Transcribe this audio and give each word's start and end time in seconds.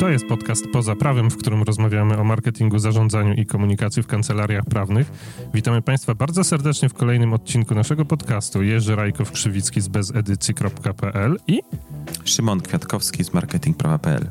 To 0.00 0.08
jest 0.08 0.26
podcast 0.26 0.64
Poza 0.72 0.96
Prawem, 0.96 1.30
w 1.30 1.36
którym 1.36 1.62
rozmawiamy 1.62 2.18
o 2.18 2.24
marketingu, 2.24 2.78
zarządzaniu 2.78 3.34
i 3.34 3.46
komunikacji 3.46 4.02
w 4.02 4.06
kancelariach 4.06 4.64
prawnych. 4.64 5.12
Witamy 5.54 5.82
Państwa 5.82 6.14
bardzo 6.14 6.44
serdecznie 6.44 6.88
w 6.88 6.94
kolejnym 6.94 7.32
odcinku 7.32 7.74
naszego 7.74 8.04
podcastu. 8.04 8.62
Jerzy 8.62 8.96
Rajkow-Krzywicki 8.96 9.80
z 9.80 9.88
bezedycji.pl 9.88 11.36
i 11.46 11.60
Szymon 12.24 12.60
Kwiatkowski 12.60 13.24
z 13.24 13.34
marketingprawa.pl. 13.34 14.28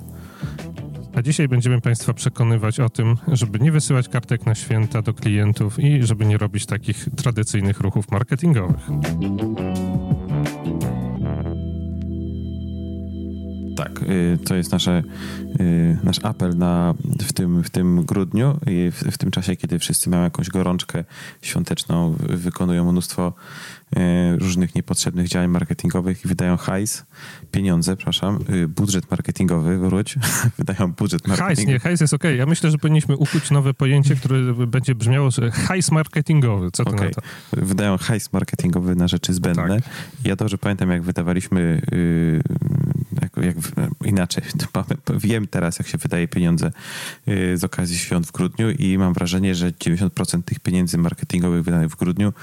A 1.16 1.22
dzisiaj 1.22 1.48
będziemy 1.48 1.82
Państwa 1.82 2.14
przekonywać 2.14 2.80
o 2.80 2.90
tym, 2.90 3.18
żeby 3.28 3.60
nie 3.60 3.72
wysyłać 3.72 4.10
kartek 4.10 4.46
na 4.46 4.56
święta 4.56 5.02
do 5.02 5.14
klientów 5.14 5.80
i 5.80 6.04
żeby 6.04 6.26
nie 6.26 6.38
robić 6.38 6.66
takich 6.66 7.08
tradycyjnych 7.16 7.80
ruchów 7.80 8.12
marketingowych. 8.12 8.90
Tak, 13.84 14.04
y, 14.04 14.38
to 14.46 14.56
jest 14.56 14.72
nasze, 14.72 15.04
y, 15.60 15.98
nasz 16.04 16.20
apel 16.24 16.58
na, 16.58 16.94
w, 17.22 17.34
tym, 17.34 17.64
w 17.64 17.70
tym 17.70 18.06
grudniu 18.06 18.60
i 18.68 18.92
w, 18.92 18.96
w 18.96 19.18
tym 19.18 19.32
czasie, 19.32 19.56
kiedy 19.56 19.80
wszyscy 19.80 20.10
mają 20.10 20.24
jakąś 20.24 20.50
gorączkę 20.50 21.04
świąteczną, 21.42 22.16
wykonują 22.20 22.92
mnóstwo 22.92 23.34
y, 23.98 24.00
różnych 24.38 24.76
niepotrzebnych 24.76 25.28
działań 25.28 25.50
marketingowych 25.50 26.26
i 26.26 26.28
wydają 26.28 26.58
hajs, 26.58 27.06
pieniądze, 27.52 27.96
przepraszam, 27.96 28.40
budżet 28.68 29.12
marketingowy, 29.12 29.78
wróć, 29.78 30.16
wydają 30.58 30.94
budżet 30.94 31.28
marketingowy. 31.28 31.56
Hajs, 31.56 31.68
nie, 31.68 31.80
hajs 31.80 32.02
jest 32.02 32.14
okej. 32.14 32.32
Okay. 32.32 32.38
Ja 32.38 32.46
myślę, 32.46 32.72
że 32.72 32.78
powinniśmy 32.78 33.18
ukuć 33.18 33.52
nowe 33.52 33.74
pojęcie, 33.74 34.16
które 34.16 34.54
będzie 34.54 34.96
brzmiało 34.96 35.30
hajs 35.52 35.92
marketingowy. 35.92 36.72
Co 36.72 36.86
to 36.86 36.92
okay. 36.92 37.08
na 37.08 37.14
to? 37.14 37.22
Wydają 37.54 37.98
hajs 37.98 38.34
marketingowy 38.34 38.96
na 38.96 39.08
rzeczy 39.08 39.34
zbędne. 39.34 39.82
Tak. 39.82 39.90
Ja 40.26 40.36
dobrze 40.36 40.58
pamiętam, 40.58 40.90
jak 40.90 41.04
wydawaliśmy 41.04 41.82
jak, 41.92 42.42
jak 43.42 43.56
inaczej, 44.06 44.44
wiem 45.18 45.48
teraz, 45.48 45.80
jak 45.80 45.88
się 45.88 45.98
wydaje 45.98 46.28
pieniądze 46.28 46.72
y, 47.28 47.58
z 47.58 47.64
okazji 47.64 47.98
świąt 47.98 48.28
w 48.28 48.32
grudniu 48.32 48.70
i 48.70 48.98
mam 48.98 49.14
wrażenie, 49.14 49.56
że 49.56 49.72
90% 49.72 50.44
tych 50.44 50.60
pieniędzy 50.60 50.98
marketingowych 50.98 51.64
wydanych 51.64 51.90
w 51.90 51.96
grudniu 51.96 52.34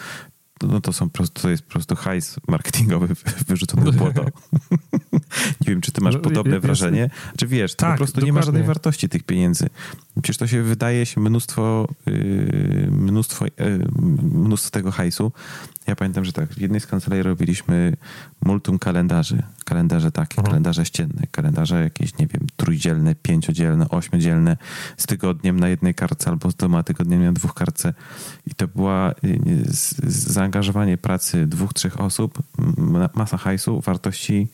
no 0.63 0.81
to 0.81 0.93
są 0.93 1.11
prosto, 1.11 1.43
to 1.43 1.51
jest 1.51 1.63
po 1.63 1.71
prostu 1.71 1.97
hajs 1.97 2.37
marketingowy 2.49 3.15
wyrzucony 3.49 3.93
w 3.93 3.97
błoto. 3.97 4.25
nie 5.61 5.67
wiem, 5.67 5.81
czy 5.81 5.93
ty 5.93 6.01
masz 6.01 6.15
no, 6.15 6.21
podobne 6.21 6.61
wrażenie. 6.61 7.11
Czy 7.37 7.47
wiesz, 7.47 7.75
to 7.75 7.81
tak, 7.81 7.91
po 7.93 7.97
prostu 7.97 8.15
dokładnie. 8.15 8.27
nie 8.27 8.33
ma 8.33 8.43
żadnej 8.43 8.63
wartości 8.63 9.09
tych 9.09 9.23
pieniędzy. 9.23 9.67
Przecież 10.15 10.37
to 10.37 10.47
się 10.47 10.63
wydaje 10.63 11.07
się 11.07 11.21
mnóstwo, 11.21 11.89
yy, 12.07 12.89
mnóstwo, 12.91 13.45
yy, 13.45 13.87
mnóstwo 14.23 14.71
tego 14.71 14.91
hajsu. 14.91 15.33
Ja 15.87 15.97
pamiętam, 15.97 16.25
że 16.25 16.33
tak, 16.33 16.55
w 16.55 16.61
jednej 16.61 16.81
z 16.81 16.87
kancelarii 16.87 17.23
robiliśmy 17.23 17.97
multum 18.45 18.79
kalendarzy. 18.79 19.43
Kalendarze 19.65 20.13
takie, 20.13 20.39
mhm. 20.39 20.47
kalendarze 20.47 20.85
ścienne, 20.87 21.23
kalendarze 21.31 21.83
jakieś, 21.83 22.19
nie 22.19 22.27
wiem, 22.27 22.47
trójdzielne, 22.57 23.15
pięciodzielne, 23.15 23.89
ośmiodzielne, 23.89 24.57
z 24.97 25.07
tygodniem 25.07 25.61
na 25.61 25.69
jednej 25.69 25.95
kartce 25.95 26.31
albo 26.31 26.51
z 26.51 26.55
dwoma 26.55 26.83
tygodniami 26.83 27.25
na 27.25 27.33
dwóch 27.33 27.55
kartce. 27.55 27.95
I 28.47 28.55
to 28.55 28.69
była 28.69 29.15
yy, 29.23 29.37
zaangażowanie 30.07 30.99
pracy 30.99 31.47
dwóch, 31.47 31.75
trzech 31.75 32.01
osób, 32.01 32.43
masa 33.15 33.37
hajsu, 33.37 33.81
wartości, 33.81 34.49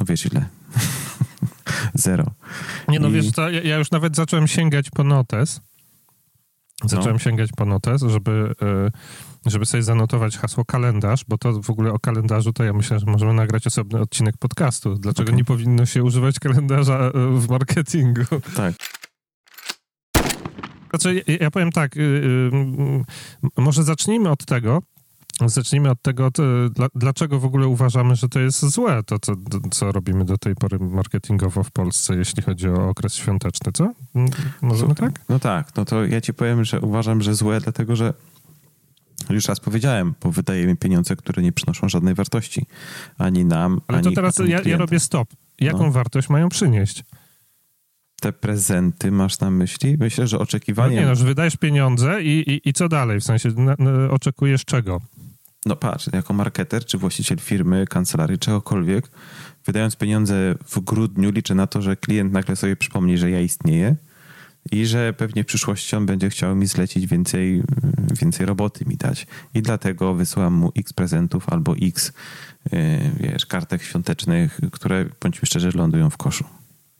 no 0.00 0.06
wiesz 0.06 0.26
ile. 0.26 0.46
Zero. 1.94 2.24
Nie 2.88 3.00
no, 3.00 3.08
I... 3.08 3.12
wiesz 3.12 3.30
co, 3.30 3.50
ja 3.50 3.76
już 3.76 3.90
nawet 3.90 4.16
zacząłem 4.16 4.46
sięgać 4.46 4.90
po 4.90 5.04
notes. 5.04 5.60
Zacząłem 6.84 7.12
no. 7.12 7.18
sięgać 7.18 7.50
po 7.56 7.64
notes, 7.64 8.02
żeby, 8.02 8.54
e, 8.62 8.90
żeby 9.46 9.66
sobie 9.66 9.82
zanotować 9.82 10.38
hasło 10.38 10.64
kalendarz, 10.64 11.24
bo 11.28 11.38
to 11.38 11.62
w 11.62 11.70
ogóle 11.70 11.92
o 11.92 11.98
kalendarzu 11.98 12.52
to 12.52 12.64
ja 12.64 12.72
myślę, 12.72 12.98
że 12.98 13.06
możemy 13.06 13.34
nagrać 13.34 13.66
osobny 13.66 14.00
odcinek 14.00 14.36
podcastu. 14.38 14.94
Dlaczego 14.94 15.28
okay. 15.28 15.36
nie 15.36 15.44
powinno 15.44 15.86
się 15.86 16.04
używać 16.04 16.38
kalendarza 16.38 16.98
e, 16.98 17.10
w 17.14 17.48
marketingu? 17.48 18.24
Tak. 18.56 18.74
Znaczy, 20.90 21.24
ja 21.40 21.50
powiem 21.50 21.72
tak, 21.72 21.96
y, 21.96 22.00
y, 22.00 23.60
może 23.60 23.82
zacznijmy 23.82 24.30
od 24.30 24.44
tego, 24.44 24.82
Zacznijmy 25.44 25.90
od 25.90 26.02
tego, 26.02 26.30
dlaczego 26.94 27.40
w 27.40 27.44
ogóle 27.44 27.66
uważamy, 27.66 28.16
że 28.16 28.28
to 28.28 28.40
jest 28.40 28.64
złe, 28.64 29.02
to 29.02 29.18
co, 29.18 29.32
co 29.70 29.92
robimy 29.92 30.24
do 30.24 30.38
tej 30.38 30.54
pory 30.54 30.78
marketingowo 30.78 31.62
w 31.62 31.70
Polsce, 31.70 32.16
jeśli 32.16 32.42
chodzi 32.42 32.68
o 32.68 32.88
okres 32.88 33.14
świąteczny, 33.14 33.72
co? 33.72 33.92
Możemy 34.62 34.94
tak? 34.94 35.20
No 35.28 35.38
tak, 35.38 35.76
no 35.76 35.84
to 35.84 36.04
ja 36.04 36.20
ci 36.20 36.34
powiem, 36.34 36.64
że 36.64 36.80
uważam, 36.80 37.22
że 37.22 37.34
złe, 37.34 37.60
dlatego 37.60 37.96
że 37.96 38.14
już 39.30 39.48
raz 39.48 39.60
powiedziałem, 39.60 40.14
bo 40.22 40.30
wydajemy 40.30 40.76
pieniądze, 40.76 41.16
które 41.16 41.42
nie 41.42 41.52
przynoszą 41.52 41.88
żadnej 41.88 42.14
wartości 42.14 42.66
ani 43.18 43.44
nam, 43.44 43.80
Ale 43.88 43.98
ani 43.98 44.08
to 44.08 44.12
teraz 44.14 44.38
ja, 44.38 44.60
ja, 44.60 44.76
robię 44.76 45.00
stop. 45.00 45.28
Jaką 45.60 45.84
no. 45.84 45.92
wartość 45.92 46.28
mają 46.28 46.48
przynieść? 46.48 47.04
te 48.20 48.32
prezenty 48.32 49.10
masz 49.12 49.40
na 49.40 49.50
myśli? 49.50 49.96
Myślę, 49.98 50.26
że 50.26 50.38
oczekiwanie... 50.38 50.96
No 50.96 51.02
nie, 51.02 51.08
no, 51.08 51.14
że 51.14 51.24
wydajesz 51.24 51.56
pieniądze 51.56 52.22
i, 52.22 52.50
i, 52.50 52.68
i 52.68 52.72
co 52.72 52.88
dalej? 52.88 53.20
W 53.20 53.24
sensie 53.24 53.48
na, 53.48 53.76
na, 53.78 54.10
oczekujesz 54.10 54.64
czego? 54.64 55.00
No 55.66 55.76
patrz, 55.76 56.08
jako 56.12 56.34
marketer, 56.34 56.84
czy 56.84 56.98
właściciel 56.98 57.38
firmy, 57.38 57.86
kancelarii, 57.86 58.38
czegokolwiek, 58.38 59.10
wydając 59.66 59.96
pieniądze 59.96 60.54
w 60.66 60.80
grudniu, 60.80 61.30
liczę 61.30 61.54
na 61.54 61.66
to, 61.66 61.82
że 61.82 61.96
klient 61.96 62.32
nagle 62.32 62.56
sobie 62.56 62.76
przypomni, 62.76 63.18
że 63.18 63.30
ja 63.30 63.40
istnieję 63.40 63.96
i 64.72 64.86
że 64.86 65.12
pewnie 65.12 65.44
w 65.44 65.46
przyszłości 65.46 65.96
on 65.96 66.06
będzie 66.06 66.30
chciał 66.30 66.56
mi 66.56 66.66
zlecić 66.66 67.06
więcej, 67.06 67.62
więcej 68.20 68.46
roboty 68.46 68.84
mi 68.84 68.96
dać. 68.96 69.26
I 69.54 69.62
dlatego 69.62 70.14
wysyłam 70.14 70.52
mu 70.54 70.72
x 70.76 70.92
prezentów 70.92 71.48
albo 71.48 71.74
x, 71.82 72.12
yy, 72.72 72.80
wiesz, 73.20 73.46
kartek 73.46 73.82
świątecznych, 73.82 74.60
które, 74.72 75.04
bądźmy 75.22 75.46
szczerzy, 75.46 75.70
lądują 75.74 76.10
w 76.10 76.16
koszu. 76.16 76.44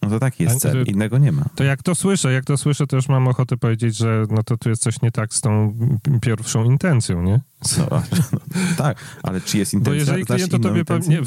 No 0.06 0.10
to 0.10 0.20
taki 0.20 0.42
jest 0.42 0.60
cel, 0.60 0.84
innego 0.84 1.18
nie 1.18 1.32
ma. 1.32 1.44
To 1.54 1.64
jak 1.64 1.82
to 1.82 1.94
słyszę, 1.94 2.32
jak 2.32 2.44
to 2.44 2.56
słyszę, 2.56 2.86
to 2.86 2.96
już 2.96 3.08
mam 3.08 3.28
ochotę 3.28 3.56
powiedzieć, 3.56 3.96
że 3.96 4.24
no 4.30 4.42
to 4.42 4.56
tu 4.56 4.68
jest 4.68 4.82
coś 4.82 5.02
nie 5.02 5.10
tak 5.10 5.34
z 5.34 5.40
tą 5.40 5.74
pierwszą 6.22 6.64
intencją, 6.64 7.22
nie? 7.22 7.40
No, 7.78 8.02
no, 8.32 8.40
tak, 8.76 8.98
ale 9.22 9.40
czy 9.40 9.58
jest 9.58 9.74
intencja? 9.74 9.92
Bo 9.92 9.98
jeżeli 9.98 10.24
klient 10.24 10.54
o 10.54 10.58
tobie 10.58 10.84
nie, 11.08 11.20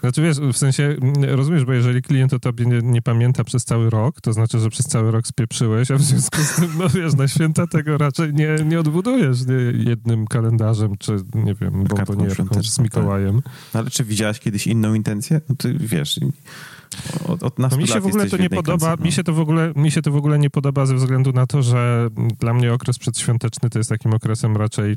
Znaczy 0.00 0.22
wiesz, 0.22 0.40
w 0.40 0.56
sensie, 0.56 0.96
rozumiesz, 1.22 1.64
bo 1.64 1.72
jeżeli 1.72 2.02
klient 2.02 2.32
o 2.32 2.38
tobie 2.38 2.66
nie, 2.66 2.78
nie, 2.82 3.02
pamięta 3.02 3.44
przez 3.44 3.64
cały 3.64 3.90
rok, 3.90 4.20
to 4.20 4.32
znaczy, 4.32 4.58
że 4.58 4.70
przez 4.70 4.86
cały 4.86 5.10
rok 5.10 5.26
spieprzyłeś, 5.26 5.90
a 5.90 5.96
w 5.96 6.02
związku 6.02 6.42
z 6.42 6.56
tym, 6.56 6.70
no 6.78 6.88
wiesz, 6.88 7.14
na 7.14 7.28
święta 7.28 7.66
tego 7.66 7.98
raczej 7.98 8.34
nie, 8.34 8.56
nie 8.64 8.80
odbudujesz 8.80 9.46
nie, 9.46 9.54
jednym 9.90 10.26
kalendarzem, 10.26 10.96
czy 10.98 11.16
nie 11.34 11.54
wiem, 11.54 11.84
bombonierką 11.84 12.62
z 12.62 12.78
Mikołajem. 12.78 13.42
Tak. 13.42 13.52
Ale 13.72 13.90
czy 13.90 14.04
widziałaś 14.04 14.40
kiedyś 14.40 14.66
inną 14.66 14.94
intencję? 14.94 15.40
No 15.48 15.54
ty 15.56 15.74
wiesz... 15.78 16.20
Od, 17.28 17.42
od 17.42 17.58
no 17.58 17.68
mi 17.76 17.88
się 17.88 18.00
w 18.00 18.06
ogóle 18.06 18.26
to 18.26 18.36
nie 18.36 18.50
podoba, 18.50 18.96
mi 18.96 19.12
się 19.12 19.24
to 19.24 19.32
w 19.32 19.40
ogóle, 19.40 19.72
mi 19.76 19.90
się 19.90 20.02
to 20.02 20.10
w 20.10 20.16
ogóle 20.16 20.38
nie 20.38 20.50
podoba 20.50 20.86
ze 20.86 20.94
względu 20.94 21.32
na 21.32 21.46
to, 21.46 21.62
że 21.62 22.08
dla 22.40 22.54
mnie 22.54 22.72
okres 22.72 22.98
przedświąteczny 22.98 23.70
to 23.70 23.78
jest 23.78 23.90
takim 23.90 24.14
okresem 24.14 24.56
raczej 24.56 24.96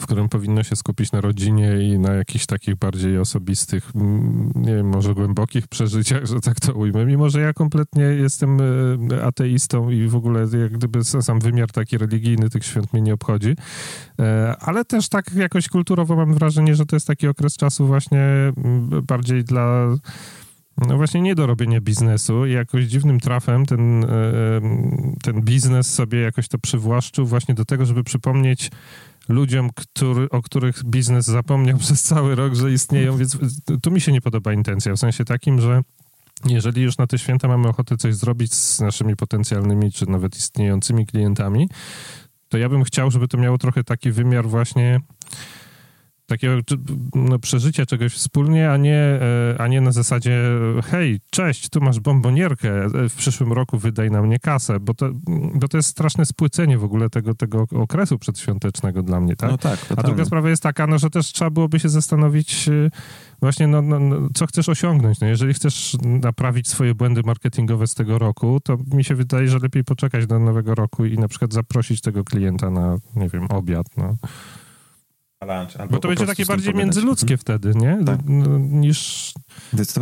w 0.00 0.04
którym 0.04 0.28
powinno 0.28 0.62
się 0.62 0.76
skupić 0.76 1.12
na 1.12 1.20
rodzinie 1.20 1.82
i 1.82 1.98
na 1.98 2.12
jakichś 2.12 2.46
takich 2.46 2.76
bardziej 2.76 3.18
osobistych, 3.18 3.90
mm, 3.94 4.52
nie 4.54 4.76
wiem, 4.76 4.88
może 4.88 5.14
głębokich 5.14 5.68
przeżyciach, 5.68 6.26
że 6.26 6.40
tak 6.40 6.60
to 6.60 6.72
ujmę. 6.72 7.06
Mimo, 7.06 7.30
że 7.30 7.40
ja 7.40 7.52
kompletnie 7.52 8.02
jestem 8.02 8.58
e, 9.12 9.24
ateistą 9.24 9.90
i 9.90 10.08
w 10.08 10.16
ogóle 10.16 10.40
jak 10.40 10.72
gdyby 10.72 11.04
sam 11.04 11.40
wymiar 11.40 11.70
taki 11.70 11.98
religijny 11.98 12.50
tych 12.50 12.64
świąt 12.64 12.92
mnie 12.92 13.02
nie 13.02 13.14
obchodzi. 13.14 13.56
E, 14.20 14.56
ale 14.60 14.84
też 14.84 15.08
tak 15.08 15.34
jakoś 15.34 15.68
kulturowo 15.68 16.16
mam 16.16 16.34
wrażenie, 16.34 16.74
że 16.74 16.86
to 16.86 16.96
jest 16.96 17.06
taki 17.06 17.28
okres 17.28 17.56
czasu 17.56 17.86
właśnie 17.86 18.20
mm, 18.56 19.02
bardziej 19.06 19.44
dla 19.44 19.88
no 20.78 20.96
właśnie 20.96 21.20
nie 21.20 21.34
do 21.34 21.46
robienia 21.46 21.80
biznesu. 21.80 22.46
I 22.46 22.52
jakoś 22.52 22.84
dziwnym 22.84 23.20
trafem 23.20 23.66
ten, 23.66 24.04
e, 24.04 24.08
ten 25.22 25.42
biznes 25.42 25.94
sobie 25.94 26.20
jakoś 26.20 26.48
to 26.48 26.58
przywłaszczył 26.58 27.26
właśnie 27.26 27.54
do 27.54 27.64
tego, 27.64 27.86
żeby 27.86 28.04
przypomnieć 28.04 28.70
ludziom, 29.28 29.70
który, 29.74 30.30
o 30.30 30.42
których 30.42 30.84
biznes 30.84 31.26
zapomniał 31.26 31.78
przez 31.84 32.02
cały 32.02 32.34
rok, 32.34 32.54
że 32.54 32.72
istnieją, 32.72 33.16
więc 33.16 33.38
tu 33.82 33.90
mi 33.90 34.00
się 34.00 34.12
nie 34.12 34.20
podoba 34.20 34.52
intencja, 34.52 34.92
w 34.92 34.98
sensie 34.98 35.24
takim, 35.24 35.60
że 35.60 35.82
jeżeli 36.44 36.82
już 36.82 36.98
na 36.98 37.06
te 37.06 37.18
święta 37.18 37.48
mamy 37.48 37.68
ochotę 37.68 37.96
coś 37.96 38.14
zrobić 38.14 38.54
z 38.54 38.80
naszymi 38.80 39.16
potencjalnymi, 39.16 39.92
czy 39.92 40.06
nawet 40.06 40.36
istniejącymi 40.36 41.06
klientami, 41.06 41.68
to 42.48 42.58
ja 42.58 42.68
bym 42.68 42.84
chciał, 42.84 43.10
żeby 43.10 43.28
to 43.28 43.38
miało 43.38 43.58
trochę 43.58 43.84
taki 43.84 44.10
wymiar 44.10 44.48
właśnie 44.48 45.00
takiego 46.26 46.54
no, 47.14 47.38
przeżycia 47.38 47.86
czegoś 47.86 48.14
wspólnie, 48.14 48.70
a 48.70 48.76
nie, 48.76 48.98
e, 48.98 49.20
a 49.58 49.66
nie 49.66 49.80
na 49.80 49.92
zasadzie 49.92 50.42
hej, 50.84 51.20
cześć, 51.30 51.68
tu 51.68 51.80
masz 51.80 52.00
bombonierkę, 52.00 52.84
e, 52.84 53.08
w 53.08 53.14
przyszłym 53.14 53.52
roku 53.52 53.78
wydaj 53.78 54.10
na 54.10 54.22
mnie 54.22 54.38
kasę, 54.38 54.80
bo 54.80 54.94
to, 54.94 55.10
bo 55.54 55.68
to 55.68 55.76
jest 55.76 55.88
straszne 55.88 56.26
spłycenie 56.26 56.78
w 56.78 56.84
ogóle 56.84 57.10
tego, 57.10 57.34
tego 57.34 57.66
okresu 57.72 58.18
przedświątecznego 58.18 59.02
dla 59.02 59.20
mnie, 59.20 59.36
tak? 59.36 59.50
No 59.50 59.58
tak 59.58 59.78
a 59.96 60.02
druga 60.02 60.24
sprawa 60.24 60.50
jest 60.50 60.62
taka, 60.62 60.86
no, 60.86 60.98
że 60.98 61.10
też 61.10 61.32
trzeba 61.32 61.50
byłoby 61.50 61.80
się 61.80 61.88
zastanowić 61.88 62.68
e, 62.68 62.90
właśnie, 63.40 63.66
no, 63.66 63.82
no, 63.82 63.98
no, 64.00 64.28
co 64.34 64.46
chcesz 64.46 64.68
osiągnąć. 64.68 65.20
No, 65.20 65.26
jeżeli 65.26 65.54
chcesz 65.54 65.96
naprawić 66.02 66.68
swoje 66.68 66.94
błędy 66.94 67.22
marketingowe 67.24 67.86
z 67.86 67.94
tego 67.94 68.18
roku, 68.18 68.60
to 68.60 68.76
mi 68.92 69.04
się 69.04 69.14
wydaje, 69.14 69.48
że 69.48 69.58
lepiej 69.58 69.84
poczekać 69.84 70.26
do 70.26 70.38
nowego 70.38 70.74
roku 70.74 71.04
i 71.04 71.18
na 71.18 71.28
przykład 71.28 71.52
zaprosić 71.52 72.00
tego 72.00 72.24
klienta 72.24 72.70
na, 72.70 72.96
nie 73.16 73.28
wiem, 73.28 73.46
obiad, 73.50 73.86
no. 73.96 74.16
Lunch. 75.44 75.90
Bo 75.90 75.98
to 75.98 76.08
będzie 76.08 76.26
takie 76.26 76.46
bardziej 76.46 76.74
międzyludzkie 76.74 77.36
wtedy, 77.36 77.72
nie? 77.74 77.98
Tak. 78.06 78.18
Niż, 78.58 79.32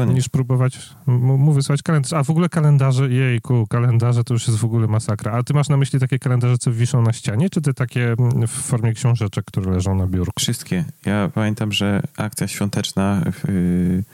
niż 0.07 0.29
próbować 0.29 0.91
mu 1.07 1.53
wysłać 1.53 1.83
kalendarz. 1.83 2.13
A 2.13 2.25
w 2.25 2.31
ogóle 2.31 2.49
kalendarze, 2.49 3.11
jejku, 3.11 3.67
kalendarze 3.67 4.25
to 4.25 4.35
już 4.35 4.47
jest 4.47 4.59
w 4.59 4.65
ogóle 4.65 4.87
masakra. 4.87 5.33
A 5.33 5.43
ty 5.43 5.55
masz 5.55 5.69
na 5.69 5.77
myśli 5.77 6.01
takie 6.01 6.19
kalendarze, 6.19 6.59
co 6.59 6.73
wiszą 6.73 7.03
na 7.03 7.13
ścianie, 7.13 7.51
czy 7.51 7.61
ty 7.61 7.75
takie 7.75 8.15
w 8.49 8.51
formie 8.51 8.93
książeczek, 8.93 9.45
które 9.45 9.73
leżą 9.73 9.95
na 9.95 10.07
biurku? 10.07 10.33
Wszystkie. 10.39 10.85
Ja 11.07 11.31
pamiętam, 11.35 11.73
że 11.73 12.03
akcja 12.17 12.49
świąteczna... 12.49 13.23
Yy 13.49 14.05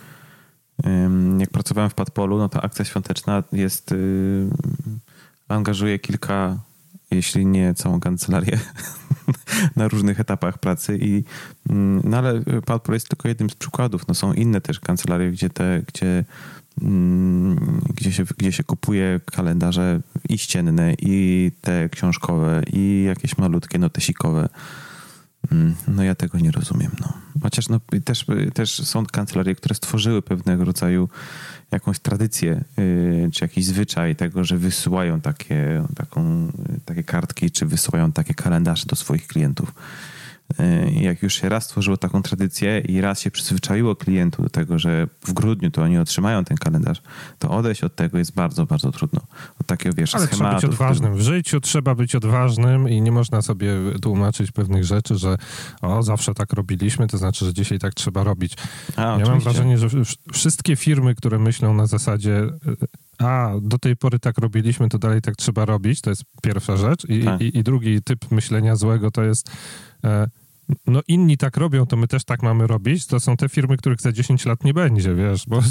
jak 1.38 1.50
pracowałem 1.50 1.90
w 1.90 1.94
Padpolu, 1.94 2.38
no 2.38 2.48
to 2.48 2.64
akcja 2.64 2.84
świąteczna 2.84 3.42
jest, 3.52 3.92
y, 3.92 4.48
angażuje 5.48 5.98
kilka, 5.98 6.58
jeśli 7.10 7.46
nie 7.46 7.75
całą 7.75 8.00
kancelarię 8.00 8.58
na 9.76 9.88
różnych 9.88 10.20
etapach 10.20 10.58
pracy 10.58 10.99
i 11.00 11.25
mm, 11.70 12.00
no 12.05 12.19
ale 12.19 12.43
Padpol 12.66 12.94
jest 12.94 13.08
tylko 13.08 13.28
jednym 13.28 13.50
z 13.50 13.55
przykładów. 13.55 14.08
No 14.08 14.14
są 14.14 14.32
inne 14.32 14.60
też 14.60 14.81
kancelarie, 14.81 15.31
gdzie 15.31 15.50
te, 15.50 15.82
gdzie 15.87 16.25
mm, 16.82 17.81
gdzie 17.94 18.12
się, 18.12 18.25
gdzie 18.38 18.52
się 18.52 18.64
kupuje 18.64 19.20
kalendarze 19.32 20.00
i 20.28 20.38
ścienne, 20.38 20.94
i 20.99 21.50
te 21.60 21.88
książkowe, 21.88 22.62
i 22.72 23.05
jakieś 23.06 23.38
malutkie 23.38 23.78
notesikowe. 23.78 24.49
Mm, 25.52 25.75
no 25.88 26.02
ja 26.02 26.14
tego 26.14 26.38
nie 26.38 26.50
rozumiem. 26.50 26.90
No. 27.00 27.12
Chociaż 27.43 27.69
no, 27.69 27.81
też, 28.05 28.26
też 28.55 28.87
są 28.87 29.06
kancelarie, 29.06 29.55
które 29.55 29.75
stworzyły 29.75 30.23
pewnego 30.23 30.64
rodzaju 30.64 31.08
jakąś 31.70 31.99
tradycję, 31.99 32.64
yy, 32.76 33.31
czy 33.32 33.44
jakiś 33.44 33.64
zwyczaj 33.67 34.17
tego, 34.17 34.44
że 34.44 34.56
wysyłają 34.56 35.20
takie, 35.20 35.85
taką, 35.96 36.52
takie 36.85 37.02
kartki, 37.02 37.50
czy 37.50 37.67
wysyłają 37.67 38.12
takie 38.12 38.35
kalendarze 38.35 38.87
do 38.87 38.96
swoich 38.96 39.26
klientów. 39.26 39.73
E, 40.59 40.91
jak 40.91 41.23
już 41.23 41.35
się 41.35 41.49
raz 41.49 41.65
stworzyło 41.65 41.97
taką 41.97 42.23
tradycję 42.23 42.79
i 42.79 43.00
raz 43.00 43.21
się 43.21 43.31
przyzwyczaiło 43.31 43.97
klientu 43.97 44.43
do 44.43 44.49
tego, 44.49 44.79
że 44.79 45.09
w 45.27 45.33
grudniu 45.33 45.71
to 45.71 45.83
oni 45.83 45.99
otrzymają 45.99 46.45
ten 46.45 46.56
kalendarz, 46.56 47.03
to 47.39 47.50
odejść 47.50 47.85
od 47.85 47.97
tego 47.97 48.19
jest 48.19 48.35
bardzo, 48.35 48.67
bardzo 48.67 48.93
trudno. 48.93 49.21
Od 49.61 49.67
takiego, 49.67 49.95
wiesz, 49.99 50.15
Ale 50.15 50.27
schematu. 50.27 50.59
trzeba 50.59 50.71
być 50.71 50.75
odważnym. 50.75 51.17
W 51.17 51.21
życiu 51.21 51.61
trzeba 51.61 51.95
być 51.95 52.15
odważnym 52.15 52.89
i 52.89 53.00
nie 53.00 53.12
można 53.12 53.43
sobie 53.43 53.73
tłumaczyć 54.03 54.53
pewnych 54.53 54.85
rzeczy, 54.85 55.19
że 55.19 55.37
o, 55.83 56.03
zawsze 56.03 56.35
tak 56.35 56.53
robiliśmy, 56.53 57.06
to 57.06 57.19
znaczy, 57.19 57.45
że 57.45 57.55
dzisiaj 57.55 57.79
tak 57.79 57.95
trzeba 57.95 58.25
robić. 58.25 58.55
A, 58.97 59.03
ja 59.03 59.09
oczywiście. 59.12 59.33
mam 59.33 59.41
wrażenie, 59.41 59.79
że 59.79 59.89
wszystkie 60.33 60.77
firmy, 60.77 61.15
które 61.15 61.39
myślą 61.39 61.75
na 61.75 61.87
zasadzie 61.87 62.49
a 63.19 63.53
do 63.62 63.79
tej 63.79 63.97
pory 63.97 64.19
tak 64.19 64.39
robiliśmy, 64.39 64.89
to 64.89 64.99
dalej 64.99 65.23
tak 65.23 65.37
trzeba 65.37 65.65
robić, 65.65 66.00
to 66.00 66.11
jest 66.11 66.23
pierwsza 66.43 66.77
rzecz. 66.77 67.05
I, 67.05 67.25
tak. 67.25 67.41
i, 67.41 67.59
i 67.59 67.62
drugi 67.62 68.03
typ 68.03 68.31
myślenia 68.31 68.77
złego 68.77 69.11
to 69.11 69.23
jest 69.23 69.50
e, 70.05 70.29
no 70.87 71.00
inni 71.09 71.37
tak 71.37 71.56
robią, 71.56 71.87
to 71.87 71.97
my 71.97 72.09
też 72.09 72.25
tak 72.25 72.43
mamy 72.43 72.67
robić, 72.67 73.06
to 73.06 73.20
są 73.20 73.37
te 73.37 73.49
firmy, 73.49 73.76
których 73.76 74.00
za 74.00 74.12
10 74.12 74.47
lat 74.47 74.65
nie 74.65 74.75
będzie, 74.75 75.15
wiesz, 75.15 75.47
bo... 75.47 75.62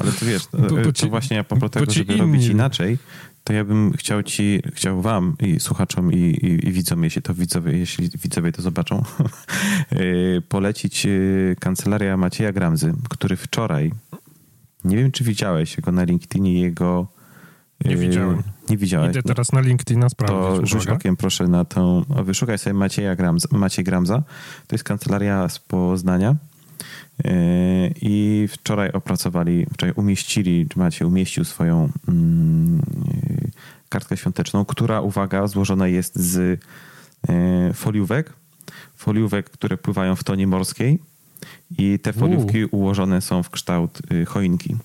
Ale 0.00 0.12
to 0.12 0.26
wiesz, 0.26 0.42
bo, 0.70 0.76
bo 0.76 0.92
ci, 0.92 1.02
to 1.02 1.08
właśnie 1.08 1.40
a 1.40 1.44
propos 1.44 1.70
tego, 1.70 1.92
żeby 1.92 2.12
inni... 2.12 2.22
robić 2.22 2.46
inaczej, 2.46 2.98
to 3.44 3.52
ja 3.52 3.64
bym 3.64 3.92
chciał 3.92 4.22
ci, 4.22 4.62
chciał 4.74 5.02
wam 5.02 5.36
i 5.40 5.60
słuchaczom 5.60 6.12
i, 6.12 6.16
i, 6.16 6.68
i 6.68 6.72
widzom, 6.72 7.04
jeśli 7.04 7.22
to 7.22 7.34
widzowie, 7.34 7.78
jeśli 7.78 8.08
widzowie 8.08 8.52
to 8.52 8.62
zobaczą, 8.62 9.02
y, 9.92 10.42
polecić 10.48 11.06
y, 11.06 11.56
kancelaria 11.60 12.16
Macieja 12.16 12.52
Gramzy, 12.52 12.94
który 13.10 13.36
wczoraj, 13.36 13.92
nie 14.84 14.96
wiem 14.96 15.12
czy 15.12 15.24
widziałeś 15.24 15.76
jego 15.76 15.92
na 15.92 16.04
LinkedInie, 16.04 16.60
jego 16.60 17.15
nie 17.84 17.94
y, 17.94 17.96
widziałem. 17.96 18.42
Nie 18.70 18.76
widziałeś. 18.76 19.10
Idę 19.10 19.22
teraz 19.22 19.52
na 19.52 19.60
LinkedIna 19.60 20.08
sprawdzić. 20.08 20.60
To 20.60 20.66
rzuć 20.66 20.86
okiem 20.86 21.16
proszę 21.16 21.48
na 21.48 21.64
tą, 21.64 22.04
wyszukaj 22.08 22.58
sobie 22.58 22.74
Macieja 22.74 23.16
Gramza, 23.16 23.48
Maciej 23.52 23.84
Gramza. 23.84 24.22
To 24.66 24.74
jest 24.74 24.84
kancelaria 24.84 25.48
z 25.48 25.58
Poznania. 25.58 26.36
Y, 27.26 27.94
I 28.02 28.48
wczoraj 28.52 28.90
opracowali, 28.92 29.66
wczoraj 29.74 29.94
umieścili, 29.96 30.66
czy 30.68 30.78
Maciej 30.78 31.08
umieścił 31.08 31.44
swoją 31.44 31.88
mm, 32.08 32.78
y, 32.78 33.50
kartkę 33.88 34.16
świąteczną, 34.16 34.64
która, 34.64 35.00
uwaga, 35.00 35.46
złożona 35.46 35.88
jest 35.88 36.18
z 36.18 36.60
foliówek. 37.74 38.32
Foliówek, 38.96 39.50
które 39.50 39.76
pływają 39.76 40.16
w 40.16 40.24
tonie 40.24 40.46
morskiej. 40.46 40.98
I 41.78 41.98
te 41.98 42.12
foliówki 42.12 42.64
U. 42.64 42.68
ułożone 42.76 43.20
są 43.20 43.42
w 43.42 43.50
kształt 43.50 43.98
choinki. 44.26 44.76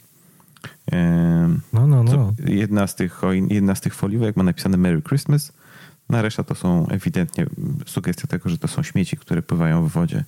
No, 1.73 1.87
no, 1.87 2.03
no. 2.03 2.33
Jedna 2.45 2.87
z 2.87 2.95
tych, 2.95 3.21
jedna 3.49 3.75
z 3.75 3.81
tych 3.81 3.95
foliówek 3.95 4.37
ma 4.37 4.43
napisane 4.43 4.77
Merry 4.77 5.01
Christmas, 5.01 5.53
na 6.11 6.17
no, 6.17 6.21
reszta 6.21 6.43
to 6.43 6.55
są 6.55 6.87
ewidentnie 6.87 7.45
sugestie 7.85 8.27
tego, 8.27 8.49
że 8.49 8.57
to 8.57 8.67
są 8.67 8.83
śmieci, 8.83 9.17
które 9.17 9.41
pływają 9.41 9.87
w 9.87 9.91
wodzie. 9.91 10.23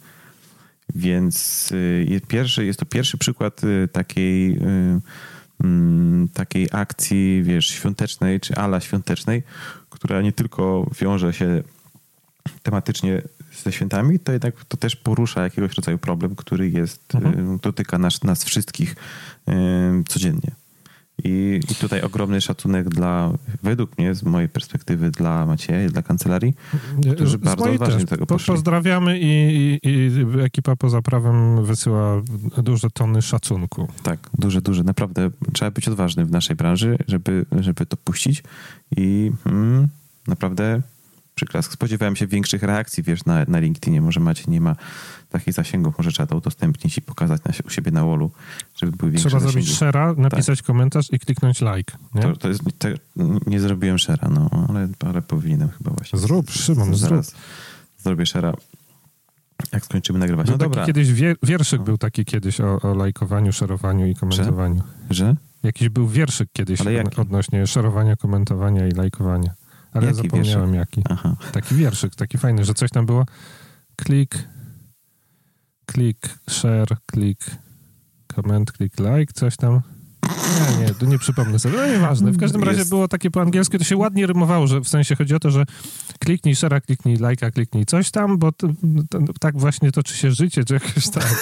Więc 0.96 1.70
y, 1.72 2.06
jest, 2.10 2.28
pierwszy, 2.28 2.66
jest 2.66 2.80
to 2.80 2.86
pierwszy 2.86 3.18
przykład 3.18 3.64
y, 3.64 3.88
takiej, 3.92 4.58
y, 4.58 5.02
mm, 5.64 6.30
takiej 6.34 6.68
akcji, 6.72 7.44
wiesz, 7.44 7.68
świątecznej 7.68 8.40
czy 8.40 8.56
ala 8.56 8.80
świątecznej, 8.80 9.44
która 9.90 10.22
nie 10.22 10.32
tylko 10.32 10.90
wiąże 11.02 11.34
się 11.34 11.64
tematycznie 12.64 13.22
ze 13.56 13.72
świętami, 13.72 14.20
to 14.20 14.32
jednak 14.32 14.66
to 14.66 14.78
też 14.78 14.96
porusza 14.96 15.44
jakiegoś 15.44 15.74
rodzaju 15.76 15.98
problem, 15.98 16.36
który 16.36 16.70
jest, 16.70 17.16
mhm. 17.16 17.60
dotyka 17.62 17.98
nas, 17.98 18.24
nas 18.24 18.44
wszystkich 18.44 18.96
codziennie. 20.08 20.52
I, 21.24 21.60
I, 21.72 21.76
tutaj 21.76 22.02
ogromny 22.02 22.42
szacunek 22.42 22.90
dla, 22.90 23.34
według 23.64 23.98
mnie, 23.98 24.16
z 24.16 24.24
mojej 24.24 24.50
perspektywy, 24.50 25.12
dla 25.12 25.46
Macieja 25.46 25.86
i 25.86 25.88
dla 25.88 26.02
kancelarii, 26.02 26.54
którzy 27.16 27.38
z 27.38 27.42
bardzo 27.42 27.72
odważnie 27.72 28.00
do 28.00 28.08
tego 28.08 28.26
poszli. 28.26 28.54
Pozdrawiamy 28.54 29.20
i, 29.20 29.26
i, 29.84 29.90
i, 29.90 30.42
ekipa 30.42 30.76
poza 30.76 31.02
prawem 31.02 31.66
wysyła 31.66 32.22
duże 32.64 32.90
tony 32.90 33.22
szacunku. 33.22 33.88
Tak, 34.04 34.30
duże, 34.38 34.62
duże. 34.62 34.84
Naprawdę 34.84 35.30
trzeba 35.54 35.72
być 35.72 35.88
odważnym 35.88 36.28
w 36.28 36.32
naszej 36.32 36.56
branży, 36.56 36.98
żeby, 37.08 37.46
żeby 37.60 37.86
to 37.86 37.98
puścić 37.98 38.44
i 38.98 39.32
mm, 39.46 39.88
naprawdę 40.28 40.82
przyklask. 41.36 41.74
Spodziewałem 41.74 42.16
się 42.16 42.28
większych 42.28 42.64
reakcji, 42.64 43.04
wiesz, 43.04 43.26
na, 43.26 43.46
na 43.48 43.60
LinkedInie. 43.60 44.02
Może 44.02 44.20
macie 44.20 44.44
nie 44.48 44.62
ma 44.62 44.76
takich 45.30 45.54
zasięgów, 45.54 45.98
może 45.98 46.12
trzeba 46.12 46.28
to 46.28 46.38
udostępnić 46.38 46.98
i 46.98 47.02
pokazać 47.02 47.44
na, 47.44 47.52
u 47.66 47.70
siebie 47.70 47.92
na 47.92 48.06
wallu, 48.06 48.32
żeby 48.76 48.98
były 48.98 49.12
większe 49.12 49.30
Trzeba 49.30 49.44
zasięgi. 49.44 49.68
zrobić 49.68 49.82
share'a, 49.82 50.18
napisać 50.18 50.60
tak. 50.60 50.68
komentarz 50.68 51.14
i 51.14 51.20
kliknąć 51.20 51.62
like. 51.62 51.98
Nie, 52.16 52.22
to, 52.22 52.36
to 52.36 52.48
jest, 52.48 52.62
to, 52.78 52.88
nie 53.48 53.60
zrobiłem 53.60 53.98
share'a, 53.98 54.32
no, 54.32 54.66
ale, 54.70 54.88
ale 55.00 55.22
powinienem 55.22 55.70
chyba 55.70 55.92
właśnie. 55.92 56.20
Zrób, 56.20 56.52
Szymon, 56.52 56.96
zrób. 56.96 57.26
Zrobię 57.98 58.24
share'a. 58.24 58.54
Jak 59.72 59.86
skończymy 59.86 60.20
nagrywać. 60.20 60.48
No, 60.48 60.58
dobra. 60.58 60.86
Kiedyś 60.86 61.12
wierszyk 61.44 61.82
był 61.82 61.98
taki 61.98 62.26
kiedyś 62.26 62.62
o, 62.62 62.80
o 62.82 62.94
lajkowaniu, 62.94 63.54
szerowaniu 63.54 64.08
i 64.08 64.16
komentowaniu. 64.16 64.82
Że? 65.10 65.16
że? 65.26 65.36
Jakiś 65.64 65.90
był 65.90 66.08
wierszyk 66.08 66.50
kiedyś 66.54 66.80
odnośnie 67.18 67.68
szerowania, 67.68 68.16
komentowania 68.16 68.88
i 68.88 68.92
lajkowania. 68.92 69.54
Ale 69.94 70.06
jaki 70.06 70.18
zapomniałem 70.18 70.72
wierszyk? 70.72 70.98
jaki. 70.98 71.10
Aha. 71.10 71.36
Taki 71.52 71.76
wierszyk, 71.76 72.16
taki 72.16 72.38
fajny, 72.38 72.66
że 72.66 72.74
coś 72.74 72.90
tam 72.92 73.06
było. 73.06 73.26
Klik, 73.96 74.48
klik, 75.86 76.18
share, 76.50 76.98
klik, 77.06 77.40
comment, 78.36 78.72
klik, 78.72 78.94
like, 79.00 79.34
coś 79.34 79.58
tam. 79.58 79.82
Nie, 80.80 80.86
nie, 80.86 81.12
nie 81.12 81.20
przypomnę 81.20 81.60
sobie. 81.60 81.78
No 81.78 81.88
nieważne. 81.88 82.32
W 82.32 82.38
każdym 82.38 82.64
razie 82.64 82.86
było 82.86 83.08
takie 83.08 83.32
po 83.32 83.42
angielsku, 83.42 83.78
to 83.78 83.84
się 83.84 83.98
ładnie 83.98 84.28
rymowało, 84.28 84.68
że 84.68 84.82
w 84.82 84.88
sensie 84.88 85.16
chodzi 85.16 85.36
o 85.36 85.40
to, 85.40 85.52
że 85.52 85.66
kliknij 86.20 86.56
share, 86.56 86.82
kliknij 86.82 87.18
like'a, 87.18 87.52
kliknij 87.52 87.86
coś 87.86 88.12
tam, 88.12 88.38
bo 88.38 88.52
to, 88.52 88.68
to, 89.10 89.20
tak 89.40 89.58
właśnie 89.58 89.92
toczy 89.92 90.18
się 90.18 90.32
życie, 90.32 90.64
czy 90.66 90.74
jakoś 90.74 91.10
tak. 91.10 91.36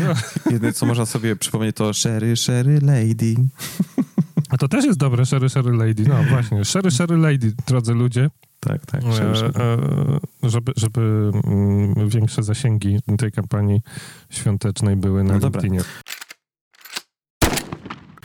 No. 0.00 0.14
Jedyne, 0.52 0.72
co 0.72 0.86
można 0.86 1.06
sobie 1.06 1.36
przypomnieć, 1.36 1.76
to 1.76 1.94
Sherry, 1.94 2.36
Sherry 2.36 2.80
Lady. 2.82 3.34
A 4.54 4.58
to 4.58 4.68
też 4.68 4.84
jest 4.84 4.98
dobre, 4.98 5.26
Sherry, 5.26 5.48
Sherry 5.48 5.76
Lady. 5.76 6.04
No 6.08 6.24
właśnie, 6.30 6.64
Sherry, 6.64 6.90
Sherry 6.90 7.16
Lady, 7.16 7.52
drodzy 7.66 7.94
ludzie. 7.94 8.30
Tak, 8.60 8.86
tak. 8.86 9.02
E, 9.04 9.60
e, 9.62 10.50
żeby, 10.50 10.72
żeby 10.76 11.30
mm, 11.44 12.08
większe 12.08 12.42
zasięgi 12.42 12.98
tej 13.18 13.32
kampanii 13.32 13.80
świątecznej 14.30 14.96
były 14.96 15.24
na 15.24 15.32
no 15.32 15.38
LinkedInie. 15.38 15.80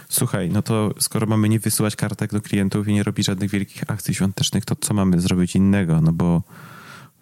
Słuchaj, 0.10 0.50
no 0.50 0.62
to 0.62 0.94
skoro 1.00 1.28
mamy 1.28 1.50
nie 1.50 1.60
wysyłać 1.60 1.96
kartek 1.96 2.32
do 2.32 2.42
klientów 2.42 2.88
i 2.88 2.94
nie 2.94 3.04
robić 3.04 3.26
żadnych 3.26 3.50
wielkich 3.50 3.84
akcji 3.88 4.14
świątecznych, 4.14 4.66
to 4.66 4.76
co 4.76 4.94
mamy 4.94 5.22
zrobić 5.22 5.56
innego? 5.56 6.02
No 6.02 6.14
bo 6.14 6.44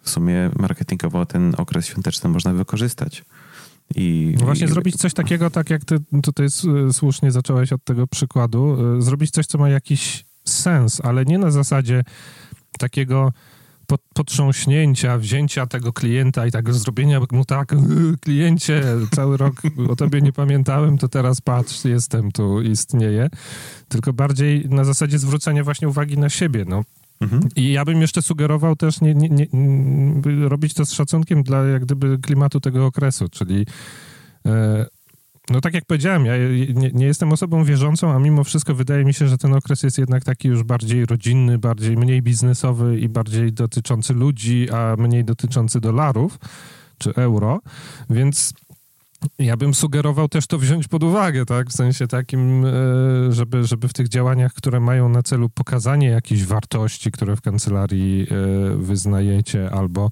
w 0.02 0.10
sumie 0.10 0.50
marketingowo 0.58 1.26
ten 1.26 1.54
okres 1.58 1.86
świąteczny 1.86 2.30
można 2.30 2.52
wykorzystać. 2.52 3.24
I, 3.94 4.34
no 4.38 4.44
właśnie 4.44 4.66
i... 4.66 4.70
zrobić 4.70 4.96
coś 4.96 5.14
takiego, 5.14 5.50
tak 5.50 5.70
jak 5.70 5.84
ty 5.84 5.96
tutaj 6.22 6.46
słusznie 6.92 7.30
zacząłeś 7.30 7.72
od 7.72 7.84
tego 7.84 8.06
przykładu, 8.06 8.76
e, 8.98 9.02
zrobić 9.02 9.30
coś, 9.30 9.46
co 9.46 9.58
ma 9.58 9.68
jakiś 9.68 10.24
sens, 10.44 11.00
ale 11.04 11.24
nie 11.24 11.38
na 11.38 11.50
zasadzie 11.50 12.04
takiego 12.78 13.32
potrząśnięcia, 14.14 15.18
wzięcia 15.18 15.66
tego 15.66 15.92
klienta 15.92 16.46
i 16.46 16.50
tak 16.50 16.74
zrobienia 16.74 17.20
mu 17.32 17.44
tak, 17.44 17.74
kliencie, 18.20 18.82
cały 19.14 19.36
rok 19.36 19.62
o 19.88 19.96
tobie 19.96 20.20
nie 20.20 20.32
pamiętałem, 20.32 20.98
to 20.98 21.08
teraz 21.08 21.40
patrz, 21.40 21.84
jestem 21.84 22.32
tu, 22.32 22.62
istnieję. 22.62 23.28
Tylko 23.88 24.12
bardziej 24.12 24.68
na 24.68 24.84
zasadzie 24.84 25.18
zwrócenia 25.18 25.64
właśnie 25.64 25.88
uwagi 25.88 26.18
na 26.18 26.28
siebie, 26.28 26.64
no. 26.68 26.82
Mhm. 27.20 27.42
I 27.56 27.72
ja 27.72 27.84
bym 27.84 28.00
jeszcze 28.00 28.22
sugerował 28.22 28.76
też 28.76 29.00
nie, 29.00 29.14
nie, 29.14 29.28
nie, 29.28 29.46
robić 30.48 30.74
to 30.74 30.86
z 30.86 30.92
szacunkiem 30.92 31.42
dla 31.42 31.64
jak 31.64 31.84
gdyby 31.84 32.18
klimatu 32.18 32.60
tego 32.60 32.86
okresu, 32.86 33.28
czyli 33.28 33.66
e, 34.46 34.86
no 35.50 35.60
tak 35.60 35.74
jak 35.74 35.84
powiedziałem, 35.84 36.26
ja 36.26 36.32
nie, 36.74 36.90
nie, 36.90 37.06
jestem 37.06 37.32
osobą 37.32 37.64
wierzącą, 37.64 38.12
a 38.12 38.18
mimo 38.18 38.44
wszystko 38.44 38.74
wydaje 38.74 39.04
mi 39.04 39.14
się, 39.14 39.28
że 39.28 39.38
ten 39.38 39.54
okres 39.54 39.82
jest 39.82 39.98
jednak 39.98 40.24
taki 40.24 40.48
już 40.48 40.62
bardziej 40.62 41.06
rodzinny, 41.06 41.58
bardziej 41.58 41.96
mniej 41.96 42.22
biznesowy 42.22 43.00
i 43.00 43.08
bardziej 43.08 43.52
dotyczący 43.52 44.14
ludzi, 44.14 44.70
a 44.70 44.96
mniej 44.98 45.24
dotyczący 45.24 45.80
dolarów 45.80 46.38
czy 46.98 47.14
euro, 47.14 47.60
więc 48.10 48.54
ja 49.38 49.56
bym 49.56 49.74
sugerował 49.74 50.28
też 50.28 50.46
to 50.46 50.58
wziąć 50.58 50.88
pod 50.88 51.02
uwagę, 51.02 51.46
tak? 51.46 51.68
W 51.68 51.72
sensie 51.72 52.06
takim, 52.06 52.64
e, 52.66 52.72
żeby, 53.30 53.64
żeby 53.64 53.88
w 53.88 53.92
tych 53.92 54.08
działaniach, 54.08 54.52
które 54.52 54.80
mają 54.80 55.08
na 55.08 55.22
celu 55.22 55.48
pokazanie 55.48 56.08
jakichś 56.08 56.42
wartości, 56.42 57.10
które 57.10 57.36
w 57.36 57.40
kancelarii 57.40 58.26
e, 58.30 58.76
wyznajecie, 58.76 59.70
albo 59.70 60.10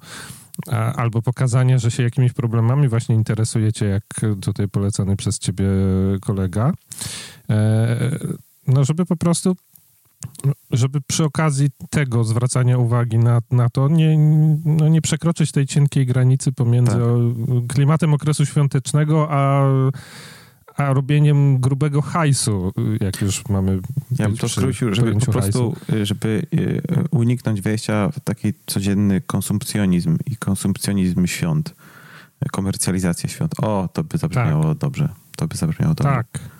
albo 0.95 1.21
pokazanie, 1.21 1.79
że 1.79 1.91
się 1.91 2.03
jakimiś 2.03 2.33
problemami 2.33 2.87
właśnie 2.87 3.15
interesujecie, 3.15 3.85
jak 3.85 4.03
tutaj 4.41 4.67
polecany 4.67 5.15
przez 5.15 5.39
ciebie 5.39 5.65
kolega. 6.21 6.71
E, 7.49 7.97
no, 8.67 8.83
żeby 8.83 9.05
po 9.05 9.15
prostu 9.15 9.55
żeby 10.71 11.01
przy 11.01 11.23
okazji 11.23 11.69
tego 11.89 12.23
zwracania 12.23 12.77
uwagi 12.77 13.17
na, 13.17 13.39
na 13.51 13.69
to 13.69 13.87
nie, 13.87 14.17
no 14.65 14.87
nie 14.87 15.01
przekroczyć 15.01 15.51
tej 15.51 15.65
cienkiej 15.65 16.05
granicy 16.05 16.51
pomiędzy 16.51 16.91
tak. 16.91 17.67
klimatem 17.67 18.13
okresu 18.13 18.45
świątecznego, 18.45 19.27
a, 19.29 19.63
a 20.75 20.93
robieniem 20.93 21.59
grubego 21.59 22.01
hajsu, 22.01 22.73
jak 23.01 23.21
już 23.21 23.49
mamy. 23.49 23.79
Ja 24.19 24.27
bym 24.27 24.37
to 24.37 24.49
skrócił, 24.49 24.93
żeby 24.93 25.15
po 25.15 25.31
prostu, 25.31 25.71
hajsu. 25.71 26.05
żeby 26.05 26.45
y, 26.53 26.81
uniknąć 27.11 27.61
wejścia 27.61 28.09
w 28.09 28.19
taki 28.19 28.53
codzienny 28.65 29.21
konsumpcjonizm 29.21 30.17
i 30.25 30.35
konsumpcjonizm 30.35 31.27
świąt, 31.27 31.75
komercjalizację 32.51 33.29
świąt. 33.29 33.59
O, 33.61 33.89
to 33.93 34.03
by 34.03 34.17
zabrzmiało 34.17 34.63
tak. 34.63 34.77
dobrze. 34.77 35.09
To 35.37 35.47
by 35.47 35.57
zabrzmiało 35.57 35.93
dobrze. 35.93 36.13
Tak. 36.13 36.56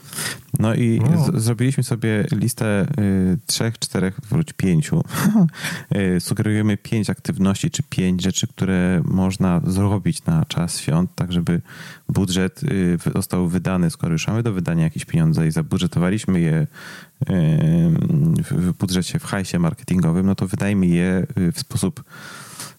No 0.59 0.75
i 0.75 1.01
no. 1.01 1.39
zrobiliśmy 1.39 1.83
sobie 1.83 2.25
listę 2.31 2.87
y, 2.99 3.37
trzech, 3.45 3.79
czterech, 3.79 4.19
wróć 4.29 4.53
pięciu. 4.53 5.03
y, 6.15 6.19
sugerujemy 6.19 6.77
pięć 6.77 7.09
aktywności, 7.09 7.71
czy 7.71 7.83
pięć 7.83 8.23
rzeczy, 8.23 8.47
które 8.47 9.01
można 9.05 9.61
zrobić 9.65 10.25
na 10.25 10.45
czas 10.45 10.79
świąt, 10.79 11.11
tak 11.15 11.31
żeby 11.31 11.61
budżet 12.09 12.63
y, 12.63 12.97
został 13.15 13.47
wydany, 13.47 13.89
skoro 13.89 14.13
już 14.13 14.27
mamy 14.27 14.43
do 14.43 14.53
wydania 14.53 14.83
jakieś 14.83 15.05
pieniądze 15.05 15.47
i 15.47 15.51
zabudżetowaliśmy 15.51 16.39
je 16.39 16.67
w 18.51 18.73
budżecie, 18.79 19.19
w 19.19 19.23
hajsie 19.23 19.59
marketingowym, 19.59 20.25
no 20.25 20.35
to 20.35 20.47
wydajmy 20.47 20.87
je 20.87 21.27
w 21.53 21.59
sposób 21.59 22.03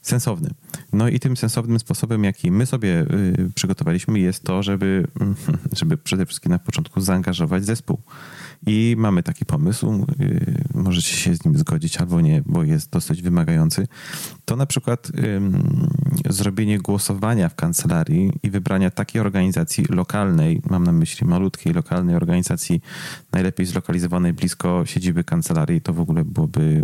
sensowny. 0.08 0.50
No 0.92 1.08
i 1.08 1.20
tym 1.20 1.36
sensownym 1.36 1.78
sposobem, 1.78 2.24
jaki 2.24 2.50
my 2.50 2.66
sobie 2.66 3.00
y, 3.00 3.50
przygotowaliśmy, 3.54 4.18
jest 4.18 4.42
to, 4.42 4.62
żeby, 4.62 5.06
żeby 5.78 5.96
przede 5.96 6.26
wszystkim 6.26 6.52
na 6.52 6.58
początku 6.58 7.00
zaangażować 7.00 7.64
zespół. 7.64 7.98
I 8.66 8.94
mamy 8.98 9.22
taki 9.22 9.44
pomysł, 9.44 10.06
y, 10.20 10.64
możecie 10.74 11.16
się 11.16 11.34
z 11.34 11.44
nim 11.44 11.58
zgodzić 11.58 11.96
albo 11.96 12.20
nie, 12.20 12.42
bo 12.46 12.64
jest 12.64 12.90
dosyć 12.90 13.22
wymagający. 13.22 13.86
To 14.48 14.56
na 14.56 14.66
przykład 14.66 15.10
zrobienie 16.28 16.78
głosowania 16.78 17.48
w 17.48 17.54
kancelarii 17.54 18.32
i 18.42 18.50
wybrania 18.50 18.90
takiej 18.90 19.20
organizacji 19.20 19.84
lokalnej, 19.90 20.62
mam 20.70 20.84
na 20.84 20.92
myśli 20.92 21.26
malutkiej 21.26 21.72
lokalnej 21.72 22.16
organizacji, 22.16 22.80
najlepiej 23.32 23.66
zlokalizowanej 23.66 24.32
blisko 24.32 24.86
siedziby 24.86 25.24
kancelarii, 25.24 25.80
to 25.80 25.92
w 25.92 26.00
ogóle 26.00 26.24
byłoby 26.24 26.82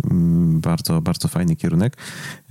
bardzo, 0.61 1.01
bardzo 1.01 1.27
fajny 1.27 1.55
kierunek. 1.55 1.97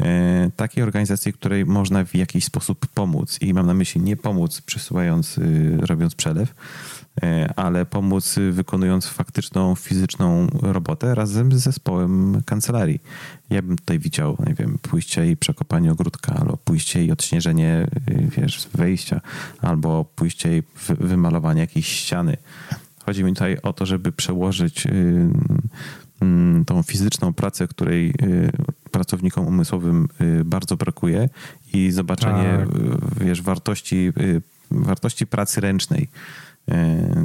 E, 0.00 0.50
takiej 0.56 0.82
organizacji, 0.82 1.32
której 1.32 1.66
można 1.66 2.04
w 2.04 2.14
jakiś 2.14 2.44
sposób 2.44 2.86
pomóc 2.86 3.38
i 3.40 3.54
mam 3.54 3.66
na 3.66 3.74
myśli 3.74 4.00
nie 4.00 4.16
pomóc 4.16 4.60
przesyłając, 4.60 5.38
y, 5.38 5.78
robiąc 5.80 6.14
przelew, 6.14 6.54
E, 7.22 7.52
ale 7.56 7.86
pomóc 7.86 8.36
wykonując 8.50 9.06
faktyczną, 9.06 9.74
fizyczną 9.74 10.46
robotę 10.62 11.14
razem 11.14 11.52
z 11.52 11.56
zespołem 11.56 12.42
kancelarii. 12.46 13.02
Ja 13.50 13.62
bym 13.62 13.76
tutaj 13.76 13.98
widział, 13.98 14.36
nie 14.46 14.54
wiem, 14.54 14.78
pójście 15.04 15.30
i 15.30 15.36
przekopanie 15.36 15.92
ogródka, 15.92 16.34
albo 16.34 16.56
pójście 16.56 17.04
i 17.04 17.12
odśnieżenie, 17.12 17.86
y, 18.10 18.28
wiesz, 18.36 18.68
wejścia, 18.74 19.20
albo 19.62 20.04
pójście 20.04 20.58
i 20.58 20.62
wymalowanie 20.88 21.60
jakiejś 21.60 21.88
ściany. 21.88 22.36
Chodzi 23.06 23.24
mi 23.24 23.32
tutaj 23.32 23.58
o 23.62 23.72
to, 23.72 23.86
żeby 23.86 24.12
przełożyć 24.12 24.86
y, 24.86 24.90
mm, 26.20 26.64
tą 26.64 26.82
fizyczną 26.82 27.32
pracę, 27.32 27.68
której 27.68 28.10
y, 28.10 28.50
pracownikom 28.90 29.46
umysłowym 29.46 30.08
bardzo 30.44 30.76
brakuje 30.76 31.28
i 31.72 31.90
zobaczenie, 31.90 32.58
tak. 32.58 33.24
wiesz, 33.24 33.42
wartości, 33.42 34.12
wartości 34.70 35.26
pracy 35.26 35.60
ręcznej 35.60 36.08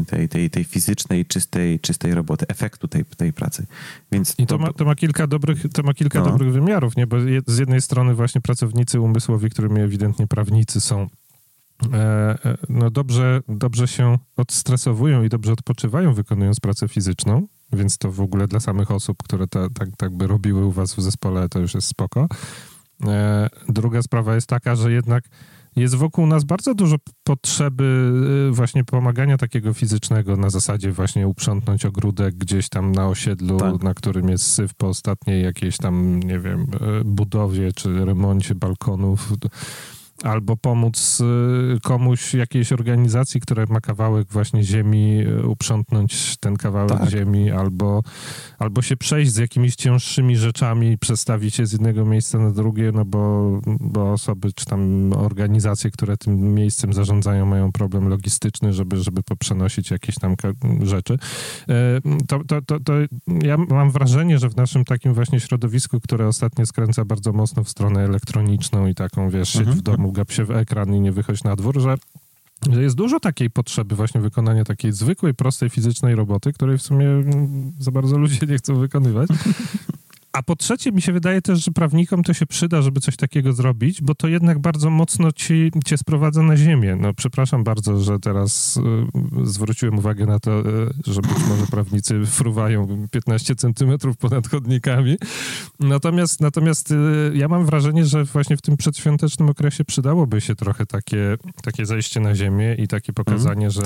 tej, 0.08 0.30
tej, 0.30 0.50
tej 0.50 0.64
fizycznej, 0.64 1.26
czystej, 1.26 1.80
czystej 1.80 2.14
roboty, 2.14 2.46
efektu 2.48 2.88
tej, 2.88 3.06
tej 3.06 3.34
pracy. 3.34 3.66
Więc 4.12 4.36
I 4.38 4.48
to, 4.48 4.58
ma, 4.58 4.74
to 4.74 4.86
ma 4.86 4.96
kilka 4.96 5.28
dobrych, 5.28 5.64
to 5.74 5.84
ma 5.84 5.94
kilka 5.94 6.20
no. 6.20 6.26
dobrych 6.26 6.54
wymiarów, 6.54 6.98
nie? 6.98 7.08
Bo 7.08 7.18
z 7.48 7.58
jednej 7.58 7.82
strony 7.82 8.14
właśnie 8.14 8.42
pracownicy 8.42 9.02
umysłowi, 9.02 9.50
którymi 9.50 9.82
ewidentnie 9.82 10.28
prawnicy 10.28 10.82
są, 10.82 11.08
e, 11.94 11.98
e, 12.46 12.58
no 12.70 12.92
dobrze, 12.92 13.42
dobrze 13.48 13.88
się 13.88 14.18
odstresowują 14.38 15.24
i 15.24 15.30
dobrze 15.30 15.54
odpoczywają 15.54 16.14
wykonując 16.14 16.60
pracę 16.60 16.88
fizyczną, 16.88 17.48
więc 17.74 17.98
to 17.98 18.12
w 18.12 18.22
ogóle 18.22 18.48
dla 18.48 18.60
samych 18.60 18.92
osób, 18.92 19.24
które 19.24 19.48
ta, 19.48 19.70
tak, 19.70 19.90
tak 19.98 20.18
by 20.18 20.28
robiły 20.28 20.66
u 20.66 20.72
was 20.72 20.96
w 20.96 21.02
zespole, 21.02 21.50
to 21.50 21.60
już 21.60 21.74
jest 21.74 21.88
spoko. 21.88 22.28
Druga 23.70 24.02
sprawa 24.02 24.36
jest 24.36 24.48
taka, 24.48 24.76
że 24.76 24.92
jednak 24.92 25.24
jest 25.76 25.96
wokół 25.96 26.28
nas 26.28 26.44
bardzo 26.44 26.76
dużo 26.76 26.96
potrzeby 27.24 28.12
y, 28.50 28.52
właśnie 28.52 28.84
pomagania 28.84 29.38
takiego 29.38 29.74
fizycznego 29.74 30.38
na 30.38 30.50
zasadzie 30.50 30.92
właśnie 30.92 31.28
uprzątnąć 31.28 31.86
ogródek 31.86 32.36
gdzieś 32.36 32.70
tam 32.70 32.92
na 32.92 33.08
osiedlu, 33.08 33.60
tak. 33.60 33.84
na 33.84 33.94
którym 33.94 34.30
jest 34.30 34.54
syf 34.54 34.74
po 34.74 34.88
ostatniej 34.88 35.44
jakiejś 35.44 35.78
tam, 35.78 36.20
nie 36.20 36.40
wiem, 36.40 36.62
y, 37.02 37.04
budowie 37.06 37.74
czy 37.74 38.06
remoncie 38.06 38.56
balkonów 38.56 39.34
albo 40.24 40.58
pomóc 40.58 41.22
y, 41.22 41.80
komuś, 41.84 42.34
jakiejś 42.34 42.72
organizacji, 42.72 43.42
która 43.42 43.66
ma 43.70 43.82
kawałek 43.82 44.28
właśnie 44.32 44.64
ziemi, 44.64 45.22
y, 45.22 45.48
uprzątnąć 45.48 46.38
ten 46.38 46.58
kawałek 46.58 47.00
tak. 47.00 47.10
ziemi, 47.10 47.52
albo, 47.52 48.04
albo 48.60 48.82
się 48.82 48.98
przejść 48.98 49.32
z 49.32 49.38
jakimiś 49.38 49.76
cięższymi 49.76 50.38
rzeczami, 50.38 50.98
przestawić 50.98 51.60
je 51.60 51.66
z 51.66 51.72
jednego 51.72 52.06
miejsca 52.06 52.40
na 52.40 52.52
drugie, 52.52 52.92
no 52.94 53.06
bo, 53.06 53.52
bo 53.80 54.12
osoby, 54.12 54.54
czy 54.54 54.66
tam 54.66 55.14
organizacje, 55.14 55.92
które 55.92 56.18
tym 56.18 56.54
miejscem 56.54 56.94
zarządzają, 56.94 57.46
mają 57.46 57.72
problem 57.72 58.08
logistyczny, 58.08 58.74
żeby, 58.74 58.98
żeby 58.98 59.24
poprzenosić 59.24 59.92
jakieś 59.92 60.16
tam 60.16 60.36
rzeczy. 60.82 61.18
E, 61.70 62.02
to, 62.28 62.44
to, 62.48 62.62
to, 62.62 62.80
to 62.80 62.94
ja 63.44 63.58
mam 63.58 63.92
wrażenie, 63.92 64.40
że 64.40 64.50
w 64.50 64.56
naszym 64.56 64.86
takim 64.86 65.14
właśnie 65.14 65.40
środowisku, 65.40 66.00
które 66.00 66.28
ostatnio 66.28 66.66
skręca 66.66 67.06
bardzo 67.06 67.34
mocno 67.34 67.64
w 67.64 67.70
stronę 67.70 68.04
elektroniczną 68.04 68.88
i 68.88 68.96
taką, 68.96 69.30
wiesz, 69.30 69.50
sieć 69.50 69.60
mhm. 69.60 69.78
w 69.78 69.82
domu, 69.82 70.09
gap 70.12 70.32
się 70.32 70.46
w 70.46 70.52
ekran 70.52 70.96
i 70.96 71.02
nie 71.02 71.12
wychodź 71.12 71.44
na 71.44 71.56
dwór, 71.56 71.82
że 71.82 71.96
że 72.72 72.84
jest 72.84 72.96
dużo 72.96 73.20
takiej 73.20 73.50
potrzeby 73.50 73.96
właśnie 73.96 74.22
wykonania 74.22 74.64
takiej 74.64 74.92
zwykłej, 74.92 75.34
prostej 75.34 75.70
fizycznej 75.70 76.16
roboty, 76.16 76.54
której 76.54 76.78
w 76.78 76.82
sumie 76.82 77.08
za 77.80 77.92
bardzo 77.92 78.18
ludzie 78.18 78.48
nie 78.48 78.58
chcą 78.58 78.76
wykonywać. 78.76 79.30
A 80.34 80.44
po 80.44 80.56
trzecie, 80.56 80.92
mi 80.92 81.02
się 81.02 81.14
wydaje 81.14 81.42
też, 81.42 81.64
że 81.66 81.72
prawnikom 81.72 82.24
to 82.24 82.34
się 82.34 82.46
przyda, 82.46 82.82
żeby 82.82 83.00
coś 83.00 83.16
takiego 83.16 83.54
zrobić, 83.54 84.02
bo 84.02 84.16
to 84.16 84.28
jednak 84.28 84.60
bardzo 84.60 84.90
mocno 84.90 85.32
ci, 85.32 85.72
cię 85.86 85.98
sprowadza 85.98 86.44
na 86.44 86.58
ziemię. 86.58 86.96
No, 86.96 87.14
przepraszam 87.14 87.64
bardzo, 87.64 88.00
że 88.00 88.20
teraz 88.20 88.78
y, 88.78 89.46
zwróciłem 89.46 89.98
uwagę 89.98 90.26
na 90.26 90.40
to, 90.40 90.60
y, 90.60 90.64
że 91.08 91.22
być 91.22 91.46
może 91.50 91.68
prawnicy 91.68 92.26
fruwają 92.26 93.08
15 93.12 93.56
centymetrów 93.56 94.18
ponad 94.18 94.48
chodnikami. 94.48 95.18
Natomiast, 95.80 96.42
natomiast 96.42 96.92
y, 96.92 96.96
ja 97.34 97.48
mam 97.48 97.66
wrażenie, 97.66 98.06
że 98.06 98.24
właśnie 98.24 98.58
w 98.58 98.62
tym 98.62 98.78
przedświątecznym 98.78 99.50
okresie 99.50 99.86
przydałoby 99.86 100.42
się 100.42 100.56
trochę 100.56 100.86
takie, 100.86 101.38
takie 101.64 101.86
zejście 101.86 102.20
na 102.20 102.36
ziemię 102.36 102.76
i 102.76 102.88
takie 102.88 103.14
pokazanie, 103.14 103.68
mm, 103.68 103.72
że 103.72 103.82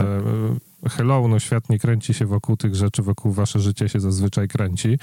tak. 0.83 0.91
hello, 0.91 1.27
no 1.27 1.39
świat 1.39 1.69
nie 1.69 1.79
kręci 1.79 2.13
się 2.13 2.25
wokół 2.25 2.57
tych 2.57 2.75
rzeczy, 2.75 3.03
wokół 3.03 3.31
wasze 3.31 3.59
życie 3.59 3.89
się 3.89 3.99
zazwyczaj 3.99 4.47
kręci. 4.47 4.97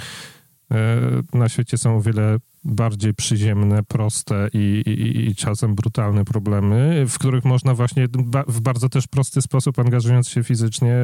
E, 0.72 1.38
na 1.38 1.48
świecie 1.48 1.78
są 1.78 1.96
o 1.96 2.00
wiele 2.00 2.38
bardziej 2.64 3.14
przyziemne, 3.14 3.82
proste 3.82 4.48
i, 4.52 4.82
i, 4.86 5.28
i, 5.28 5.34
czasem 5.34 5.74
brutalne 5.74 6.24
problemy, 6.24 7.04
w 7.08 7.18
których 7.18 7.44
można 7.44 7.74
właśnie 7.74 8.08
w 8.46 8.60
bardzo 8.60 8.88
też 8.88 9.06
prosty 9.06 9.42
sposób, 9.42 9.78
angażując 9.78 10.28
się 10.28 10.44
fizycznie, 10.44 10.94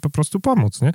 po 0.00 0.10
prostu 0.10 0.40
pomóc, 0.40 0.82
nie? 0.82 0.92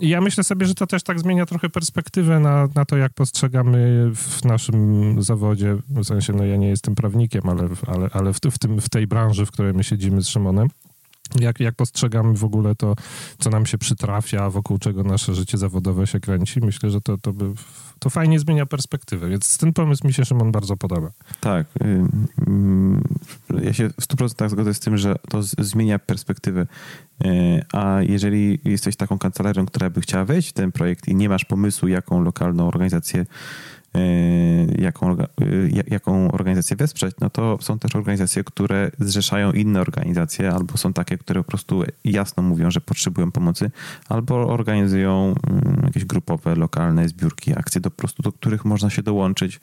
I 0.00 0.08
ja 0.08 0.20
myślę 0.20 0.44
sobie, 0.44 0.66
że 0.66 0.74
to 0.74 0.86
też 0.86 1.02
tak 1.02 1.20
zmienia 1.20 1.46
trochę 1.46 1.68
perspektywę 1.68 2.40
na, 2.40 2.68
na 2.74 2.84
to, 2.84 2.96
jak 2.96 3.12
postrzegamy 3.12 4.10
w 4.14 4.44
naszym 4.44 5.22
zawodzie, 5.22 5.76
w 5.88 6.04
sensie, 6.04 6.32
no 6.32 6.44
ja 6.44 6.56
nie 6.56 6.68
jestem 6.68 6.94
prawnikiem, 6.94 7.48
ale, 7.48 7.68
ale, 7.86 8.08
ale 8.12 8.32
w, 8.32 8.36
w, 8.36 8.58
tym, 8.58 8.80
w 8.80 8.88
tej 8.88 9.06
branży, 9.06 9.46
w 9.46 9.50
której 9.50 9.74
my 9.74 9.84
siedzimy 9.84 10.22
z 10.22 10.28
Szymonem, 10.28 10.68
jak, 11.40 11.60
jak 11.60 11.74
postrzegamy 11.74 12.34
w 12.34 12.44
ogóle 12.44 12.74
to, 12.74 12.96
co 13.38 13.50
nam 13.50 13.66
się 13.66 13.78
przytrafia, 13.78 14.50
wokół 14.50 14.78
czego 14.78 15.02
nasze 15.02 15.34
życie 15.34 15.58
zawodowe 15.58 16.06
się 16.06 16.20
kręci. 16.20 16.60
Myślę, 16.60 16.90
że 16.90 17.00
to, 17.00 17.18
to, 17.18 17.32
by, 17.32 17.52
to 17.98 18.10
fajnie 18.10 18.38
zmienia 18.38 18.66
perspektywę, 18.66 19.28
więc 19.28 19.58
ten 19.58 19.72
pomysł 19.72 20.06
mi 20.06 20.12
się, 20.12 20.24
Szymon, 20.24 20.52
bardzo 20.52 20.76
podoba. 20.76 21.10
Tak. 21.40 21.66
Ja 23.62 23.72
się 23.72 23.88
w 23.88 24.02
100% 24.02 24.48
zgodzę 24.48 24.74
z 24.74 24.80
tym, 24.80 24.96
że 24.96 25.16
to 25.28 25.42
zmienia 25.42 25.98
perspektywę. 25.98 26.66
E, 27.24 27.64
a 27.72 28.02
jeżeli 28.02 28.58
jesteś 28.64 28.96
taką 28.96 29.18
kancelarią, 29.18 29.66
która 29.66 29.90
by 29.90 30.00
chciała 30.00 30.24
wejść 30.24 30.48
w 30.48 30.52
ten 30.52 30.72
projekt 30.72 31.08
i 31.08 31.14
nie 31.14 31.28
masz 31.28 31.44
pomysłu, 31.44 31.88
jaką 31.88 32.22
lokalną 32.22 32.68
organizację 32.68 33.20
Y, 33.20 33.26
jaką, 34.78 35.16
y, 35.40 35.84
jaką 35.90 36.32
organizację 36.32 36.76
wesprzeć, 36.76 37.14
no 37.20 37.30
to 37.30 37.58
są 37.60 37.78
też 37.78 37.96
organizacje, 37.96 38.44
które 38.44 38.90
zrzeszają 38.98 39.52
inne 39.52 39.80
organizacje, 39.80 40.50
albo 40.50 40.76
są 40.76 40.92
takie, 40.92 41.18
które 41.18 41.40
po 41.40 41.48
prostu 41.48 41.82
jasno 42.04 42.42
mówią, 42.42 42.70
że 42.70 42.80
potrzebują 42.80 43.32
pomocy, 43.32 43.70
albo 44.08 44.34
organizują 44.34 45.34
mm, 45.46 45.82
jakieś 45.84 46.04
grupowe, 46.04 46.54
lokalne 46.54 47.08
zbiórki, 47.08 47.58
akcje, 47.58 47.80
do, 47.80 47.90
po 47.90 47.96
prostu, 47.96 48.22
do 48.22 48.32
których 48.32 48.64
można 48.64 48.90
się 48.90 49.02
dołączyć, 49.02 49.60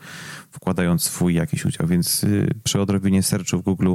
wkładając 0.52 1.04
swój 1.04 1.34
jakiś 1.34 1.66
udział. 1.66 1.88
Więc 1.88 2.24
y, 2.24 2.54
przy 2.64 2.82
odrobinie 2.82 3.24
searchu 3.24 3.58
w 3.58 3.62
Google 3.62 3.94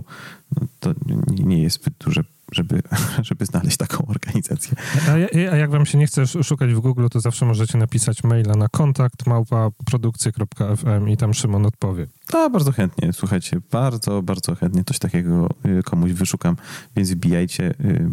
no 0.56 0.66
to 0.80 0.94
nie 1.28 1.62
jest 1.62 1.82
zbyt 1.82 1.94
duże 1.98 2.24
żeby, 2.52 2.82
żeby 3.28 3.46
znaleźć 3.46 3.76
taką 3.76 4.06
organizację. 4.06 4.76
A, 5.08 5.12
a, 5.52 5.56
jak 5.56 5.70
wam 5.70 5.86
się 5.86 5.98
nie 5.98 6.06
chce 6.06 6.26
szukać 6.26 6.74
w 6.74 6.80
Google, 6.80 7.06
to 7.10 7.20
zawsze 7.20 7.46
możecie 7.46 7.78
napisać 7.78 8.24
maila 8.24 8.54
na 8.54 8.68
kontakt 8.68 9.26
małpa 9.26 9.68
produkcje.fm 9.84 11.08
i 11.08 11.16
tam 11.16 11.34
Szymon 11.34 11.66
odpowie. 11.66 12.06
A, 12.32 12.48
bardzo 12.50 12.72
chętnie, 12.72 13.12
słuchajcie, 13.12 13.60
bardzo, 13.70 14.22
bardzo 14.22 14.54
chętnie 14.54 14.84
coś 14.84 14.98
takiego 14.98 15.48
y, 15.78 15.82
komuś 15.82 16.12
wyszukam, 16.12 16.56
więc 16.96 17.10
wbijajcie, 17.10 17.74
y, 17.80 18.08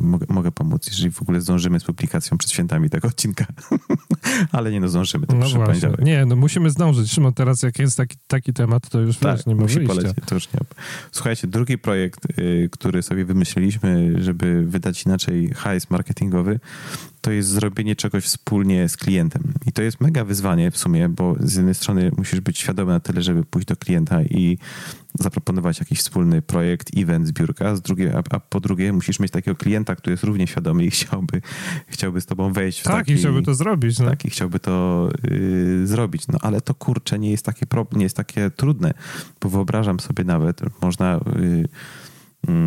mogę, 0.00 0.26
mogę 0.28 0.50
pomóc, 0.52 0.86
jeżeli 0.86 1.10
w 1.10 1.22
ogóle 1.22 1.40
zdążymy 1.40 1.80
z 1.80 1.84
publikacją 1.84 2.38
przed 2.38 2.50
świętami 2.50 2.90
tego 2.90 3.08
odcinka. 3.08 3.46
Ale 4.52 4.70
nie 4.70 4.80
no, 4.80 4.88
zdążymy, 4.88 5.26
to 5.26 5.34
no 5.34 5.48
właśnie. 5.48 5.90
Nie, 5.98 6.26
no 6.26 6.36
musimy 6.36 6.70
zdążyć. 6.70 7.12
Szymon, 7.12 7.34
teraz 7.34 7.62
jak 7.62 7.78
jest 7.78 7.96
taki, 7.96 8.16
taki 8.26 8.52
temat, 8.52 8.88
to 8.88 9.00
już 9.00 9.18
tak, 9.18 9.36
wiesz, 9.36 9.46
nie 9.46 9.54
musi 9.54 9.80
polecieć. 9.80 10.16
To 10.26 10.34
już 10.34 10.52
nie. 10.52 10.60
Słuchajcie, 11.12 11.48
drugi 11.48 11.78
projekt, 11.78 12.38
y, 12.38 12.68
który 12.72 13.02
sobie 13.02 13.24
wymyśliliśmy, 13.60 14.22
żeby 14.22 14.64
wydać 14.66 15.02
inaczej 15.06 15.50
hajs 15.54 15.90
marketingowy, 15.90 16.60
to 17.20 17.30
jest 17.30 17.48
zrobienie 17.48 17.96
czegoś 17.96 18.24
wspólnie 18.24 18.88
z 18.88 18.96
klientem. 18.96 19.52
I 19.66 19.72
to 19.72 19.82
jest 19.82 20.00
mega 20.00 20.24
wyzwanie 20.24 20.70
w 20.70 20.78
sumie, 20.78 21.08
bo 21.08 21.36
z 21.40 21.56
jednej 21.56 21.74
strony 21.74 22.10
musisz 22.16 22.40
być 22.40 22.58
świadomy 22.58 22.92
na 22.92 23.00
tyle, 23.00 23.22
żeby 23.22 23.44
pójść 23.44 23.68
do 23.68 23.76
klienta 23.76 24.22
i 24.22 24.58
zaproponować 25.18 25.78
jakiś 25.78 25.98
wspólny 25.98 26.42
projekt, 26.42 26.90
event, 26.96 27.26
zbiórka, 27.26 27.76
z 27.76 27.82
drugiej, 27.82 28.08
a, 28.08 28.22
a, 28.30 28.40
po 28.40 28.60
drugie 28.60 28.92
musisz 28.92 29.20
mieć 29.20 29.32
takiego 29.32 29.56
klienta, 29.56 29.96
który 29.96 30.12
jest 30.12 30.24
równie 30.24 30.46
świadomy 30.46 30.84
i 30.84 30.90
chciałby, 30.90 31.42
chciałby 31.86 32.20
z 32.20 32.26
tobą 32.26 32.52
wejść 32.52 32.80
w 32.80 32.84
tak, 32.84 32.94
taki... 32.94 33.12
i 33.12 33.16
chciałby 33.16 33.42
to 33.42 33.54
zrobić. 33.54 33.98
No. 33.98 34.10
Tak, 34.10 34.24
i 34.24 34.30
chciałby 34.30 34.60
to 34.60 35.08
y, 35.30 35.86
zrobić. 35.86 36.28
No 36.28 36.38
ale 36.42 36.60
to 36.60 36.74
kurczę 36.74 37.18
nie 37.18 37.30
jest 37.30 37.44
takie, 37.44 37.66
nie 37.92 38.04
jest 38.04 38.16
takie 38.16 38.50
trudne, 38.50 38.94
bo 39.40 39.48
wyobrażam 39.48 40.00
sobie 40.00 40.24
nawet, 40.24 40.60
można... 40.82 41.16
Y, 41.16 41.20
Mm, 41.40 41.68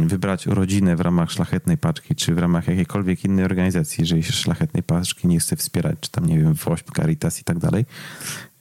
wybrać 0.08 0.46
rodzinę 0.46 0.96
w 0.96 1.02
ramach 1.02 1.32
szlachetnej 1.32 1.78
paczki, 1.78 2.16
czy 2.16 2.36
w 2.36 2.38
ramach 2.38 2.68
jakiejkolwiek 2.68 3.26
innej 3.26 3.46
organizacji, 3.46 4.02
jeżeli 4.02 4.24
się 4.24 4.32
szlachetnej 4.32 4.84
paczki 4.84 5.28
nie 5.28 5.40
chce 5.40 5.56
wspierać, 5.56 6.00
czy 6.00 6.12
tam, 6.12 6.26
nie 6.26 6.40
wiem, 6.40 6.54
WOŚP, 6.54 6.92
Caritas 6.96 7.42
i 7.42 7.44
tak 7.44 7.60
dalej, 7.60 7.86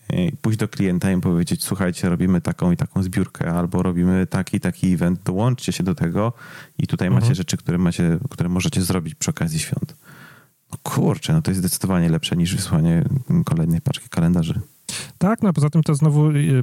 e, 0.09 0.33
pójść 0.41 0.59
do 0.59 0.69
klienta 0.69 1.13
i 1.13 1.21
powiedzieć, 1.21 1.65
słuchajcie, 1.65 2.09
robimy 2.09 2.41
taką 2.41 2.73
i 2.73 2.77
taką 2.77 3.03
zbiórkę, 3.03 3.53
albo 3.53 3.83
robimy 3.83 4.27
taki 4.27 4.61
taki 4.61 4.93
event, 4.93 5.23
dołączcie 5.25 5.73
się 5.73 5.85
do 5.85 5.95
tego 5.95 6.33
i 6.79 6.87
tutaj 6.87 7.09
mhm. 7.09 7.23
macie 7.23 7.35
rzeczy, 7.35 7.57
które, 7.57 7.79
macie, 7.79 8.19
które 8.31 8.49
możecie 8.49 8.83
zrobić 8.83 9.15
przy 9.15 9.31
okazji 9.31 9.59
świąt. 9.59 9.97
No 10.73 10.79
kurczę, 10.83 11.33
no 11.33 11.43
to 11.43 11.51
jest 11.51 11.59
zdecydowanie 11.59 12.09
lepsze 12.09 12.37
niż 12.37 12.57
wysłanie 12.57 13.05
kolejnej 13.45 13.81
paczki 13.81 14.09
kalendarzy. 14.09 14.61
Tak, 15.23 15.43
no 15.43 15.53
poza 15.53 15.71
tym 15.71 15.83
to 15.83 15.95
znowu 15.95 16.31
y, 16.31 16.63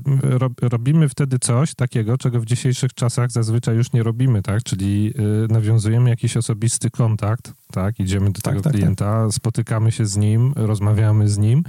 robimy 0.62 1.10
wtedy 1.10 1.40
coś 1.40 1.76
takiego, 1.76 2.18
czego 2.18 2.40
w 2.40 2.46
dzisiejszych 2.46 2.94
czasach 2.94 3.32
zazwyczaj 3.32 3.76
już 3.76 3.94
nie 3.94 4.04
robimy, 4.04 4.42
tak? 4.42 4.64
Czyli 4.64 5.14
y, 5.46 5.54
nawiązujemy 5.54 6.10
jakiś 6.10 6.38
osobisty 6.38 6.90
kontakt, 6.90 7.54
tak? 7.72 8.00
Idziemy 8.00 8.32
do 8.32 8.42
tak, 8.42 8.54
tego 8.54 8.62
tak, 8.62 8.74
klienta, 8.74 9.24
tak. 9.24 9.34
spotykamy 9.34 9.92
się 9.92 10.06
z 10.06 10.18
nim, 10.18 10.54
rozmawiamy 10.56 11.30
z 11.30 11.38
nim. 11.38 11.64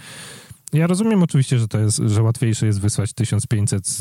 Ja 0.73 0.87
rozumiem 0.87 1.23
oczywiście, 1.23 1.59
że 1.59 1.69
to 1.69 1.79
jest, 1.79 1.97
że 2.07 2.23
łatwiejsze 2.23 2.67
jest 2.67 2.81
wysłać 2.81 3.13
1500 3.13 3.99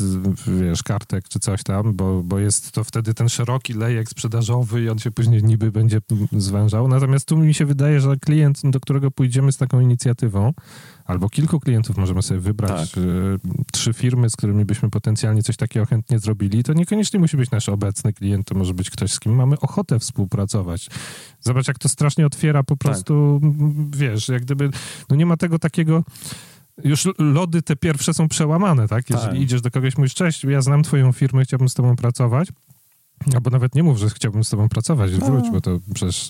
wiesz, 0.60 0.82
kartek 0.82 1.28
czy 1.28 1.40
coś 1.40 1.62
tam, 1.62 1.94
bo, 1.94 2.22
bo 2.22 2.38
jest 2.38 2.72
to 2.72 2.84
wtedy 2.84 3.14
ten 3.14 3.28
szeroki 3.28 3.74
lejek 3.74 4.08
sprzedażowy 4.08 4.82
i 4.82 4.88
on 4.88 4.98
się 4.98 5.10
później 5.10 5.44
niby 5.44 5.72
będzie 5.72 6.00
zwężał. 6.32 6.88
Natomiast 6.88 7.28
tu 7.28 7.36
mi 7.36 7.54
się 7.54 7.64
wydaje, 7.66 8.00
że 8.00 8.16
klient, 8.16 8.60
do 8.64 8.80
którego 8.80 9.10
pójdziemy 9.10 9.52
z 9.52 9.56
taką 9.56 9.80
inicjatywą, 9.80 10.52
albo 11.04 11.28
kilku 11.28 11.60
klientów 11.60 11.96
możemy 11.96 12.22
sobie 12.22 12.40
wybrać, 12.40 12.90
tak. 12.90 13.04
y, 13.04 13.38
trzy 13.72 13.92
firmy, 13.92 14.30
z 14.30 14.36
którymi 14.36 14.64
byśmy 14.64 14.90
potencjalnie 14.90 15.42
coś 15.42 15.56
takiego 15.56 15.86
chętnie 15.86 16.18
zrobili, 16.18 16.64
to 16.64 16.72
niekoniecznie 16.72 17.20
musi 17.20 17.36
być 17.36 17.50
nasz 17.50 17.68
obecny 17.68 18.12
klient, 18.12 18.46
to 18.46 18.54
może 18.54 18.74
być 18.74 18.90
ktoś, 18.90 19.12
z 19.12 19.20
kim 19.20 19.34
mamy 19.34 19.60
ochotę 19.60 19.98
współpracować. 19.98 20.88
Zobacz, 21.40 21.68
jak 21.68 21.78
to 21.78 21.88
strasznie 21.88 22.26
otwiera 22.26 22.62
po 22.62 22.76
tak. 22.76 22.78
prostu, 22.78 23.40
tak. 23.42 23.96
wiesz, 23.96 24.28
jak 24.28 24.42
gdyby, 24.42 24.70
no 25.10 25.16
nie 25.16 25.26
ma 25.26 25.36
tego 25.36 25.58
takiego 25.58 26.04
już 26.84 27.08
lody 27.18 27.62
te 27.62 27.76
pierwsze 27.76 28.14
są 28.14 28.28
przełamane, 28.28 28.88
tak? 28.88 29.10
Jeżeli 29.10 29.32
tak. 29.32 29.40
idziesz 29.40 29.60
do 29.60 29.70
kogoś, 29.70 29.96
mówisz, 29.96 30.14
cześć, 30.14 30.44
ja 30.44 30.62
znam 30.62 30.82
twoją 30.82 31.12
firmę, 31.12 31.44
chciałbym 31.44 31.68
z 31.68 31.74
tobą 31.74 31.96
pracować, 31.96 32.48
Albo 33.34 33.50
nawet 33.50 33.74
nie 33.74 33.82
mów, 33.82 33.98
że 33.98 34.10
chciałbym 34.10 34.44
z 34.44 34.50
tobą 34.50 34.68
pracować, 34.68 35.10
wróć, 35.10 35.50
bo 35.50 35.60
to 35.60 35.78
przecież 35.94 36.28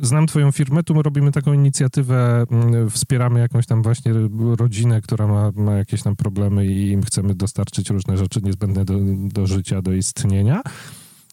znam 0.00 0.26
twoją 0.26 0.52
firmę, 0.52 0.82
tu 0.82 1.02
robimy 1.02 1.32
taką 1.32 1.52
inicjatywę, 1.52 2.46
mm, 2.50 2.90
wspieramy 2.90 3.40
jakąś 3.40 3.66
tam 3.66 3.82
właśnie 3.82 4.12
rodzinę, 4.58 5.00
która 5.00 5.26
ma, 5.26 5.52
ma 5.56 5.72
jakieś 5.72 6.02
tam 6.02 6.16
problemy 6.16 6.66
i 6.66 6.90
im 6.90 7.02
chcemy 7.02 7.34
dostarczyć 7.34 7.90
różne 7.90 8.16
rzeczy 8.16 8.40
niezbędne 8.42 8.84
do, 8.84 8.94
do 9.28 9.46
życia, 9.46 9.82
do 9.82 9.92
istnienia. 9.92 10.62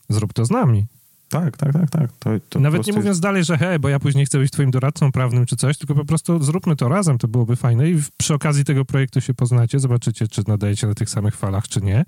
Zrób 0.10 0.34
to 0.34 0.46
z 0.46 0.50
nami. 0.50 0.86
Tak, 1.30 1.58
tak, 1.58 1.74
tak, 1.74 1.89
tak. 1.89 2.12
To, 2.20 2.30
to 2.50 2.60
Nawet 2.60 2.88
nie 2.88 2.94
mówiąc 2.94 3.06
jest... 3.06 3.22
dalej, 3.22 3.44
że 3.44 3.58
hej, 3.58 3.80
bo 3.80 3.89
ja 3.89 4.00
później 4.00 4.26
chcę 4.26 4.39
być 4.39 4.52
twoim 4.52 4.72
doradcą 4.72 5.12
prawnym 5.12 5.46
czy 5.46 5.56
coś, 5.56 5.78
tylko 5.78 5.96
po 5.96 6.06
prostu 6.06 6.44
zróbmy 6.44 6.76
to 6.76 6.89
razem, 6.89 7.18
to 7.18 7.28
byłoby 7.28 7.56
fajne 7.56 7.89
i 7.89 8.02
przy 8.18 8.34
okazji 8.34 8.63
tego 8.63 8.86
projektu 8.86 9.22
się 9.22 9.34
poznacie, 9.34 9.80
zobaczycie, 9.80 10.28
czy 10.28 10.44
nadajecie 10.48 10.88
na 10.88 10.94
tych 10.94 11.10
samych 11.10 11.36
falach, 11.36 11.68
czy 11.68 11.82
nie. 11.82 12.06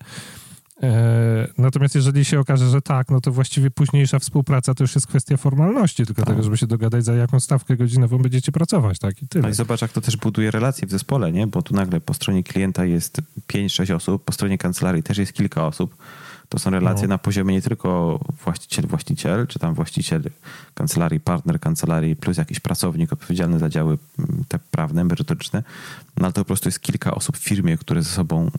E, 0.84 1.48
natomiast 1.58 1.96
jeżeli 1.96 2.26
się 2.26 2.40
okaże, 2.40 2.70
że 2.70 2.82
tak, 2.82 3.10
no 3.10 3.22
to 3.22 3.32
właściwie 3.32 3.72
późniejsza 3.72 4.20
współpraca 4.20 4.74
to 4.74 4.84
już 4.84 4.96
jest 4.96 5.08
kwestia 5.08 5.38
formalności, 5.38 6.06
tylko 6.06 6.22
tak. 6.22 6.30
tego, 6.30 6.44
żeby 6.44 6.58
się 6.58 6.68
dogadać, 6.68 7.06
za 7.06 7.14
jaką 7.14 7.40
stawkę 7.40 7.78
godzinową 7.78 8.18
będziecie 8.18 8.52
pracować, 8.52 9.00
tak? 9.00 9.22
I 9.24 9.28
tyle. 9.28 9.42
No 9.42 9.50
i 9.50 9.54
zobacz, 9.54 9.82
jak 9.82 9.92
to 9.92 10.02
też 10.02 10.18
buduje 10.18 10.52
relacje 10.52 10.88
w 10.88 10.92
zespole, 10.92 11.32
nie? 11.32 11.48
Bo 11.48 11.62
tu 11.62 11.76
nagle 11.76 12.02
po 12.02 12.14
stronie 12.14 12.44
klienta 12.44 12.86
jest 12.86 13.22
5-6 13.48 13.94
osób, 13.94 14.24
po 14.24 14.32
stronie 14.32 14.58
kancelarii 14.58 15.04
też 15.04 15.18
jest 15.18 15.34
kilka 15.34 15.68
osób 15.68 15.96
to 16.50 16.60
są 16.60 16.70
relacje 16.70 17.08
no. 17.08 17.14
na 17.14 17.18
poziomie 17.18 17.54
nie 17.54 17.62
tylko 17.62 18.20
właściciel-właściciel, 18.46 19.48
czy 19.48 19.60
tam 19.60 19.74
właściciel 19.74 20.24
kancelarii, 20.74 21.20
partner 21.20 21.60
kancelarii, 21.60 22.16
plus 22.16 22.38
jakiś 22.38 22.60
pracownik 22.60 23.14
odpowiedzialny 23.14 23.60
za 23.60 23.70
działy 23.70 23.98
mm, 24.20 24.44
te 24.48 24.60
prawne, 24.60 25.04
merytoryczne, 25.04 25.64
no 26.18 26.26
ale 26.26 26.34
to 26.34 26.42
po 26.42 26.46
prostu 26.46 26.68
jest 26.68 26.80
kilka 26.80 27.16
osób 27.16 27.38
w 27.38 27.44
firmie, 27.44 27.78
które 27.78 28.04
ze 28.04 28.10
sobą 28.10 28.52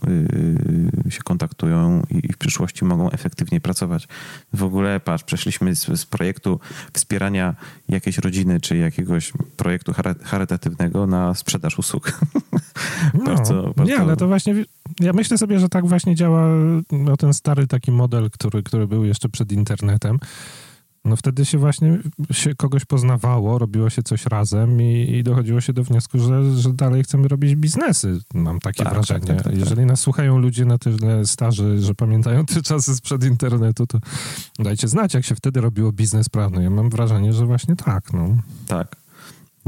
yy, 1.04 1.10
się 1.10 1.22
kontaktują 1.22 2.02
i 2.10 2.32
w 2.32 2.38
przyszłości 2.38 2.84
mogą 2.84 3.10
efektywniej 3.10 3.60
pracować. 3.60 4.08
W 4.52 4.62
ogóle, 4.62 5.00
patrz, 5.00 5.24
przeszliśmy 5.24 5.74
z, 5.74 6.00
z 6.00 6.06
projektu 6.06 6.60
wspierania 6.92 7.54
jakiejś 7.88 8.18
rodziny, 8.18 8.60
czy 8.60 8.76
jakiegoś 8.76 9.32
projektu 9.56 9.92
charytatywnego 10.24 11.06
na 11.06 11.34
sprzedaż 11.34 11.78
usług. 11.78 12.12
No, 13.14 13.24
bardzo, 13.24 13.72
bardzo... 13.76 13.92
Nie, 13.92 14.00
ale 14.00 14.16
to 14.16 14.28
właśnie 14.28 14.64
ja 15.00 15.12
myślę 15.12 15.38
sobie, 15.38 15.60
że 15.60 15.68
tak 15.68 15.86
właśnie 15.86 16.14
działa 16.14 16.48
no, 16.92 17.16
ten 17.16 17.34
stary 17.34 17.66
taki 17.66 17.92
model, 17.92 18.30
który, 18.30 18.62
który 18.62 18.86
był 18.86 19.04
jeszcze 19.04 19.28
przed 19.28 19.52
internetem. 19.52 20.18
No 21.04 21.16
wtedy 21.16 21.44
się 21.44 21.58
właśnie 21.58 21.98
się 22.30 22.54
kogoś 22.54 22.84
poznawało, 22.84 23.58
robiło 23.58 23.90
się 23.90 24.02
coś 24.02 24.26
razem 24.26 24.82
i, 24.82 25.16
i 25.16 25.22
dochodziło 25.22 25.60
się 25.60 25.72
do 25.72 25.84
wniosku, 25.84 26.18
że, 26.18 26.56
że 26.56 26.72
dalej 26.72 27.02
chcemy 27.02 27.28
robić 27.28 27.56
biznesy. 27.56 28.20
Mam 28.34 28.60
takie 28.60 28.84
tak, 28.84 28.92
wrażenie. 28.92 29.26
Tak, 29.26 29.36
tak, 29.36 29.44
tak, 29.44 29.56
Jeżeli 29.56 29.86
nas 29.86 30.00
słuchają 30.00 30.38
ludzie 30.38 30.64
na 30.64 30.78
tyle 30.78 31.26
starzy, 31.26 31.78
że 31.80 31.94
pamiętają 31.94 32.46
te 32.46 32.62
czasy 32.62 32.96
sprzed 32.96 33.24
internetu, 33.24 33.86
to 33.86 33.98
dajcie 34.58 34.88
znać, 34.88 35.14
jak 35.14 35.24
się 35.24 35.34
wtedy 35.34 35.60
robiło 35.60 35.92
biznes 35.92 36.28
prawny. 36.28 36.62
Ja 36.62 36.70
mam 36.70 36.90
wrażenie, 36.90 37.32
że 37.32 37.46
właśnie 37.46 37.76
tak. 37.76 38.12
No. 38.12 38.36
Tak. 38.66 38.96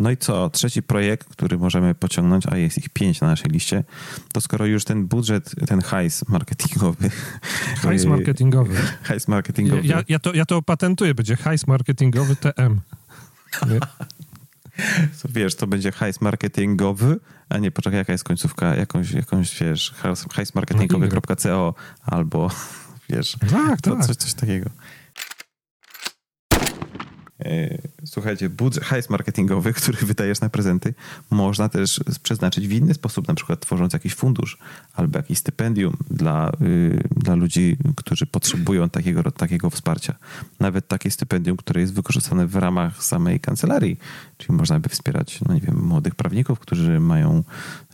No 0.01 0.11
i 0.11 0.17
co? 0.17 0.51
Trzeci 0.51 0.83
projekt, 0.83 1.29
który 1.29 1.59
możemy 1.59 1.95
pociągnąć, 1.95 2.47
a 2.47 2.57
jest 2.57 2.79
ich 2.79 2.89
pięć 2.89 3.21
na 3.21 3.27
naszej 3.27 3.51
liście, 3.51 3.85
to 4.33 4.41
skoro 4.41 4.67
już 4.67 4.85
ten 4.85 5.07
budżet, 5.07 5.55
ten 5.67 5.83
hajs 5.83 6.29
marketingowy. 6.29 7.11
Hajs 7.83 8.05
marketingowy. 8.05 8.75
hajs 9.09 9.29
marketingowy. 9.29 9.87
Ja, 9.87 10.03
ja, 10.09 10.19
to, 10.19 10.35
ja 10.35 10.45
to 10.45 10.57
opatentuję, 10.57 11.15
będzie 11.15 11.37
hajs 11.37 11.67
marketingowy 11.67 12.37
TM. 12.37 12.81
Co, 15.17 15.29
wiesz, 15.37 15.55
to 15.55 15.67
będzie 15.67 15.93
hajs 15.93 16.21
marketingowy, 16.21 17.21
a 17.49 17.59
nie, 17.59 17.71
poczekaj, 17.71 17.99
jaka 17.99 18.13
jest 18.13 18.25
końcówka, 18.25 18.77
jakąś, 18.77 19.11
jakąś 19.11 19.59
wiesz, 19.59 19.95
hajsmarketingowy.co 20.33 21.75
albo, 22.03 22.51
wiesz, 23.09 23.37
tak, 23.51 23.81
to 23.81 23.97
tak. 23.97 24.07
Coś, 24.07 24.17
coś 24.17 24.35
takiego. 24.35 24.71
E, 27.45 27.79
słuchajcie, 28.05 28.49
budżet, 28.49 28.85
hajs 28.85 29.11
marketingowy, 29.11 29.73
który 29.83 29.99
wydajesz 29.99 30.41
na 30.41 30.49
prezenty, 30.49 30.95
można 31.31 31.69
też 31.69 32.01
przeznaczyć 32.23 32.69
w 32.69 32.73
inny 32.73 32.95
sposób, 32.95 33.29
na 33.29 33.35
przykład 33.35 33.61
tworząc 33.61 33.93
jakiś 33.93 34.15
fundusz 34.15 34.59
albo 34.95 35.19
jakieś 35.19 35.39
stypendium 35.39 35.97
dla, 36.11 36.53
y, 36.61 37.09
dla 37.17 37.35
ludzi, 37.35 37.77
którzy 37.97 38.27
potrzebują 38.27 38.89
takiego, 38.89 39.31
takiego 39.33 39.71
wsparcia. 39.71 40.15
Nawet 40.61 40.89
takie 40.89 41.11
stypendium, 41.11 41.57
które 41.57 41.81
jest 41.81 41.95
wykorzystane 41.95 42.47
w 42.47 42.57
ramach 42.57 43.05
samej 43.05 43.41
kancelarii, 43.41 43.99
czyli 44.39 44.55
można 44.55 44.81
by 44.81 44.89
wspierać, 44.89 45.41
no 45.49 45.55
nie 45.55 45.61
wiem, 45.61 45.87
młodych 45.87 46.15
prawników, 46.15 46.59
którzy 46.59 47.01
mają, 47.01 47.45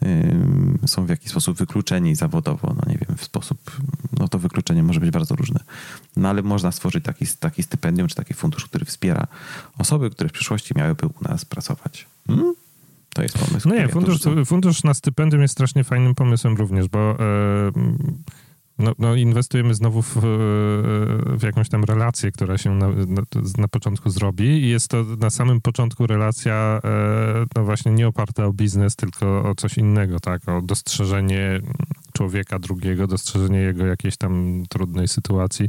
y, 0.02 0.88
są 0.88 1.06
w 1.06 1.08
jakiś 1.08 1.30
sposób 1.30 1.58
wykluczeni 1.58 2.14
zawodowo, 2.14 2.74
no 2.76 2.92
nie 2.92 2.98
wiem, 2.98 3.16
w 3.16 3.24
sposób, 3.24 3.58
no 4.18 4.28
to 4.28 4.38
wykluczenie 4.38 4.82
może 4.82 5.00
być 5.00 5.10
bardzo 5.10 5.34
różne. 5.34 5.60
No 6.16 6.28
ale 6.28 6.42
można 6.42 6.72
stworzyć 6.72 7.04
taki, 7.04 7.26
taki 7.40 7.62
stypendium, 7.62 8.08
czy 8.08 8.14
taki 8.14 8.34
fundusz, 8.34 8.64
który 8.64 8.84
wspiera 8.84 9.26
osoby, 9.78 10.10
które 10.10 10.28
w 10.28 10.32
przyszłości 10.32 10.74
miałyby 10.76 11.06
u 11.06 11.28
nas 11.28 11.44
pracować. 11.44 12.06
Hmm? 12.26 12.54
To 13.14 13.22
jest 13.22 13.38
pomysł. 13.38 13.68
No 13.68 13.74
nie, 13.74 13.88
fundusz, 13.88 14.18
fundusz 14.46 14.84
na 14.84 14.94
stypendium 14.94 15.42
jest 15.42 15.52
strasznie 15.52 15.84
fajnym 15.84 16.14
pomysłem 16.14 16.56
również, 16.56 16.88
bo 16.88 16.98
e, 16.98 17.16
no, 18.78 18.92
no, 18.98 19.14
inwestujemy 19.14 19.74
znowu 19.74 20.02
w, 20.02 20.16
w, 21.36 21.42
jakąś 21.42 21.68
tam 21.68 21.84
relację, 21.84 22.32
która 22.32 22.58
się 22.58 22.74
na, 22.74 22.88
na, 22.88 23.22
na, 23.58 23.68
początku 23.68 24.10
zrobi 24.10 24.44
i 24.44 24.68
jest 24.68 24.88
to 24.88 25.04
na 25.20 25.30
samym 25.30 25.60
początku 25.60 26.06
relacja 26.06 26.80
e, 26.84 27.44
no 27.56 27.64
właśnie 27.64 27.92
nie 27.92 28.08
oparta 28.08 28.46
o 28.46 28.52
biznes, 28.52 28.96
tylko 28.96 29.50
o 29.50 29.54
coś 29.54 29.78
innego, 29.78 30.20
tak, 30.20 30.48
o 30.48 30.62
dostrzeżenie 30.62 31.60
człowieka 32.12 32.58
drugiego, 32.58 33.06
dostrzeżenie 33.06 33.58
jego 33.58 33.86
jakiejś 33.86 34.16
tam 34.16 34.64
trudnej 34.68 35.08
sytuacji. 35.08 35.68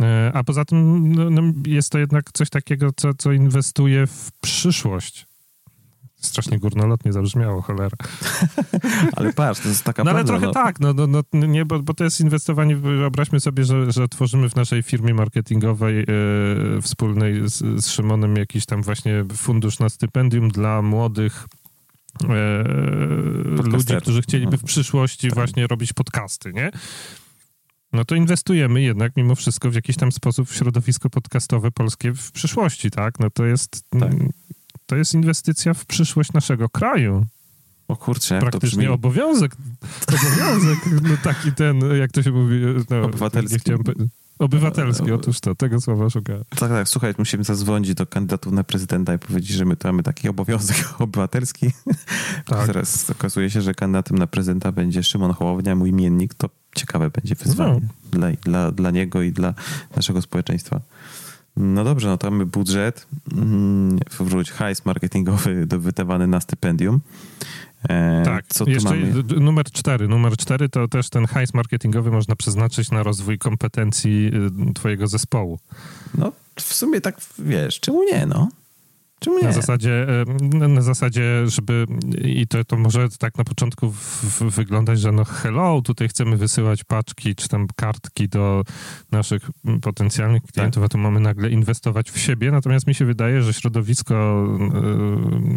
E, 0.00 0.30
a 0.34 0.44
poza 0.44 0.64
tym 0.64 1.12
no, 1.12 1.30
no, 1.30 1.42
jest 1.66 1.90
to 1.90 1.98
jednak 1.98 2.32
coś 2.32 2.50
takiego, 2.50 2.90
co, 2.96 3.14
co 3.14 3.32
inwestuje 3.32 4.06
w 4.06 4.30
przyszłość. 4.40 5.26
Strasznie 6.20 6.58
górnolotnie 6.58 7.12
zabrzmiało, 7.12 7.62
cholera. 7.62 7.96
ale 9.16 9.32
patrz, 9.32 9.60
to 9.60 9.68
jest 9.68 9.84
taka 9.84 10.04
No 10.04 10.10
ale 10.10 10.24
trochę 10.24 10.46
no. 10.46 10.52
tak, 10.52 10.80
no, 10.80 10.92
no, 10.94 11.06
no, 11.06 11.46
nie, 11.46 11.64
bo, 11.64 11.78
bo 11.78 11.94
to 11.94 12.04
jest 12.04 12.20
inwestowanie, 12.20 12.76
wyobraźmy 12.76 13.40
sobie, 13.40 13.64
że, 13.64 13.92
że 13.92 14.08
tworzymy 14.08 14.50
w 14.50 14.56
naszej 14.56 14.82
firmie 14.82 15.14
marketingowej 15.14 16.00
e, 16.00 16.06
wspólnej 16.82 17.48
z, 17.48 17.84
z 17.84 17.88
Szymonem 17.88 18.36
jakiś 18.36 18.66
tam 18.66 18.82
właśnie 18.82 19.24
fundusz 19.36 19.78
na 19.78 19.88
stypendium 19.88 20.48
dla 20.48 20.82
młodych 20.82 21.46
e, 22.28 22.64
ludzi, 23.62 23.94
którzy 24.00 24.22
chcieliby 24.22 24.58
w 24.58 24.64
przyszłości 24.64 25.28
tak. 25.28 25.34
właśnie 25.34 25.66
robić 25.66 25.92
podcasty, 25.92 26.52
nie? 26.52 26.70
No 27.92 28.04
to 28.04 28.14
inwestujemy 28.14 28.82
jednak 28.82 29.16
mimo 29.16 29.34
wszystko 29.34 29.70
w 29.70 29.74
jakiś 29.74 29.96
tam 29.96 30.12
sposób 30.12 30.48
w 30.48 30.54
środowisko 30.54 31.10
podcastowe 31.10 31.70
polskie 31.70 32.12
w 32.12 32.32
przyszłości, 32.32 32.90
tak? 32.90 33.20
No 33.20 33.30
to 33.30 33.44
jest, 33.44 33.84
tak. 34.00 34.12
to 34.86 34.96
jest 34.96 35.14
inwestycja 35.14 35.74
w 35.74 35.86
przyszłość 35.86 36.32
naszego 36.32 36.68
kraju. 36.68 37.26
O 37.88 37.96
kurczę, 37.96 38.40
Praktycznie 38.40 38.86
to 38.86 38.92
obowiązek, 38.92 39.56
obowiązek, 40.08 40.78
no 41.02 41.16
taki 41.22 41.52
ten, 41.52 41.80
jak 41.98 42.12
to 42.12 42.22
się 42.22 42.30
mówi, 42.30 42.60
no, 42.90 43.02
obywatelski. 43.02 43.58
Chciałem, 43.58 43.82
obywatelski, 44.38 45.12
otóż 45.12 45.40
to, 45.40 45.54
tego 45.54 45.80
słowa 45.80 46.10
szukałem. 46.10 46.44
Tak, 46.48 46.70
tak, 46.70 46.88
słuchaj, 46.88 47.14
musimy 47.18 47.44
zadzwonić 47.44 47.94
do 47.94 48.06
kandydatów 48.06 48.52
na 48.52 48.64
prezydenta 48.64 49.14
i 49.14 49.18
powiedzieć, 49.18 49.50
że 49.50 49.64
my 49.64 49.76
to 49.76 49.88
mamy 49.88 50.02
taki 50.02 50.28
obowiązek 50.28 50.76
obywatelski. 50.98 51.70
Tak. 52.46 52.66
Teraz 52.66 53.10
okazuje 53.10 53.50
się, 53.50 53.60
że 53.60 53.74
kandydatem 53.74 54.18
na 54.18 54.26
prezydenta 54.26 54.72
będzie 54.72 55.02
Szymon 55.02 55.32
Hołownia, 55.32 55.76
mój 55.76 55.90
imiennik, 55.90 56.34
to 56.34 56.50
ciekawe 56.74 57.10
będzie 57.10 57.34
wyzwanie 57.34 57.80
no. 57.82 57.88
dla, 58.10 58.32
dla, 58.32 58.72
dla 58.72 58.90
niego 58.90 59.22
i 59.22 59.32
dla 59.32 59.54
naszego 59.96 60.22
społeczeństwa. 60.22 60.80
No 61.56 61.84
dobrze, 61.84 62.08
no 62.08 62.18
to 62.18 62.30
mamy 62.30 62.46
budżet, 62.46 63.06
mm, 63.32 63.98
wróć, 64.20 64.50
hajs 64.50 64.84
marketingowy 64.84 65.66
wydawany 65.66 66.26
na 66.26 66.40
stypendium. 66.40 67.00
E, 67.88 68.22
tak, 68.24 68.46
co 68.46 68.64
tu 68.64 68.70
jeszcze 68.70 68.90
mamy? 68.90 69.12
numer 69.40 69.64
cztery. 69.64 70.08
Numer 70.08 70.36
cztery 70.36 70.68
to 70.68 70.88
też 70.88 71.10
ten 71.10 71.26
hajs 71.26 71.54
marketingowy 71.54 72.10
można 72.10 72.36
przeznaczyć 72.36 72.90
na 72.90 73.02
rozwój 73.02 73.38
kompetencji 73.38 74.30
y, 74.70 74.74
twojego 74.74 75.06
zespołu. 75.06 75.58
No 76.14 76.32
w 76.56 76.74
sumie 76.74 77.00
tak, 77.00 77.20
wiesz, 77.38 77.80
czemu 77.80 78.04
nie, 78.04 78.26
no? 78.26 78.48
Czemu 79.20 79.38
nie? 79.38 79.44
Na 79.44 79.52
zasadzie, 79.52 80.06
na 80.52 80.82
zasadzie, 80.82 81.46
żeby 81.46 81.86
i 82.24 82.46
to, 82.46 82.64
to 82.64 82.76
może 82.76 83.08
tak 83.08 83.38
na 83.38 83.44
początku 83.44 83.90
w, 83.90 84.24
w, 84.24 84.42
wyglądać, 84.42 85.00
że 85.00 85.12
no 85.12 85.24
hello, 85.24 85.82
tutaj 85.82 86.08
chcemy 86.08 86.36
wysyłać 86.36 86.84
paczki 86.84 87.34
czy 87.34 87.48
tam 87.48 87.66
kartki 87.76 88.28
do 88.28 88.62
naszych 89.12 89.50
potencjalnych 89.82 90.42
klientów, 90.42 90.82
tak. 90.82 90.84
a 90.84 90.88
tu 90.88 90.98
mamy 90.98 91.20
nagle 91.20 91.50
inwestować 91.50 92.10
w 92.10 92.18
siebie. 92.18 92.50
Natomiast 92.50 92.86
mi 92.86 92.94
się 92.94 93.04
wydaje, 93.04 93.42
że 93.42 93.52
środowisko 93.52 94.46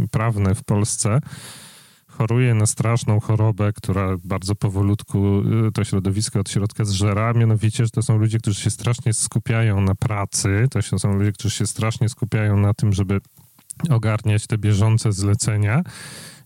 y, 0.03 0.07
prawne 0.07 0.55
w 0.55 0.63
Polsce 0.63 1.19
choruje 2.07 2.53
na 2.53 2.65
straszną 2.65 3.19
chorobę, 3.19 3.73
która 3.73 4.15
bardzo 4.23 4.55
powolutku 4.55 5.41
y, 5.67 5.71
to 5.71 5.83
środowisko 5.83 6.39
od 6.39 6.49
środka 6.49 6.85
zżera, 6.85 7.33
mianowicie, 7.33 7.83
że 7.83 7.89
to 7.89 8.01
są 8.01 8.17
ludzie, 8.17 8.39
którzy 8.39 8.61
się 8.61 8.69
strasznie 8.69 9.13
skupiają 9.13 9.81
na 9.81 9.95
pracy, 9.95 10.67
to 10.71 10.99
są 10.99 11.13
ludzie, 11.13 11.31
którzy 11.31 11.55
się 11.55 11.67
strasznie 11.67 12.09
skupiają 12.09 12.57
na 12.57 12.73
tym, 12.73 12.93
żeby 12.93 13.21
ogarniać 13.89 14.47
te 14.47 14.57
bieżące 14.57 15.11
zlecenia. 15.11 15.83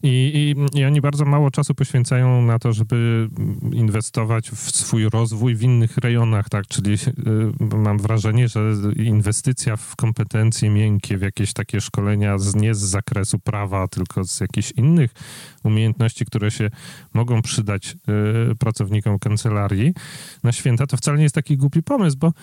I, 0.04 0.54
i, 0.74 0.80
I, 0.80 0.86
oni 0.86 1.02
bardzo 1.02 1.26
mało 1.26 1.52
czasu 1.52 1.76
poświęcają 1.76 2.42
na 2.42 2.60
to, 2.60 2.74
żeby 2.74 3.30
inwestować 3.72 4.50
w 4.50 4.76
swój 4.76 5.10
rozwój 5.10 5.56
w 5.56 5.62
innych 5.62 5.98
rejonach, 5.98 6.50
tak? 6.50 6.68
Czyli 6.68 6.94
y, 6.94 7.76
mam 7.78 7.98
wrażenie, 7.98 8.48
że 8.48 8.72
inwestycja 8.96 9.76
w 9.76 9.96
kompetencje 9.96 10.70
miękkie, 10.70 11.18
w 11.18 11.22
jakieś 11.22 11.54
takie 11.54 11.82
szkolenia 11.82 12.38
z, 12.38 12.56
nie 12.56 12.76
z 12.76 12.80
zakresu 12.80 13.40
prawa, 13.40 13.88
tylko 13.88 14.24
z 14.24 14.40
jakichś 14.40 14.72
innych 14.72 15.12
umiejętności, 15.64 16.26
które 16.26 16.52
się 16.52 16.70
mogą 17.14 17.42
przydać 17.42 17.98
y, 18.52 18.56
pracownikom 18.56 19.20
kancelarii 19.20 19.94
na 20.44 20.52
święta, 20.52 20.88
to 20.88 20.98
wcale 20.98 21.18
nie 21.18 21.24
jest 21.24 21.36
taki 21.36 21.58
głupi 21.58 21.84
pomysł, 21.84 22.18
bo 22.18 22.34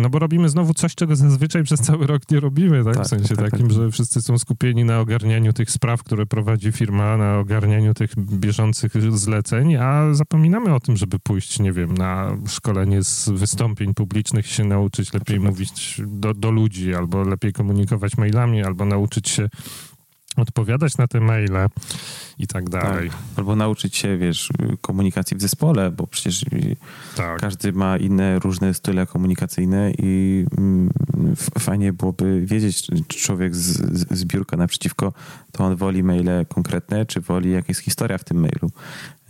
no 0.00 0.10
bo 0.10 0.18
robimy 0.18 0.48
znowu 0.48 0.74
coś, 0.74 0.94
czego 0.94 1.16
zazwyczaj 1.16 1.64
przez 1.64 1.80
cały 1.80 2.06
rok 2.06 2.22
nie 2.30 2.40
robimy, 2.40 2.84
tak? 2.84 2.94
tak 2.94 3.04
w 3.04 3.08
sensie 3.08 3.36
tak, 3.36 3.50
takim, 3.50 3.68
tak. 3.68 3.76
że 3.76 3.90
wszyscy 3.90 4.22
są 4.22 4.38
skupieni 4.38 4.84
na 4.84 5.00
ogarnianiu 5.00 5.52
tych 5.52 5.70
spraw, 5.70 6.02
które 6.02 6.26
prowadzi 6.26 6.72
firma, 6.72 7.16
na 7.16 7.38
ogarnianiu 7.38 7.94
tych 7.94 8.10
bieżących 8.16 8.92
zleceń, 9.12 9.76
a 9.76 10.14
zapominamy 10.14 10.74
o 10.74 10.80
tym, 10.80 10.96
żeby 10.96 11.18
pójść, 11.18 11.60
nie 11.60 11.72
wiem, 11.72 11.94
na 11.94 12.36
szkolenie 12.48 13.02
z 13.02 13.28
wystąpień 13.28 13.94
publicznych, 13.94 14.46
się 14.46 14.64
nauczyć 14.64 15.12
lepiej 15.12 15.40
mówić 15.40 16.00
do, 16.06 16.34
do 16.34 16.50
ludzi, 16.50 16.94
albo 16.94 17.22
lepiej 17.22 17.52
komunikować 17.52 18.16
mailami, 18.16 18.64
albo 18.64 18.84
nauczyć 18.84 19.28
się 19.28 19.48
odpowiadać 20.36 20.96
na 20.96 21.06
te 21.06 21.20
maile 21.20 21.68
i 22.38 22.46
tak 22.46 22.70
dalej. 22.70 23.10
Tak. 23.10 23.18
Albo 23.36 23.56
nauczyć 23.56 23.96
się, 23.96 24.18
wiesz, 24.18 24.48
komunikacji 24.80 25.36
w 25.36 25.40
zespole, 25.40 25.90
bo 25.90 26.06
przecież 26.06 26.44
tak. 27.16 27.40
każdy 27.40 27.72
ma 27.72 27.96
inne, 27.96 28.38
różne 28.38 28.74
style 28.74 29.06
komunikacyjne 29.06 29.92
i 29.98 30.44
mm, 30.58 30.90
fajnie 31.58 31.92
byłoby 31.92 32.46
wiedzieć, 32.46 32.86
czy 33.08 33.18
człowiek 33.18 33.56
z, 33.56 34.18
z 34.18 34.24
biurka 34.24 34.56
naprzeciwko, 34.56 35.12
to 35.52 35.64
on 35.64 35.76
woli 35.76 36.02
maile 36.02 36.46
konkretne, 36.48 37.06
czy 37.06 37.20
woli 37.20 37.50
jakaś 37.50 37.76
historia 37.76 38.18
w 38.18 38.24
tym 38.24 38.40
mailu. 38.40 38.70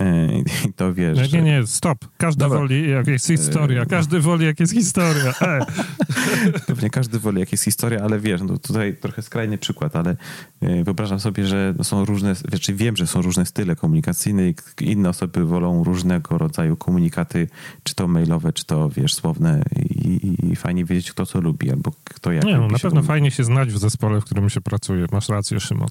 E, 0.01 0.39
I 0.69 0.73
to 0.77 0.95
wiesz. 0.95 1.33
Nie, 1.33 1.43
nie, 1.43 1.45
nie, 1.45 1.67
stop. 1.67 1.99
Każdy 2.17 2.41
Dobra. 2.41 2.59
woli, 2.59 2.91
jak 2.91 3.07
jest 3.07 3.27
historia. 3.27 3.83
E, 3.83 3.87
każdy 3.87 4.21
woli, 4.21 4.47
jak 4.47 4.61
jest 4.61 4.73
historia. 4.73 5.35
E. 5.43 5.67
Pewnie 6.67 6.91
każdy 6.91 7.19
woli, 7.19 7.41
jak 7.41 7.53
jest 7.53 7.65
historia, 7.65 8.01
ale 8.01 8.21
wiesz, 8.21 8.41
no 8.43 8.59
tutaj 8.59 8.97
trochę 8.97 9.23
skrajny 9.23 9.59
przykład, 9.59 9.97
ale 9.97 10.17
e, 10.61 10.85
wyobrażam 10.85 11.21
sobie, 11.21 11.47
że 11.47 11.75
są 11.83 12.05
różne, 12.05 12.35
wiesz, 12.53 12.71
wiem, 12.75 12.97
że 12.97 13.07
są 13.07 13.23
różne 13.23 13.47
style 13.47 13.77
komunikacyjne 13.77 14.49
i 14.49 14.55
inne 14.81 15.09
osoby 15.09 15.45
wolą 15.45 15.85
różnego 15.85 16.39
rodzaju 16.39 16.77
komunikaty, 16.77 17.49
czy 17.83 17.95
to 17.95 18.09
mailowe, 18.09 18.53
czy 18.53 18.65
to, 18.65 18.89
wiesz, 18.89 19.15
słowne 19.15 19.63
i, 19.77 20.37
i 20.53 20.57
fajnie 20.57 20.85
wiedzieć, 20.85 21.13
kto 21.13 21.27
co 21.27 21.41
lubi, 21.41 21.71
albo 21.71 21.93
kto 22.05 22.33
jak 22.33 22.45
Nie, 22.45 22.57
no, 22.57 22.69
na 22.69 22.79
pewno 22.79 23.03
fajnie 23.03 23.31
się 23.31 23.45
znać 23.45 23.73
w 23.73 23.79
zespole, 23.79 24.21
w 24.21 24.25
którym 24.25 24.51
się 24.51 24.61
pracuje. 24.61 25.07
Masz 25.13 25.29
rację, 25.29 25.61
Szymon. 25.61 25.89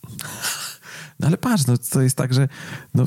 No 1.24 1.28
ale 1.28 1.38
patrz, 1.38 1.68
no 1.68 1.78
to 1.78 2.02
jest 2.02 2.18
tak, 2.18 2.34
że 2.34 2.48
no, 2.94 3.06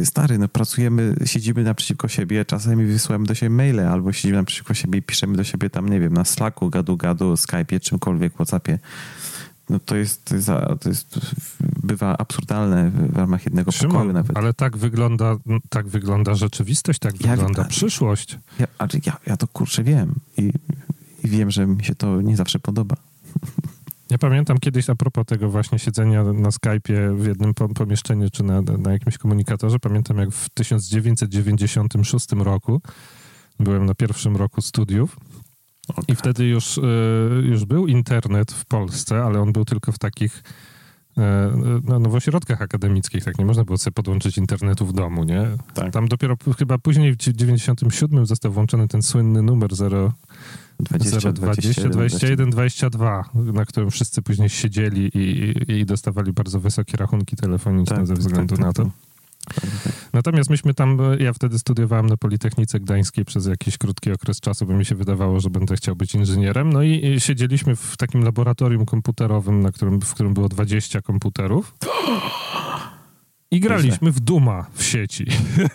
y, 0.00 0.06
stary, 0.06 0.38
no 0.38 0.48
pracujemy, 0.48 1.16
siedzimy 1.24 1.64
naprzeciwko 1.64 2.08
siebie, 2.08 2.44
czasami 2.44 2.84
wysyłamy 2.84 3.26
do 3.26 3.34
siebie 3.34 3.50
maile, 3.50 3.80
albo 3.80 4.12
siedzimy 4.12 4.36
naprzeciwko 4.36 4.74
siebie 4.74 4.98
i 4.98 5.02
piszemy 5.02 5.36
do 5.36 5.44
siebie 5.44 5.70
tam, 5.70 5.88
nie 5.88 6.00
wiem, 6.00 6.12
na 6.12 6.24
Slacku, 6.24 6.70
gadu, 6.70 6.96
gadu, 6.96 7.34
Skype'ie, 7.34 7.80
czymkolwiek, 7.80 8.34
Whatsappie. 8.34 8.78
No 9.70 9.78
to 9.78 9.96
jest, 9.96 10.24
to 10.24 10.34
jest, 10.34 10.48
to 10.80 10.88
jest, 10.88 11.18
bywa 11.82 12.16
absurdalne 12.16 12.90
w 12.90 13.16
ramach 13.16 13.44
jednego 13.44 13.72
Szymon, 13.72 13.92
pokoju 13.92 14.12
nawet. 14.12 14.36
Ale 14.36 14.54
tak 14.54 14.76
wygląda, 14.76 15.36
tak 15.68 15.88
wygląda 15.88 16.34
rzeczywistość, 16.34 16.98
tak 16.98 17.24
ja 17.24 17.30
wygląda 17.30 17.62
wiem, 17.62 17.70
przyszłość. 17.70 18.38
Ja, 18.58 18.66
ja, 19.06 19.16
ja 19.26 19.36
to 19.36 19.48
kurczę 19.48 19.84
wiem 19.84 20.14
i, 20.38 20.52
i 21.24 21.28
wiem, 21.28 21.50
że 21.50 21.66
mi 21.66 21.84
się 21.84 21.94
to 21.94 22.22
nie 22.22 22.36
zawsze 22.36 22.58
podoba. 22.58 22.96
Ja 24.10 24.18
pamiętam 24.18 24.58
kiedyś 24.58 24.90
a 24.90 24.94
propos 24.94 25.26
tego 25.26 25.50
właśnie 25.50 25.78
siedzenia 25.78 26.24
na 26.24 26.48
Skype'ie 26.48 27.16
w 27.16 27.26
jednym 27.26 27.54
pomieszczeniu 27.54 28.30
czy 28.30 28.42
na, 28.42 28.62
na 28.62 28.92
jakimś 28.92 29.18
komunikatorze, 29.18 29.78
pamiętam 29.78 30.18
jak 30.18 30.30
w 30.30 30.48
1996 30.50 32.26
roku 32.32 32.80
byłem 33.60 33.86
na 33.86 33.94
pierwszym 33.94 34.36
roku 34.36 34.62
studiów 34.62 35.16
Okay. 35.88 36.04
I 36.08 36.14
wtedy 36.14 36.46
już, 36.46 36.80
już 37.42 37.64
był 37.64 37.86
internet 37.86 38.52
w 38.52 38.64
Polsce, 38.64 39.22
ale 39.22 39.40
on 39.40 39.52
był 39.52 39.64
tylko 39.64 39.92
w 39.92 39.98
takich 39.98 40.42
no, 41.84 41.98
no 41.98 42.10
w 42.10 42.14
ośrodkach 42.14 42.62
akademickich, 42.62 43.24
tak 43.24 43.38
nie 43.38 43.44
można 43.44 43.64
było 43.64 43.78
sobie 43.78 43.92
podłączyć 43.94 44.38
internetu 44.38 44.86
w 44.86 44.92
domu, 44.92 45.24
nie? 45.24 45.46
Tak. 45.74 45.92
Tam 45.92 46.08
dopiero 46.08 46.36
chyba 46.58 46.78
później 46.78 47.12
w 47.12 47.16
97 47.16 48.26
został 48.26 48.52
włączony 48.52 48.88
ten 48.88 49.02
słynny 49.02 49.42
numer 49.42 49.74
0 49.74 50.12
20, 50.80 51.32
20, 51.32 51.88
21, 51.88 52.50
22, 52.50 53.24
na 53.34 53.64
którym 53.64 53.90
wszyscy 53.90 54.22
później 54.22 54.48
siedzieli 54.48 55.10
i, 55.14 55.18
i, 55.18 55.72
i 55.72 55.86
dostawali 55.86 56.32
bardzo 56.32 56.60
wysokie 56.60 56.96
rachunki 56.96 57.36
telefoniczne 57.36 57.96
tak, 57.96 58.06
ze 58.06 58.14
względu 58.14 58.56
tak, 58.56 58.64
tak, 58.64 58.66
na 58.66 58.72
to. 58.72 58.82
Tak. 58.82 59.64
Natomiast 60.12 60.50
myśmy 60.50 60.74
tam, 60.74 60.98
ja 61.18 61.32
wtedy 61.32 61.58
studiowałem 61.58 62.06
na 62.06 62.16
Politechnice 62.16 62.80
Gdańskiej 62.80 63.24
przez 63.24 63.46
jakiś 63.46 63.78
krótki 63.78 64.12
okres 64.12 64.40
czasu, 64.40 64.66
bo 64.66 64.72
mi 64.72 64.84
się 64.84 64.94
wydawało, 64.94 65.40
że 65.40 65.50
będę 65.50 65.76
chciał 65.76 65.96
być 65.96 66.14
inżynierem. 66.14 66.72
No 66.72 66.82
i, 66.82 67.06
i 67.06 67.20
siedzieliśmy 67.20 67.76
w 67.76 67.96
takim 67.96 68.24
laboratorium 68.24 68.86
komputerowym, 68.86 69.60
na 69.60 69.72
którym, 69.72 70.00
w 70.00 70.14
którym 70.14 70.34
było 70.34 70.48
20 70.48 71.02
komputerów. 71.02 71.74
I 73.50 73.60
graliśmy 73.60 74.12
w 74.12 74.20
Duma 74.20 74.66
w 74.74 74.82
sieci. 74.82 75.26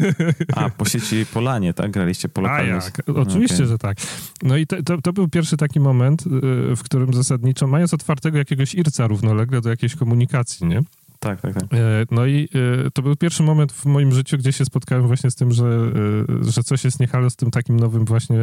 A, 0.56 0.70
po 0.70 0.86
sieci 0.86 1.26
Polanie, 1.34 1.74
tak? 1.74 1.92
Graliście 1.92 2.30
po 2.30 2.42
lokalnej... 2.42 2.72
A 2.72 2.76
jak? 2.76 3.10
Oczywiście, 3.16 3.56
okay. 3.56 3.68
że 3.68 3.78
tak. 3.78 3.98
No 4.44 4.58
i 4.58 4.68
to, 4.68 4.84
to, 4.84 5.02
to, 5.02 5.14
był 5.14 5.28
pierwszy 5.28 5.58
taki 5.58 5.80
moment, 5.80 6.22
y, 6.22 6.30
w 6.76 6.84
którym 6.84 7.14
zasadniczo, 7.14 7.68
mając 7.68 7.94
otwartego 7.94 8.38
jakiegoś 8.38 8.76
IRCA 8.76 9.08
równolegle 9.08 9.62
do 9.62 9.70
jakiejś 9.70 9.96
komunikacji, 9.96 10.68
nie? 10.68 10.82
Tak, 11.24 11.42
tak, 11.42 11.54
tak. 11.54 11.64
E, 11.64 12.06
no 12.12 12.26
i 12.26 12.50
e, 12.86 12.92
to 12.92 13.02
był 13.02 13.16
pierwszy 13.16 13.44
moment 13.44 13.72
w 13.72 13.86
moim 13.86 14.12
życiu, 14.12 14.38
gdzie 14.38 14.54
się 14.54 14.66
spotkałem 14.66 15.08
właśnie 15.08 15.32
z 15.32 15.36
tym, 15.36 15.52
że, 15.52 15.66
e, 15.66 16.52
że 16.52 16.64
coś 16.64 16.84
jest 16.84 17.00
niehalo 17.00 17.30
z 17.30 17.36
tym 17.36 17.52
takim 17.52 17.80
nowym 17.80 18.06
właśnie 18.06 18.38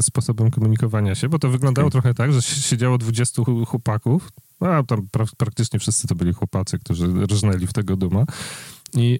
sposobem 0.00 0.50
komunikowania 0.50 1.14
się, 1.14 1.28
bo 1.28 1.38
to 1.38 1.50
wyglądało 1.50 1.88
okay. 1.88 1.92
trochę 2.00 2.14
tak, 2.14 2.32
że 2.32 2.42
siedziało 2.42 2.98
20 2.98 3.42
chłopaków, 3.66 4.28
a 4.60 4.82
tam 4.82 5.08
pra 5.12 5.24
praktycznie 5.36 5.78
wszyscy 5.78 6.06
to 6.06 6.14
byli 6.14 6.32
chłopacy, 6.32 6.78
którzy 6.78 7.06
rżnęli 7.06 7.66
w 7.66 7.72
tego 7.72 7.96
duma 7.96 8.24
i... 8.94 9.18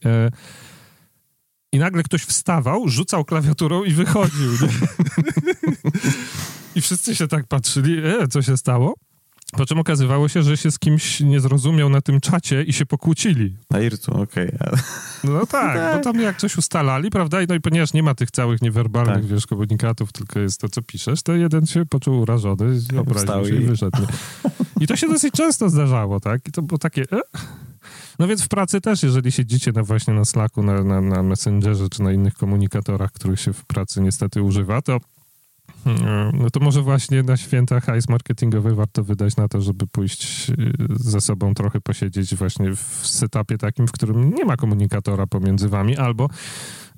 I 1.73 1.79
nagle 1.79 2.03
ktoś 2.03 2.23
wstawał, 2.23 2.89
rzucał 2.89 3.25
klawiaturą 3.25 3.85
i 3.85 3.93
wychodził. 3.93 4.53
I 6.77 6.81
wszyscy 6.81 7.17
się 7.17 7.29
tak 7.29 7.47
patrzyli, 7.47 7.99
e, 8.05 8.29
co 8.29 8.43
się 8.43 8.57
stało? 8.57 8.95
Po 9.53 9.67
czym 9.67 9.79
okazywało 9.79 10.29
się, 10.29 10.43
że 10.43 10.57
się 10.57 10.71
z 10.71 10.79
kimś 10.79 11.21
nie 11.21 11.41
zrozumiał 11.41 11.89
na 11.89 12.01
tym 12.01 12.21
czacie 12.21 12.63
i 12.63 12.73
się 12.73 12.87
pokłócili. 12.87 13.57
Na 13.71 13.81
Ircu, 13.81 14.13
okej. 14.13 14.49
Okay. 14.55 14.79
No 15.25 15.47
tak, 15.47 15.97
bo 15.97 16.03
tam 16.03 16.21
jak 16.21 16.37
coś 16.37 16.57
ustalali, 16.57 17.11
prawda? 17.11 17.43
I 17.43 17.47
no 17.47 17.55
i 17.55 17.61
ponieważ 17.61 17.93
nie 17.93 18.03
ma 18.03 18.15
tych 18.15 18.31
całych 18.31 18.63
niewerbalnych, 18.63 19.15
tak. 19.15 19.27
wiesz, 19.27 19.47
komunikatów, 19.47 20.13
tylko 20.13 20.41
jest 20.41 20.61
to, 20.61 20.69
co 20.69 20.83
piszesz, 20.83 21.23
to 21.23 21.33
jeden 21.33 21.67
się 21.67 21.87
poczuł 21.87 22.21
urażony, 22.21 22.81
obraził 23.01 23.47
się 23.47 23.63
i 23.63 23.67
wyszedł. 23.67 23.99
I 24.81 24.87
to 24.87 24.97
się 24.97 25.09
dosyć 25.09 25.35
często 25.35 25.71
zdarzało, 25.71 26.21
tak? 26.21 26.49
I 26.49 26.53
to 26.53 26.63
było 26.63 26.79
takie... 26.79 27.03
E? 27.03 27.21
No 28.19 28.29
więc 28.29 28.43
w 28.43 28.49
pracy 28.49 28.81
też, 28.81 29.03
jeżeli 29.03 29.33
siedzicie 29.33 29.73
na 29.73 29.83
właśnie 29.83 30.15
na 30.15 30.25
Slacku, 30.25 30.63
na, 30.63 30.85
na, 30.85 31.01
na 31.01 31.23
Messengerze 31.23 31.89
czy 31.89 32.03
na 32.03 32.13
innych 32.13 32.35
komunikatorach, 32.35 33.13
których 33.13 33.41
się 33.41 33.53
w 33.53 33.65
pracy 33.65 34.01
niestety 34.01 34.43
używa, 34.43 34.83
to 34.83 35.01
no 36.33 36.51
to 36.51 36.61
może 36.61 36.83
właśnie 36.83 37.23
na 37.23 37.37
święta 37.37 37.81
hajs 37.81 38.09
marketingowy 38.09 38.75
warto 38.75 39.05
wydać 39.05 39.37
na 39.37 39.49
to, 39.49 39.61
żeby 39.61 39.87
pójść 39.87 40.51
y, 40.51 40.55
ze 40.91 41.21
sobą 41.21 41.55
trochę 41.55 41.81
posiedzieć 41.81 42.35
właśnie 42.35 42.75
w 42.77 43.07
setupie 43.07 43.59
takim, 43.59 43.87
w 43.87 43.93
którym 43.93 44.35
nie 44.35 44.45
ma 44.45 44.57
komunikatora 44.57 45.27
pomiędzy 45.27 45.69
wami, 45.69 45.97
albo, 45.97 46.29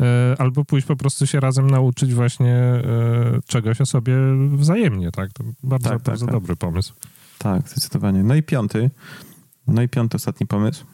e, 0.00 0.34
albo 0.38 0.64
pójść 0.64 0.86
po 0.86 0.96
prostu 0.96 1.26
się 1.26 1.40
razem 1.40 1.70
nauczyć 1.70 2.14
właśnie 2.14 2.54
e, 2.54 2.82
czegoś 3.46 3.80
o 3.80 3.86
sobie 3.86 4.14
wzajemnie, 4.52 5.10
tak? 5.10 5.32
To 5.32 5.44
bardzo, 5.62 5.88
tak, 5.88 5.98
tak 5.98 6.06
bardzo 6.06 6.26
tak, 6.26 6.34
dobry 6.34 6.56
pomysł. 6.56 6.94
Tak, 7.38 7.68
zdecydowanie. 7.68 8.22
No 8.22 8.34
i 8.34 8.42
piąty, 8.42 8.90
no 9.66 9.82
i 9.82 9.88
piąty 9.88 10.16
ostatni 10.16 10.46
pomysł 10.46 10.84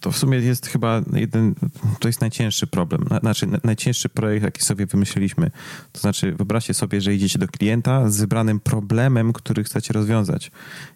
to 0.00 0.10
w 0.10 0.18
sumie 0.18 0.38
jest 0.38 0.66
chyba 0.66 1.02
jeden, 1.12 1.54
to 2.00 2.08
jest 2.08 2.20
najcięższy 2.20 2.66
problem, 2.66 3.04
znaczy 3.20 3.46
najcięższy 3.64 4.08
projekt, 4.08 4.44
jaki 4.44 4.62
sobie 4.62 4.86
wymyśliliśmy. 4.86 5.50
To 5.92 6.00
znaczy, 6.00 6.32
wyobraźcie 6.32 6.74
sobie, 6.74 7.00
że 7.00 7.14
idziecie 7.14 7.38
do 7.38 7.48
klienta 7.48 8.10
z 8.10 8.20
wybranym 8.20 8.60
problemem, 8.60 9.32
który 9.32 9.64
chcecie 9.64 9.92
rozwiązać. 9.92 10.50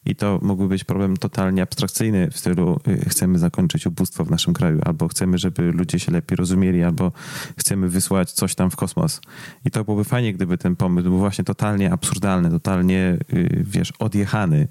I 0.05 0.17
to 0.17 0.39
mógłby 0.43 0.69
być 0.69 0.85
problem 0.85 1.17
totalnie 1.17 1.63
abstrakcyjny 1.63 2.31
w 2.31 2.39
stylu 2.39 2.81
y, 2.89 3.09
chcemy 3.09 3.39
zakończyć 3.39 3.87
ubóstwo 3.87 4.25
w 4.25 4.31
naszym 4.31 4.55
kraju, 4.55 4.81
albo 4.85 5.09
chcemy, 5.09 5.39
żeby 5.39 5.63
ludzie 5.63 5.99
się 5.99 6.13
lepiej 6.13 6.37
rozumieli, 6.37 6.83
albo 6.83 7.13
chcemy 7.59 7.89
wysłać 7.89 8.33
coś 8.33 8.55
tam 8.55 8.71
w 8.71 8.77
kosmos. 8.77 9.21
I 9.65 9.71
to 9.71 9.85
byłoby 9.85 10.05
fajnie, 10.05 10.33
gdyby 10.33 10.59
ten 10.59 10.77
pomysł 10.77 11.09
był 11.09 11.19
właśnie 11.19 11.45
totalnie 11.45 11.93
absurdalny, 11.93 12.51
totalnie, 12.51 13.19
y, 13.33 13.65
wiesz, 13.67 13.93
odjechany 13.99 14.69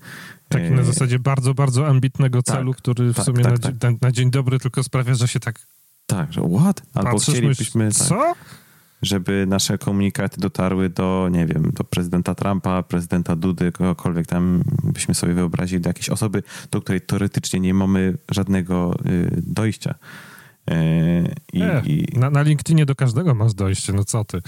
Taki 0.50 0.72
na 0.72 0.84
zasadzie 0.84 1.20
bardzo, 1.20 1.54
bardzo 1.54 1.88
ambitnego 1.88 2.44
tak, 2.44 2.56
celu, 2.56 2.74
w 3.22 3.26
tak, 3.26 3.26
sumie 3.26 3.44
tak, 3.44 3.54
na, 3.54 3.58
tak. 3.58 3.82
na, 3.82 3.98
na, 4.02 4.12
dzień 4.12 4.32
dobry 4.32 4.60
tylko 4.60 4.84
sprawia, 4.84 5.16
że 5.16 5.28
się 5.28 5.40
tak... 5.40 5.60
Tak, 6.06 6.34
że 6.34 6.42
what? 6.42 6.82
Albo 6.94 7.12
Patrzysz, 7.12 7.36
chcielibyśmy... 7.36 7.86
Myśl, 7.86 8.00
tak, 8.00 8.08
co? 8.08 8.34
żeby 9.02 9.46
nasze 9.48 9.78
komunikaty 9.78 10.42
dotarły 10.42 10.90
do, 10.90 11.30
nie 11.32 11.46
wiem, 11.46 11.72
do 11.74 11.84
prezydenta 11.84 12.36
Trumpa, 12.36 12.84
prezydenta 12.84 13.36
Dudy, 13.36 13.72
kogokolwiek 13.72 14.28
tam 14.28 14.64
byśmy 14.84 15.14
sobie 15.14 15.34
wyobrazili, 15.34 15.82
do 15.82 15.90
jakiejś 15.90 16.10
osoby, 16.10 16.44
do 16.72 16.82
której 16.82 17.02
teoretycznie 17.02 17.60
nie 17.60 17.74
mamy 17.74 18.18
żadnego 18.32 18.96
y, 19.06 19.42
dojścia. 19.48 19.96
E, 20.72 21.36
I, 21.54 21.62
e, 21.62 21.82
i, 21.86 22.20
na, 22.20 22.30
na 22.30 22.42
LinkedInie 22.42 22.86
do 22.86 22.96
każdego 22.96 23.36
masz 23.36 23.54
dojście, 23.54 23.94
no 23.94 24.04
co 24.04 24.26
ty? 24.26 24.42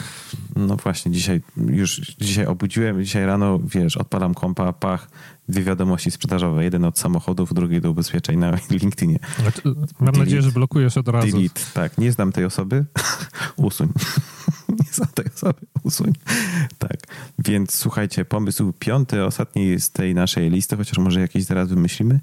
No 0.55 0.75
właśnie, 0.75 1.11
dzisiaj 1.11 1.41
już 1.57 2.15
dzisiaj 2.19 2.45
obudziłem, 2.45 3.03
dzisiaj 3.03 3.25
rano, 3.25 3.59
wiesz, 3.59 3.97
odpalam 3.97 4.33
kompa, 4.33 4.73
pach, 4.73 5.09
dwie 5.49 5.63
wiadomości 5.63 6.11
sprzedażowe. 6.11 6.63
Jeden 6.63 6.85
od 6.85 6.99
samochodów, 6.99 7.53
drugi 7.53 7.81
do 7.81 7.91
ubezpieczeń 7.91 8.39
na 8.39 8.51
LinkedInie. 8.81 9.19
Mam 9.65 9.73
delete, 10.05 10.19
nadzieję, 10.19 10.41
że 10.41 10.51
blokujesz 10.51 10.97
od 10.97 11.07
razu. 11.07 11.37
Delete, 11.37 11.61
tak. 11.73 11.97
Nie 11.97 12.11
znam 12.11 12.31
tej 12.31 12.45
osoby, 12.45 12.85
usuń. 13.55 13.89
nie 14.79 14.93
znam 14.93 15.09
tej 15.13 15.25
osoby, 15.35 15.59
usuń. 15.83 16.13
Tak. 16.77 16.97
Więc 17.39 17.75
słuchajcie, 17.75 18.25
pomysł 18.25 18.73
piąty, 18.79 19.25
ostatni 19.25 19.79
z 19.79 19.91
tej 19.91 20.15
naszej 20.15 20.49
listy, 20.49 20.77
chociaż 20.77 20.97
może 20.97 21.19
jakiś 21.19 21.43
zaraz 21.43 21.69
wymyślimy, 21.69 22.19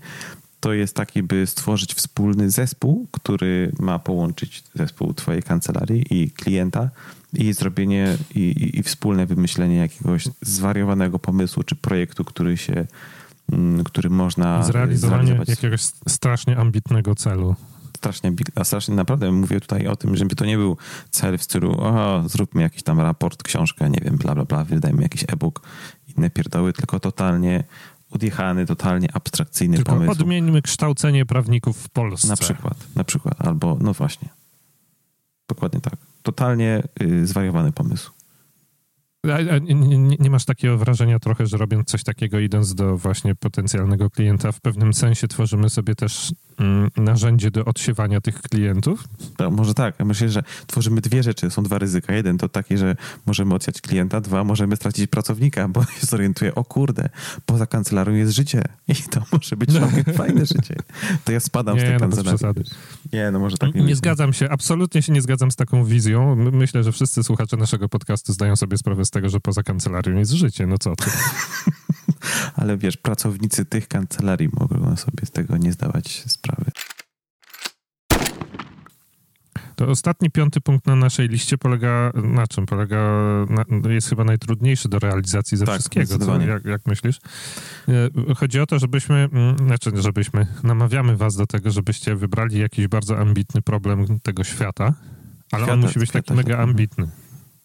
to 0.66 0.72
jest 0.72 0.96
taki, 0.96 1.22
by 1.22 1.46
stworzyć 1.46 1.94
wspólny 1.94 2.50
zespół, 2.50 3.07
który 3.11 3.72
ma 3.79 3.98
połączyć 3.98 4.64
zespół 4.74 5.14
twojej 5.14 5.42
kancelarii 5.42 6.05
i 6.11 6.31
klienta 6.31 6.90
i 7.33 7.52
zrobienie 7.52 8.16
i, 8.35 8.40
i, 8.40 8.79
i 8.79 8.83
wspólne 8.83 9.26
wymyślenie 9.26 9.76
jakiegoś 9.76 10.29
zwariowanego 10.42 11.18
pomysłu 11.18 11.62
czy 11.62 11.76
projektu, 11.76 12.24
który 12.24 12.57
się, 12.57 12.87
mm, 13.52 13.85
który 13.85 14.11
można 14.11 14.62
zrealizowanie 14.62 15.40
jakiegoś 15.48 15.81
strasznie 16.09 16.57
ambitnego 16.57 17.14
celu. 17.14 17.55
Strasznie, 17.96 18.33
a 18.55 18.64
strasznie 18.64 18.94
naprawdę 18.94 19.33
mówię 19.33 19.61
tutaj 19.61 19.87
o 19.87 19.96
tym, 19.96 20.16
żeby 20.16 20.37
to 20.37 20.44
nie 20.44 20.57
był 20.57 20.76
cel 21.11 21.38
w 21.38 21.42
stylu, 21.42 21.81
o, 21.81 22.22
zróbmy 22.26 22.62
jakiś 22.62 22.83
tam 22.83 23.00
raport, 23.00 23.42
książkę, 23.42 23.90
nie 23.90 24.00
wiem, 24.05 24.16
bla, 24.16 24.35
bla, 24.35 24.44
bla, 24.44 24.64
wydajmy 24.64 25.02
jakiś 25.02 25.22
e-book, 25.22 25.61
inne 26.16 26.31
pierdoły, 26.31 26.72
tylko 26.72 27.00
totalnie 27.00 27.64
odjechany, 28.11 28.66
totalnie 28.66 29.09
abstrakcyjny 29.12 29.77
Tylko 29.77 29.92
pomysł. 29.92 30.12
odmieńmy 30.12 30.62
kształcenie 30.62 31.27
prawników 31.27 31.83
w 31.83 31.88
Polsce. 31.88 32.29
Na 32.29 32.37
przykład, 32.37 32.77
na 32.97 33.05
przykład, 33.05 33.47
albo 33.47 33.79
no 33.81 33.92
właśnie. 33.92 34.29
Dokładnie 35.49 35.81
tak. 35.81 35.97
Totalnie 36.23 36.83
y, 37.03 37.27
zwariowany 37.27 37.73
pomysł. 37.73 38.11
A, 39.35 39.59
nie, 39.59 39.99
nie, 40.19 40.31
masz 40.31 40.45
takiego 40.45 40.79
wrażenia 40.79 41.19
trochę, 41.19 41.47
że 41.47 41.57
robiąc 41.57 41.88
coś 41.88 42.05
takiego, 42.05 42.38
idąc 42.38 42.75
do 42.75 42.97
właśnie 42.97 43.35
potencjalnego 43.35 44.11
klienta, 44.11 44.53
w 44.53 44.61
pewnym 44.61 44.95
sensie 44.95 45.29
tworzymy 45.29 45.71
sobie 45.71 45.95
też 45.95 46.33
narzędzie 46.97 47.51
do 47.51 47.64
odsiewania 47.64 48.21
tych 48.21 48.42
klientów? 48.42 49.05
No, 49.38 49.51
może 49.51 49.75
tak. 49.75 49.95
Ja 49.99 50.05
myślę, 50.05 50.29
że 50.29 50.42
tworzymy 50.66 51.01
dwie 51.01 51.23
rzeczy. 51.23 51.51
Są 51.51 51.62
dwa 51.62 51.79
ryzyka. 51.79 52.12
Jeden 52.12 52.38
to 52.38 52.49
taki, 52.49 52.79
że 52.79 52.97
możemy 53.27 53.55
odsiać 53.55 53.81
klienta. 53.81 54.21
Dwa, 54.21 54.45
możemy 54.45 54.77
stracić 54.77 55.11
pracownika, 55.11 55.69
bo 55.69 55.85
się 56.01 56.07
zorientuje, 56.07 56.55
o 56.55 56.64
kurde, 56.64 57.09
poza 57.47 57.66
kancelarią 57.66 58.14
jest 58.14 58.33
życie. 58.33 58.62
I 58.88 58.95
to 58.95 59.23
może 59.33 59.57
być 59.57 59.71
no. 59.73 60.12
fajne 60.12 60.47
życie. 60.47 60.77
To 61.25 61.33
ja 61.33 61.40
spadam 61.40 61.75
nie, 61.75 61.81
z 61.81 61.85
tej 61.85 61.92
no 61.92 62.01
kancelarii. 62.01 62.64
Nie, 63.12 63.31
no 63.31 63.38
może 63.38 63.57
tak 63.57 63.75
nie 63.75 63.83
Nie 63.83 63.97
zgadzam 63.97 64.33
się. 64.33 64.51
Absolutnie 64.51 65.03
się 65.03 65.12
nie 65.12 65.23
zgadzam 65.23 65.51
z 65.51 65.57
taką 65.57 65.85
wizją. 65.85 66.37
Myślę, 66.37 66.85
że 66.85 66.92
wszyscy 66.92 67.23
słuchacze 67.23 67.57
naszego 67.57 67.88
podcastu 67.88 68.33
zdają 68.33 68.57
sobie 68.57 68.79
sprawę 68.79 69.05
z 69.05 69.11
tego, 69.11 69.29
że 69.29 69.40
poza 69.40 69.62
kancelarią 69.62 70.16
jest 70.16 70.33
życie, 70.33 70.66
no 70.66 70.79
co 70.79 70.97
ty. 70.97 71.11
Ale 72.57 72.77
wiesz, 72.79 72.97
pracownicy 72.97 73.64
tych 73.64 73.88
kancelarii 73.88 74.49
mogą 74.53 74.97
sobie 74.97 75.27
z 75.27 75.31
tego 75.31 75.57
nie 75.57 75.73
zdawać 75.73 76.25
sprawy. 76.27 76.46
To 79.77 79.89
ostatni, 79.89 80.31
piąty 80.31 80.61
punkt 80.61 80.87
na 80.87 80.97
naszej 80.97 81.29
liście 81.29 81.59
polega 81.59 82.12
na 82.15 82.47
czym? 82.47 82.67
Polega, 82.67 82.99
na, 83.51 83.91
jest 83.91 84.09
chyba 84.09 84.25
najtrudniejszy 84.25 84.89
do 84.89 84.99
realizacji 84.99 85.59
ze 85.59 85.67
tak, 85.67 85.75
wszystkiego, 85.75 86.19
co, 86.19 86.41
jak, 86.41 86.65
jak, 86.65 86.87
myślisz? 86.87 87.21
E, 87.89 88.35
chodzi 88.35 88.61
o 88.61 88.67
to, 88.67 88.79
żebyśmy, 88.79 89.29
mm, 89.33 89.57
znaczy, 89.59 89.91
żebyśmy, 89.95 90.47
namawiamy 90.62 91.17
was 91.17 91.37
do 91.37 91.47
tego, 91.47 91.71
żebyście 91.71 92.17
wybrali 92.17 92.59
jakiś 92.59 92.89
bardzo 92.89 93.19
ambitny 93.19 93.62
problem 93.62 94.21
tego 94.21 94.45
świata, 94.45 94.95
ale 95.53 95.62
świata, 95.62 95.73
on 95.73 95.81
musi 95.81 95.99
być 95.99 96.11
taki 96.11 96.35
mega 96.35 96.59
ambitny. 96.59 97.09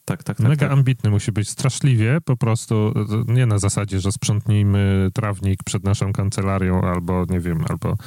Tak, 0.05 0.23
tak, 0.23 0.37
tak. 0.37 0.47
Mega 0.47 0.67
tak. 0.67 0.77
ambitny 0.77 1.09
musi 1.09 1.31
być, 1.31 1.49
straszliwie 1.49 2.17
po 2.25 2.37
prostu, 2.37 2.93
nie 3.27 3.45
na 3.45 3.59
zasadzie, 3.59 3.99
że 3.99 4.11
sprzątnijmy 4.11 5.09
trawnik 5.13 5.63
przed 5.63 5.83
naszą 5.83 6.13
kancelarią 6.13 6.81
albo, 6.81 7.25
nie 7.29 7.39
wiem, 7.39 7.65
albo 7.69 7.97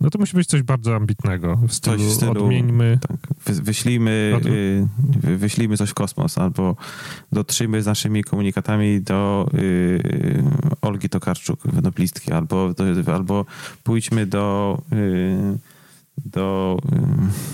no 0.00 0.10
to 0.10 0.18
musi 0.18 0.36
być 0.36 0.48
coś 0.48 0.62
bardzo 0.62 0.96
ambitnego. 0.96 1.56
W 1.56 1.72
stylu, 1.72 1.98
coś 1.98 2.06
w 2.06 2.10
stylu 2.12 2.44
odmieńmy... 2.44 2.98
Tak, 3.08 3.16
wy, 3.46 3.62
wyślijmy, 3.62 4.32
Od... 4.36 4.46
y, 4.46 4.86
wyślijmy 5.22 5.76
coś 5.76 5.90
w 5.90 5.94
kosmos, 5.94 6.38
albo 6.38 6.76
dotrzyjmy 7.32 7.82
z 7.82 7.86
naszymi 7.86 8.24
komunikatami 8.24 9.00
do 9.00 9.50
y, 9.54 10.44
Olgi 10.82 11.08
Tokarczuk, 11.08 11.64
noblistki, 11.82 12.32
albo, 12.32 12.74
do, 12.74 13.14
albo 13.14 13.46
pójdźmy 13.82 14.26
do... 14.26 14.78
Y, 14.92 15.58
do, 16.24 16.78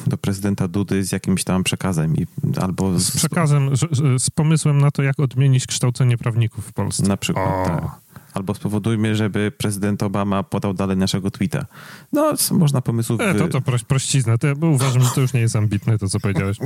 do 0.06 0.18
prezydenta 0.18 0.68
Dudy 0.68 1.04
z 1.04 1.12
jakimś 1.12 1.44
tam 1.44 1.64
przekazem. 1.64 2.16
I, 2.16 2.26
albo 2.61 2.98
z, 2.98 3.02
z 3.02 3.16
przekazem, 3.16 3.76
z, 3.76 4.22
z, 4.22 4.30
pomysłem 4.30 4.78
na 4.78 4.90
to, 4.90 5.02
jak 5.02 5.20
odmienić 5.20 5.66
kształcenie 5.66 6.18
prawników 6.18 6.66
w 6.66 6.72
Polsce. 6.72 7.09
Na 7.09 7.16
przykład, 7.16 7.46
o. 7.46 7.64
tak 7.64 8.06
albo 8.37 8.55
spowodujmy, 8.55 9.16
żeby 9.16 9.53
prezydent 9.59 10.03
Obama 10.03 10.42
podał 10.42 10.75
dalej 10.75 10.96
naszego 10.96 11.31
tweeta. 11.31 11.66
No, 12.12 12.35
można 12.51 12.81
pomysłów... 12.81 13.20
E, 13.20 13.35
to 13.35 13.49
to 13.49 13.61
proś, 13.61 13.85
prościzna, 13.85 14.38
to 14.38 14.46
ja 14.46 14.55
uważam, 14.61 15.03
że 15.03 15.11
to 15.14 15.20
już 15.20 15.33
nie 15.33 15.40
jest 15.40 15.57
ambitne, 15.57 15.99
to 15.99 16.09
co 16.09 16.20
powiedziałeś. 16.20 16.59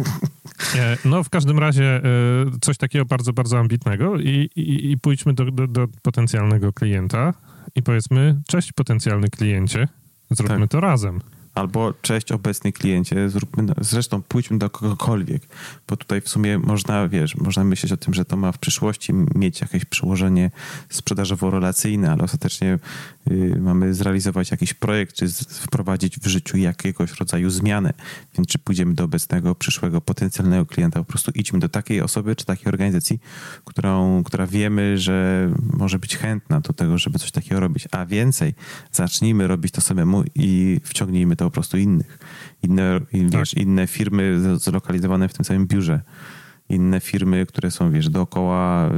E, 0.77 0.97
no, 1.05 1.25
w 1.25 1.31
każdym 1.31 1.59
razie 1.59 1.85
e, 1.85 2.03
coś 2.61 2.77
takiego 2.77 3.05
bardzo, 3.05 3.33
bardzo 3.33 3.59
ambitnego 3.59 4.19
i, 4.19 4.51
i, 4.57 4.91
i 4.91 4.99
pójdźmy 4.99 5.35
do, 5.35 5.45
do, 5.45 5.67
do, 5.67 5.89
potencjalnego 6.03 6.73
klienta 6.73 7.35
i 7.75 7.83
powiedzmy, 7.83 8.41
cześć 8.49 8.73
potencjalny 8.73 9.29
kliencie, 9.29 9.89
zróbmy 10.31 10.61
tak. 10.61 10.71
to 10.71 10.81
razem. 10.81 11.21
Albo 11.55 11.95
cześć 12.03 12.33
obecny 12.33 12.73
kliencie, 12.73 13.31
zróbmy, 13.31 13.75
zresztą 13.81 14.23
pójdźmy 14.23 14.59
do 14.59 14.71
kogokolwiek, 14.71 15.43
bo 15.89 15.97
tutaj 15.97 16.21
w 16.21 16.29
sumie 16.29 16.59
można, 16.59 17.09
wiesz, 17.09 17.37
można 17.37 17.65
myśleć 17.65 17.93
o 17.93 17.97
tym, 17.97 18.15
że 18.15 18.25
to 18.25 18.37
ma 18.37 18.53
w 18.53 18.59
przyszłości 18.59 19.13
mieć 19.35 19.61
jakieś 19.61 19.85
przełożenie 19.85 20.51
sprzedażowo-relacyjne, 20.91 22.13
ale 22.13 22.23
ostatecznie 22.23 22.79
mamy 23.61 23.95
zrealizować 23.95 24.51
jakiś 24.51 24.75
projekt, 24.75 25.17
czy 25.17 25.29
wprowadzić 25.49 26.19
w 26.19 26.27
życiu 26.27 26.57
jakiegoś 26.57 27.13
rodzaju 27.13 27.51
zmianę. 27.51 27.93
Więc 28.37 28.49
czy 28.49 28.59
pójdziemy 28.59 28.95
do 28.95 29.05
obecnego, 29.05 29.55
przyszłego, 29.55 30.01
potencjalnego 30.01 30.67
klienta, 30.67 30.99
po 30.99 31.05
prostu 31.05 31.31
idźmy 31.35 31.59
do 31.59 31.69
takiej 31.69 32.01
osoby, 32.01 32.37
czy 32.37 32.45
takiej 32.45 32.67
organizacji, 32.67 33.21
którą, 33.65 34.25
która 34.25 34.47
wiemy, 34.47 34.99
że 34.99 35.49
może 35.73 35.99
być 35.99 36.17
chętna 36.17 36.61
do 36.61 36.73
tego, 36.73 36.99
żeby 36.99 37.19
coś 37.19 37.31
takiego 37.31 37.61
robić. 37.61 37.89
A 37.91 38.07
więcej, 38.07 38.55
zacznijmy 38.93 39.47
robić 39.47 39.73
to 39.73 39.81
samemu 39.81 40.25
i 40.35 40.81
wciągnijmy 40.85 41.37
to 41.37 41.45
po 41.45 41.51
prostu 41.51 41.79
innych. 41.79 42.19
Inne, 42.63 43.01
tak. 43.01 43.31
wiesz, 43.31 43.55
inne 43.55 43.87
firmy 43.87 44.41
zlokalizowane 44.57 45.29
w 45.29 45.35
tym 45.35 45.45
samym 45.45 45.67
biurze. 45.67 46.01
Inne 46.71 47.01
firmy, 47.01 47.47
które 47.47 47.71
są, 47.71 47.91
wiesz, 47.91 48.09
dookoła, 48.09 48.91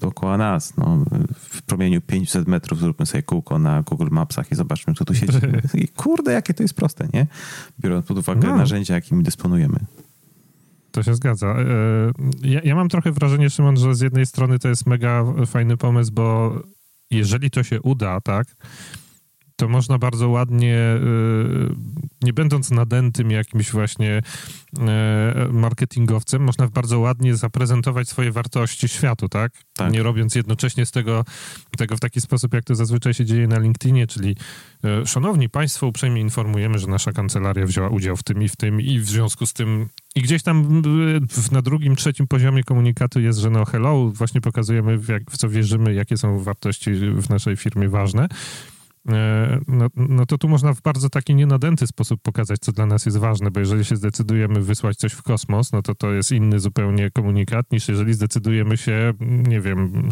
dookoła 0.00 0.36
nas. 0.36 0.76
No, 0.76 1.04
w 1.38 1.62
promieniu 1.62 2.00
500 2.00 2.48
metrów 2.48 2.78
zróbmy 2.78 3.06
sobie 3.06 3.22
kółko 3.22 3.58
na 3.58 3.82
Google 3.82 4.08
Mapsach 4.10 4.52
i 4.52 4.54
zobaczmy, 4.54 4.94
co 4.94 5.04
tu 5.04 5.14
się 5.14 5.26
dzieje. 5.26 5.62
I 5.84 5.88
kurde, 5.88 6.32
jakie 6.32 6.54
to 6.54 6.62
jest 6.62 6.74
proste, 6.74 7.08
nie? 7.14 7.26
Biorąc 7.80 8.06
pod 8.06 8.18
uwagę 8.18 8.48
no. 8.48 8.56
narzędzia, 8.56 8.94
jakimi 8.94 9.22
dysponujemy. 9.22 9.78
To 10.90 11.02
się 11.02 11.14
zgadza. 11.14 11.46
E, 11.46 12.48
ja, 12.48 12.60
ja, 12.64 12.74
mam 12.74 12.88
trochę 12.88 13.12
wrażenie, 13.12 13.50
Szymon, 13.50 13.76
że 13.76 13.94
z 13.94 14.00
jednej 14.00 14.26
strony 14.26 14.58
to 14.58 14.68
jest 14.68 14.86
mega 14.86 15.24
fajny 15.46 15.76
pomysł, 15.76 16.12
bo 16.12 16.54
jeżeli 17.10 17.50
to 17.50 17.62
się 17.62 17.82
uda, 17.82 18.20
tak, 18.20 18.46
to 19.56 19.68
można 19.68 19.98
bardzo 19.98 20.28
ładnie, 20.28 20.76
y, 20.76 21.74
nie 22.22 22.32
będąc 22.32 22.70
nadętym 22.70 23.30
jakimś 23.30 23.70
właśnie 23.70 24.22
y, 24.78 25.52
marketingowcem, 25.52 26.42
można 26.42 26.68
bardzo 26.68 26.98
ładnie 26.98 27.36
zaprezentować 27.36 28.08
swoje 28.08 28.32
wartości 28.32 28.88
światu, 28.88 29.28
tak? 29.28 29.52
tak? 29.72 29.92
Nie 29.92 30.02
robiąc 30.02 30.34
jednocześnie 30.34 30.86
z 30.86 30.90
tego, 30.90 31.24
tego 31.78 31.96
w 31.96 32.00
taki 32.00 32.20
sposób, 32.20 32.54
jak 32.54 32.64
to 32.64 32.74
zazwyczaj 32.74 33.14
się 33.14 33.24
dzieje 33.24 33.48
na 33.48 33.58
LinkedInie, 33.58 34.06
czyli 34.06 34.36
y, 35.02 35.06
szanowni 35.06 35.48
państwo, 35.48 35.86
uprzejmie 35.86 36.20
informujemy, 36.20 36.78
że 36.78 36.86
nasza 36.86 37.12
kancelaria 37.12 37.66
wzięła 37.66 37.88
udział 37.88 38.16
w 38.16 38.22
tym 38.22 38.42
i 38.42 38.48
w 38.48 38.56
tym 38.56 38.80
i 38.80 38.98
w 38.98 39.06
związku 39.06 39.46
z 39.46 39.52
tym 39.52 39.88
i 40.14 40.22
gdzieś 40.22 40.42
tam 40.42 40.82
na 41.52 41.62
drugim, 41.62 41.96
trzecim 41.96 42.26
poziomie 42.26 42.64
komunikatu 42.64 43.20
jest, 43.20 43.38
że 43.38 43.50
no 43.50 43.64
hello, 43.64 44.10
właśnie 44.14 44.40
pokazujemy 44.40 44.98
jak, 45.08 45.30
w 45.30 45.36
co 45.36 45.48
wierzymy, 45.48 45.94
jakie 45.94 46.16
są 46.16 46.38
wartości 46.42 46.92
w 46.94 47.30
naszej 47.30 47.56
firmie 47.56 47.88
ważne. 47.88 48.28
E, 49.08 49.60
no, 49.68 49.86
no 49.96 50.26
to 50.26 50.38
tu 50.38 50.48
można 50.48 50.74
w 50.74 50.82
bardzo 50.82 51.10
taki 51.10 51.34
nienadęty 51.34 51.86
sposób 51.86 52.20
pokazać, 52.22 52.58
co 52.60 52.72
dla 52.72 52.86
nas 52.86 53.06
jest 53.06 53.18
ważne, 53.18 53.50
bo 53.50 53.60
jeżeli 53.60 53.84
się 53.84 53.96
zdecydujemy 53.96 54.60
wysłać 54.60 54.96
coś 54.96 55.12
w 55.12 55.22
kosmos, 55.22 55.72
no 55.72 55.82
to 55.82 55.94
to 55.94 56.12
jest 56.12 56.32
inny 56.32 56.60
zupełnie 56.60 57.10
komunikat, 57.10 57.72
niż 57.72 57.88
jeżeli 57.88 58.14
zdecydujemy 58.14 58.76
się, 58.76 59.12
nie 59.20 59.60
wiem, 59.60 60.08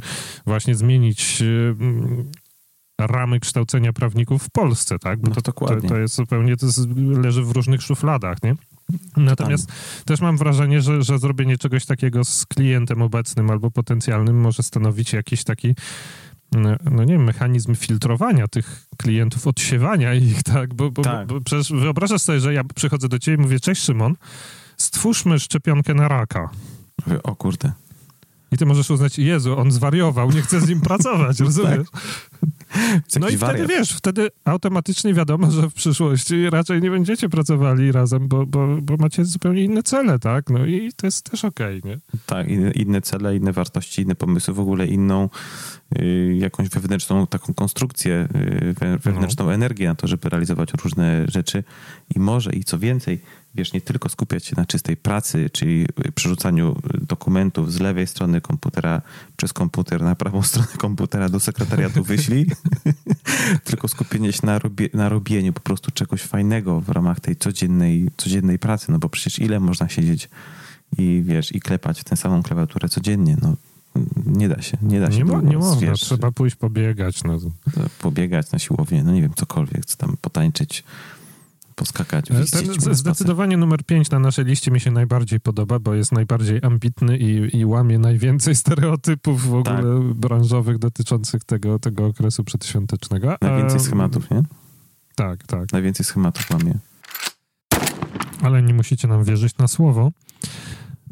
właśnie 0.46 0.74
zmienić 0.74 1.42
e, 1.42 1.74
ramy 3.06 3.40
kształcenia 3.40 3.92
prawników 3.92 4.42
w 4.42 4.50
Polsce, 4.50 4.98
tak? 4.98 5.20
Bo 5.20 5.28
no, 5.28 5.34
to, 5.34 5.52
to, 5.52 5.80
to, 5.88 5.98
jest 5.98 6.14
zupełnie, 6.14 6.56
to 6.56 6.66
jest, 6.66 6.80
leży 6.96 7.42
w 7.42 7.50
różnych 7.50 7.82
szufladach, 7.82 8.42
nie? 8.42 8.54
Natomiast 9.16 9.72
też 10.04 10.20
mam 10.20 10.36
wrażenie, 10.36 10.80
że, 10.80 11.02
że 11.02 11.18
zrobienie 11.18 11.58
czegoś 11.58 11.86
takiego 11.86 12.24
z 12.24 12.46
klientem 12.46 13.02
obecnym 13.02 13.50
albo 13.50 13.70
potencjalnym 13.70 14.40
może 14.40 14.62
stanowić 14.62 15.12
jakiś 15.12 15.44
taki 15.44 15.74
no, 16.52 16.76
no 16.90 17.04
nie 17.04 17.12
wiem, 17.12 17.24
mechanizm 17.24 17.74
filtrowania 17.74 18.48
tych 18.48 18.86
klientów, 18.96 19.46
odsiewania 19.46 20.14
ich, 20.14 20.42
tak? 20.42 20.74
Bo, 20.74 20.90
bo, 20.90 21.02
tak. 21.02 21.26
bo 21.26 21.40
przecież 21.40 21.72
wyobrażasz 21.72 22.22
sobie, 22.22 22.40
że 22.40 22.54
ja 22.54 22.64
przychodzę 22.74 23.08
do 23.08 23.18
ciebie 23.18 23.36
i 23.36 23.40
mówię, 23.40 23.60
cześć 23.60 23.82
Szymon, 23.82 24.16
stwórzmy 24.76 25.38
szczepionkę 25.38 25.94
na 25.94 26.08
raka. 26.08 26.50
O 27.22 27.36
kurde. 27.36 27.72
I 28.52 28.56
ty 28.56 28.66
możesz 28.66 28.90
uznać, 28.90 29.18
Jezu, 29.18 29.58
on 29.58 29.70
zwariował, 29.70 30.30
nie 30.30 30.42
chcę 30.42 30.60
z 30.60 30.68
nim 30.68 30.80
pracować, 30.80 31.38
tak. 31.62 31.80
No 33.20 33.28
i 33.28 33.36
wtedy 33.36 33.36
wariat. 33.36 33.68
wiesz, 33.68 33.92
wtedy 33.92 34.28
automatycznie 34.44 35.14
wiadomo, 35.14 35.50
że 35.50 35.70
w 35.70 35.74
przyszłości 35.74 36.50
raczej 36.50 36.80
nie 36.80 36.90
będziecie 36.90 37.28
pracowali 37.28 37.92
razem, 37.92 38.28
bo, 38.28 38.46
bo, 38.46 38.76
bo 38.82 38.96
macie 38.96 39.24
zupełnie 39.24 39.64
inne 39.64 39.82
cele, 39.82 40.18
tak? 40.18 40.50
No 40.50 40.66
i 40.66 40.92
to 40.96 41.06
jest 41.06 41.30
też 41.30 41.44
okej, 41.44 41.78
okay, 41.78 41.90
nie? 41.90 41.98
Tak, 42.26 42.48
inne, 42.48 42.70
inne 42.70 43.00
cele, 43.00 43.36
inne 43.36 43.52
wartości, 43.52 44.02
inne 44.02 44.14
pomysły, 44.14 44.54
w 44.54 44.60
ogóle 44.60 44.86
inną 44.86 45.28
y, 45.98 46.36
jakąś 46.38 46.68
wewnętrzną 46.68 47.26
taką 47.26 47.54
konstrukcję, 47.54 48.28
y, 48.82 48.98
wewnętrzną 48.98 49.44
no. 49.44 49.54
energię 49.54 49.88
na 49.88 49.94
to, 49.94 50.06
żeby 50.06 50.28
realizować 50.28 50.70
różne 50.84 51.24
rzeczy 51.28 51.64
i 52.16 52.20
może 52.20 52.52
i 52.52 52.64
co 52.64 52.78
więcej, 52.78 53.20
wiesz, 53.54 53.72
nie 53.72 53.80
tylko 53.80 54.08
skupiać 54.08 54.46
się 54.46 54.56
na 54.56 54.66
czystej 54.66 54.96
pracy, 54.96 55.50
czyli 55.52 55.86
przerzucaniu 56.14 56.76
dokumentów 57.00 57.72
z 57.72 57.80
lewej 57.80 58.06
strony 58.06 58.40
komputera 58.40 59.02
przez 59.36 59.52
komputer 59.52 60.02
na 60.02 60.14
prawą 60.14 60.42
stronę 60.50 60.68
komputera 60.78 61.28
do 61.28 61.40
sekretariatu 61.40 62.04
wyślij, 62.04 62.46
tylko 63.64 63.88
skupienie 63.88 64.32
się 64.32 64.46
na, 64.46 64.58
robie, 64.58 64.88
na 64.94 65.08
robieniu 65.08 65.52
po 65.52 65.60
prostu 65.60 65.90
czegoś 65.90 66.22
fajnego 66.22 66.80
w 66.80 66.88
ramach 66.88 67.20
tej 67.20 67.36
codziennej, 67.36 68.10
codziennej 68.16 68.58
pracy, 68.58 68.92
no 68.92 68.98
bo 68.98 69.08
przecież 69.08 69.38
ile 69.38 69.60
można 69.60 69.88
siedzieć 69.88 70.28
i 70.98 71.22
wiesz, 71.26 71.54
i 71.54 71.60
klepać 71.60 72.00
w 72.00 72.04
tę 72.04 72.16
samą 72.16 72.42
klawiaturę 72.42 72.88
codziennie, 72.88 73.36
no 73.42 73.56
nie 74.26 74.48
da 74.48 74.62
się, 74.62 74.78
nie 74.82 75.00
da 75.00 75.10
się. 75.12 75.18
Nie, 75.18 75.24
mo, 75.24 75.40
nie 75.40 75.58
można, 75.58 75.88
wiesz, 75.88 76.00
trzeba 76.00 76.32
pójść 76.32 76.56
pobiegać. 76.56 77.24
No. 77.24 77.38
Pobiegać 78.00 78.52
na 78.52 78.58
siłownię, 78.58 79.04
no 79.04 79.12
nie 79.12 79.22
wiem, 79.22 79.32
cokolwiek, 79.36 79.86
co 79.86 79.96
tam 79.96 80.16
potańczyć, 80.20 80.84
poskakać. 81.74 82.26
Ten 82.84 82.94
zdecydowanie 82.94 83.56
numer 83.56 83.84
5 83.84 84.10
na 84.10 84.18
naszej 84.18 84.44
liście 84.44 84.70
mi 84.70 84.80
się 84.80 84.90
najbardziej 84.90 85.40
podoba, 85.40 85.78
bo 85.78 85.94
jest 85.94 86.12
najbardziej 86.12 86.60
ambitny 86.62 87.18
i, 87.18 87.56
i 87.56 87.64
łamie 87.64 87.98
najwięcej 87.98 88.54
stereotypów 88.56 89.48
w 89.48 89.54
ogóle 89.54 89.76
tak. 89.76 90.14
branżowych 90.14 90.78
dotyczących 90.78 91.44
tego, 91.44 91.78
tego 91.78 92.06
okresu 92.06 92.44
przedświątecznego. 92.44 93.36
Najwięcej 93.40 93.80
schematów, 93.80 94.30
nie? 94.30 94.42
Tak, 95.14 95.46
tak. 95.46 95.72
Najwięcej 95.72 96.06
schematów 96.06 96.50
łamie. 96.50 96.74
Ale 98.42 98.62
nie 98.62 98.74
musicie 98.74 99.08
nam 99.08 99.24
wierzyć 99.24 99.58
na 99.58 99.68
słowo. 99.68 100.10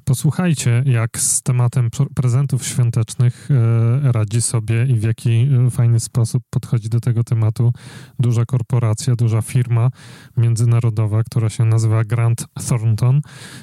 Posłuchajcie, 0.08 0.82
jak 0.86 1.18
z 1.18 1.42
tematem 1.42 1.88
prezentów 2.14 2.66
świątecznych 2.66 3.48
e, 3.50 4.12
radzi 4.12 4.42
sobie 4.42 4.86
i 4.86 4.94
w 4.94 5.02
jaki 5.02 5.30
e, 5.30 5.70
fajny 5.70 6.00
sposób 6.00 6.42
podchodzi 6.50 6.88
do 6.88 7.00
tego 7.00 7.24
tematu 7.24 7.72
duża 8.18 8.44
korporacja, 8.44 9.16
duża 9.16 9.42
firma 9.42 9.90
międzynarodowa, 10.36 11.22
która 11.22 11.48
się 11.48 11.64
nazywa 11.64 12.04
Grant 12.04 12.46
Thornton. 12.68 13.20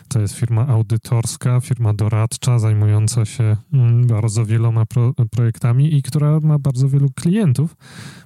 To 0.08 0.20
jest 0.20 0.36
firma 0.36 0.68
audytorska, 0.68 1.62
firma 1.62 1.94
doradcza, 1.94 2.60
zajmująca 2.60 3.26
się 3.26 3.58
mm, 3.74 4.08
bardzo 4.08 4.46
wieloma 4.46 4.86
pro, 4.86 5.14
projektami 5.32 5.96
i 5.96 6.02
która 6.02 6.40
ma 6.40 6.60
bardzo 6.60 6.90
wielu 6.90 7.10
klientów. 7.16 7.76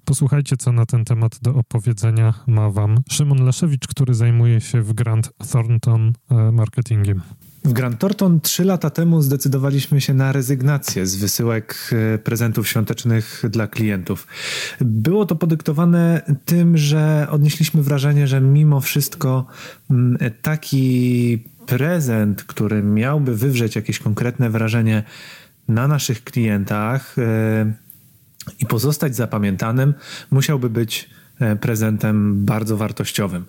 Posłuchajcie, 0.05 0.57
co 0.57 0.71
na 0.71 0.85
ten 0.85 1.05
temat 1.05 1.39
do 1.41 1.55
opowiedzenia 1.55 2.33
ma 2.47 2.69
Wam 2.69 2.97
Szymon 3.09 3.45
Leszewicz, 3.45 3.87
który 3.87 4.13
zajmuje 4.13 4.61
się 4.61 4.81
w 4.81 4.93
Grant 4.93 5.31
Thornton 5.51 6.13
e, 6.31 6.51
marketingiem. 6.51 7.21
W 7.63 7.73
Grand 7.73 7.99
Thornton 7.99 8.41
trzy 8.41 8.65
lata 8.65 8.89
temu 8.89 9.21
zdecydowaliśmy 9.21 10.01
się 10.01 10.13
na 10.13 10.31
rezygnację 10.31 11.05
z 11.05 11.15
wysyłek 11.15 11.89
e, 11.91 12.17
prezentów 12.17 12.67
świątecznych 12.67 13.43
dla 13.49 13.67
klientów. 13.67 14.27
Było 14.81 15.25
to 15.25 15.35
podyktowane 15.35 16.21
tym, 16.45 16.77
że 16.77 17.27
odnieśliśmy 17.29 17.83
wrażenie, 17.83 18.27
że 18.27 18.41
mimo 18.41 18.81
wszystko 18.81 19.47
mm, 19.91 20.17
taki 20.41 21.43
prezent, 21.65 22.43
który 22.43 22.83
miałby 22.83 23.35
wywrzeć 23.35 23.75
jakieś 23.75 23.99
konkretne 23.99 24.49
wrażenie 24.49 25.03
na 25.67 25.87
naszych 25.87 26.23
klientach 26.23 27.15
e, 27.17 27.73
i 28.59 28.65
pozostać 28.65 29.15
zapamiętanym, 29.15 29.93
musiałby 30.31 30.69
być 30.69 31.09
e, 31.39 31.55
prezentem 31.55 32.45
bardzo 32.45 32.77
wartościowym 32.77 33.45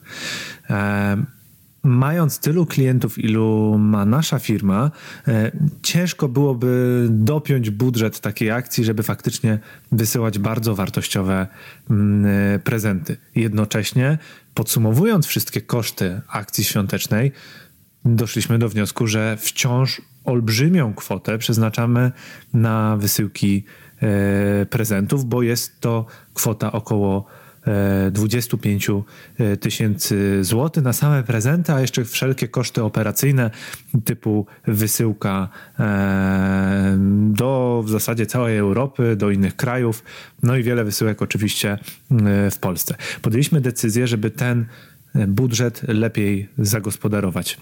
mając 1.83 2.39
tylu 2.39 2.67
klientów, 2.67 3.19
ilu 3.19 3.77
ma 3.79 4.05
nasza 4.05 4.39
firma, 4.39 4.91
e, 5.29 5.53
ciężko 5.83 6.29
byłoby 6.29 7.07
dopiąć 7.11 7.71
budżet 7.71 8.21
takiej 8.21 8.51
akcji, 8.51 8.85
żeby 8.85 9.03
faktycznie 9.03 9.59
wysyłać 9.93 10.39
bardzo 10.39 10.75
wartościowe 10.75 11.47
mm, 11.91 12.27
e, 12.55 12.59
prezenty. 12.59 13.17
Jednocześnie, 13.35 14.19
podsumowując 14.55 15.27
wszystkie 15.27 15.61
koszty 15.61 16.21
akcji 16.29 16.65
świątecznej, 16.65 17.33
doszliśmy 18.05 18.59
do 18.59 18.69
wniosku, 18.69 19.07
że 19.07 19.37
wciąż 19.41 20.03
olbrzymią 20.25 20.95
kwotę 20.95 21.39
przeznaczamy 21.39 22.13
na 22.55 22.97
wysyłki 22.97 23.65
e, 24.03 24.67
prezentów, 24.67 25.25
bo 25.25 25.43
jest 25.43 25.81
to 25.81 26.07
kwota 26.35 26.73
około 26.73 27.27
25 28.11 28.89
e, 28.91 29.57
tysięcy 29.57 30.45
złotych 30.45 30.85
na 30.85 30.93
same 30.93 31.23
prezenty, 31.23 31.73
a 31.73 31.81
jeszcze 31.81 32.05
wszelkie 32.05 32.49
koszty 32.49 32.83
operacyjne 32.83 33.51
typu 34.05 34.47
wysyłka 34.67 35.49
e, 35.79 36.97
do 37.31 37.83
w 37.87 37.91
zasadzie 37.91 38.27
całej 38.27 38.59
Europy, 38.59 39.17
do 39.17 39.31
innych 39.31 39.57
krajów, 39.57 40.05
no 40.43 40.57
i 40.57 40.63
wiele 40.63 40.85
wysyłek 40.85 41.23
oczywiście 41.23 41.73
e, 41.73 42.51
w 42.51 42.59
Polsce. 42.59 42.95
Podjęliśmy 43.23 43.61
decyzję, 43.61 44.07
żeby 44.07 44.31
ten 44.31 44.67
budżet 45.15 45.83
lepiej 45.89 46.49
zagospodarować. 46.59 47.59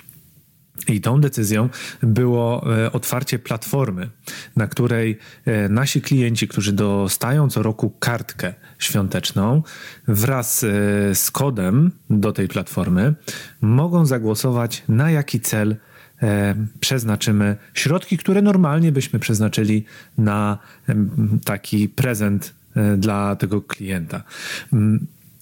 I 0.88 1.00
tą 1.00 1.20
decyzją 1.20 1.68
było 2.02 2.76
e, 2.76 2.92
otwarcie 2.92 3.38
platformy, 3.38 4.10
na 4.56 4.66
której 4.66 5.18
e, 5.44 5.68
nasi 5.68 6.02
klienci, 6.02 6.48
którzy 6.48 6.72
dostają 6.72 7.50
co 7.50 7.62
roku 7.62 7.90
kartkę 7.90 8.54
świąteczną, 8.78 9.62
wraz 10.08 10.64
e, 10.64 10.68
z 11.14 11.30
kodem 11.30 11.90
do 12.10 12.32
tej 12.32 12.48
platformy, 12.48 13.14
mogą 13.60 14.06
zagłosować 14.06 14.82
na 14.88 15.10
jaki 15.10 15.40
cel 15.40 15.76
przeznaczymy 16.80 17.56
środki, 17.74 18.18
które 18.18 18.42
normalnie 18.42 18.92
byśmy 18.92 19.18
przeznaczyli 19.18 19.84
na 20.18 20.58
taki 21.44 21.88
prezent 21.88 22.54
dla 22.96 23.36
tego 23.36 23.62
klienta. 23.62 24.22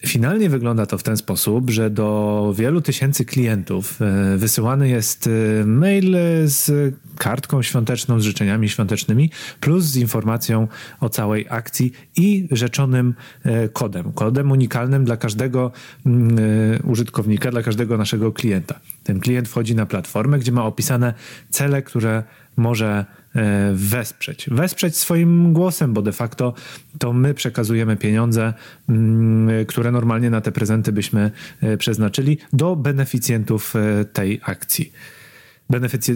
Finalnie 0.06 0.50
wygląda 0.50 0.86
to 0.86 0.98
w 0.98 1.02
ten 1.02 1.16
sposób, 1.16 1.70
że 1.70 1.90
do 1.90 2.52
wielu 2.56 2.80
tysięcy 2.80 3.24
klientów 3.24 4.02
e, 4.02 4.36
wysyłany 4.36 4.88
jest 4.88 5.26
e, 5.26 5.66
mail 5.66 6.16
z 6.44 6.94
kartką 7.18 7.62
świąteczną, 7.62 8.20
z 8.20 8.22
życzeniami 8.22 8.68
świątecznymi, 8.68 9.30
plus 9.60 9.84
z 9.84 9.96
informacją 9.96 10.68
o 11.00 11.08
całej 11.08 11.46
akcji 11.50 11.92
i 12.16 12.48
rzeczonym 12.50 13.14
e, 13.44 13.68
kodem. 13.68 14.12
Kodem 14.12 14.50
unikalnym 14.50 15.04
dla 15.04 15.16
każdego 15.16 15.72
mm, 16.06 16.38
użytkownika, 16.84 17.50
dla 17.50 17.62
każdego 17.62 17.98
naszego 17.98 18.32
klienta. 18.32 18.80
Ten 19.04 19.20
klient 19.20 19.48
wchodzi 19.48 19.74
na 19.74 19.86
platformę, 19.86 20.38
gdzie 20.38 20.52
ma 20.52 20.64
opisane 20.64 21.14
cele, 21.50 21.82
które 21.82 22.22
może 22.56 23.04
e, 23.34 23.72
wesprzeć. 23.74 24.48
Wesprzeć 24.50 24.96
swoim 24.96 25.52
głosem, 25.52 25.92
bo 25.92 26.02
de 26.02 26.12
facto 26.12 26.54
to 26.98 27.12
my 27.12 27.34
przekazujemy 27.34 27.96
pieniądze, 27.96 28.54
mm, 28.88 29.66
które 29.66 29.92
normalnie 29.92 30.30
na 30.30 30.40
te 30.40 30.52
prezenty 30.52 30.92
byśmy 30.92 31.30
e, 31.60 31.76
przeznaczyli, 31.76 32.38
do 32.52 32.76
beneficjentów 32.76 33.74
e, 33.76 34.04
tej 34.04 34.40
akcji. 34.44 34.92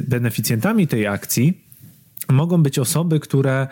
Beneficjentami 0.09 0.87
tej 0.87 1.07
akcji 1.07 1.70
mogą 2.29 2.63
być 2.63 2.79
osoby, 2.79 3.21
które, 3.21 3.67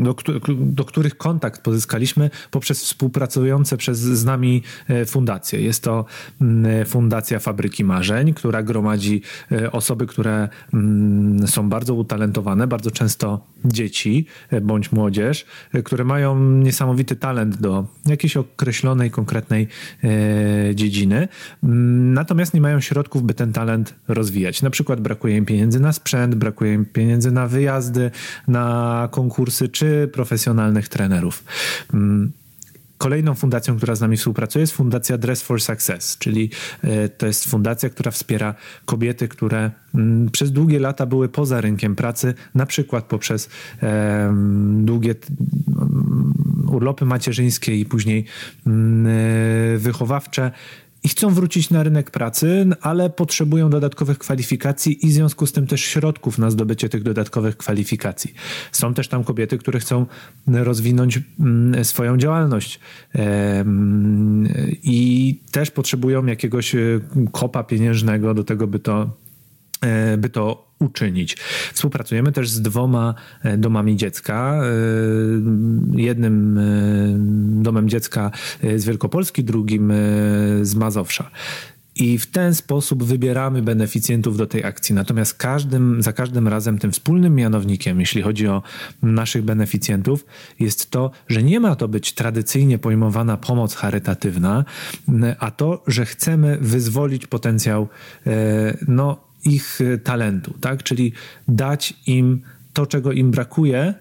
do, 0.00 0.14
do, 0.56 0.84
których 0.84 1.16
kontakt 1.16 1.62
pozyskaliśmy 1.62 2.30
poprzez 2.50 2.84
współpracujące 2.84 3.76
przez, 3.76 3.98
z 3.98 4.24
nami 4.24 4.62
e, 4.88 5.04
fundacje. 5.04 5.60
Jest 5.60 5.82
to 5.82 6.04
Fundacja 6.86 7.38
Fabryki 7.38 7.84
Marzeń, 7.84 8.34
która 8.34 8.62
gromadzi 8.62 9.22
e, 9.52 9.72
osoby, 9.72 10.06
które 10.06 10.48
są 11.46 11.68
bardzo 11.68 11.94
utalentowane, 11.94 12.66
bardzo 12.66 12.90
często 12.90 13.46
dzieci 13.64 14.26
e, 14.50 14.60
bądź 14.60 14.92
młodzież, 14.92 15.46
które 15.84 16.04
mają 16.04 16.40
niesamowity 16.40 17.16
talent 17.16 17.56
do 17.56 17.86
jakiejś 18.06 18.36
określonej, 18.36 19.10
konkretnej 19.10 19.68
dziedziny, 20.74 21.28
natomiast 21.62 22.54
nie 22.54 22.60
mają 22.60 22.80
środków, 22.80 23.22
by 23.22 23.34
ten 23.34 23.52
talent 23.52 23.94
rozwijać. 24.08 24.62
Na 24.62 24.70
przykład 24.70 25.00
brakuje 25.00 25.36
im 25.36 25.44
pieniędzy 25.44 25.79
na 25.80 25.92
sprzęt, 25.92 26.34
brakuje 26.34 26.74
im 26.74 26.84
pieniędzy 26.84 27.30
na 27.30 27.46
wyjazdy, 27.46 28.10
na 28.48 29.08
konkursy 29.10 29.68
czy 29.68 30.10
profesjonalnych 30.12 30.88
trenerów. 30.88 31.44
Mm, 31.94 32.32
kolejną 32.98 33.34
fundacją, 33.34 33.76
która 33.76 33.94
z 33.94 34.00
nami 34.00 34.16
współpracuje, 34.16 34.60
jest 34.60 34.72
Fundacja 34.72 35.18
Dress 35.18 35.42
for 35.42 35.60
Success, 35.60 36.18
czyli 36.18 36.50
e, 36.82 37.08
to 37.08 37.26
jest 37.26 37.50
fundacja, 37.50 37.90
która 37.90 38.10
wspiera 38.10 38.54
kobiety, 38.84 39.28
które 39.28 39.70
mm, 39.94 40.30
przez 40.30 40.52
długie 40.52 40.80
lata 40.80 41.06
były 41.06 41.28
poza 41.28 41.60
rynkiem 41.60 41.96
pracy, 41.96 42.34
na 42.54 42.66
przykład 42.66 43.04
poprzez 43.04 43.48
długie 44.72 45.14
mm, 45.68 46.34
urlopy 46.68 47.04
macierzyńskie 47.04 47.76
i 47.76 47.84
później 47.84 48.24
e, 48.66 49.78
wychowawcze 49.78 50.50
i 51.04 51.08
chcą 51.08 51.34
wrócić 51.34 51.70
na 51.70 51.82
rynek 51.82 52.10
pracy, 52.10 52.66
ale 52.80 53.10
potrzebują 53.10 53.70
dodatkowych 53.70 54.18
kwalifikacji 54.18 55.06
i 55.06 55.08
w 55.08 55.12
związku 55.12 55.46
z 55.46 55.52
tym 55.52 55.66
też 55.66 55.80
środków 55.80 56.38
na 56.38 56.50
zdobycie 56.50 56.88
tych 56.88 57.02
dodatkowych 57.02 57.56
kwalifikacji. 57.56 58.34
Są 58.72 58.94
też 58.94 59.08
tam 59.08 59.24
kobiety, 59.24 59.58
które 59.58 59.80
chcą 59.80 60.06
rozwinąć 60.46 61.20
mm, 61.40 61.84
swoją 61.84 62.16
działalność 62.16 62.80
i 64.82 65.40
też 65.50 65.70
potrzebują 65.70 66.26
jakiegoś 66.26 66.74
e, 66.74 66.78
kopa 67.32 67.64
pieniężnego 67.64 68.34
do 68.34 68.44
tego, 68.44 68.66
by 68.66 68.78
to, 68.78 69.16
by 70.18 70.28
to 70.28 70.70
uczynić. 70.80 71.36
Współpracujemy 71.72 72.32
też 72.32 72.50
z 72.50 72.62
dwoma 72.62 73.14
e, 73.42 73.58
domami 73.58 73.96
dziecka. 73.96 74.60
E, 74.62 76.00
jednym 76.00 76.58
e, 76.58 76.62
domem 77.62 77.88
dziecka 77.88 78.30
z 78.76 78.84
Wielkopolski, 78.84 79.44
drugim 79.44 79.92
z 80.62 80.74
Mazowsza. 80.74 81.30
I 81.96 82.18
w 82.18 82.26
ten 82.26 82.54
sposób 82.54 83.04
wybieramy 83.04 83.62
beneficjentów 83.62 84.36
do 84.36 84.46
tej 84.46 84.64
akcji. 84.64 84.94
Natomiast 84.94 85.34
każdym, 85.34 86.02
za 86.02 86.12
każdym 86.12 86.48
razem 86.48 86.78
tym 86.78 86.92
wspólnym 86.92 87.34
mianownikiem, 87.34 88.00
jeśli 88.00 88.22
chodzi 88.22 88.48
o 88.48 88.62
naszych 89.02 89.42
beneficjentów, 89.42 90.26
jest 90.60 90.90
to, 90.90 91.10
że 91.28 91.42
nie 91.42 91.60
ma 91.60 91.76
to 91.76 91.88
być 91.88 92.12
tradycyjnie 92.12 92.78
pojmowana 92.78 93.36
pomoc 93.36 93.74
charytatywna, 93.74 94.64
a 95.38 95.50
to, 95.50 95.82
że 95.86 96.06
chcemy 96.06 96.58
wyzwolić 96.60 97.26
potencjał 97.26 97.88
no, 98.88 99.29
ich 99.44 99.80
y, 99.80 99.98
talentu, 99.98 100.54
tak? 100.60 100.82
Czyli 100.82 101.12
dać 101.48 101.94
im 102.06 102.42
to, 102.72 102.86
czego 102.86 103.12
im 103.12 103.30
brakuje, 103.30 103.94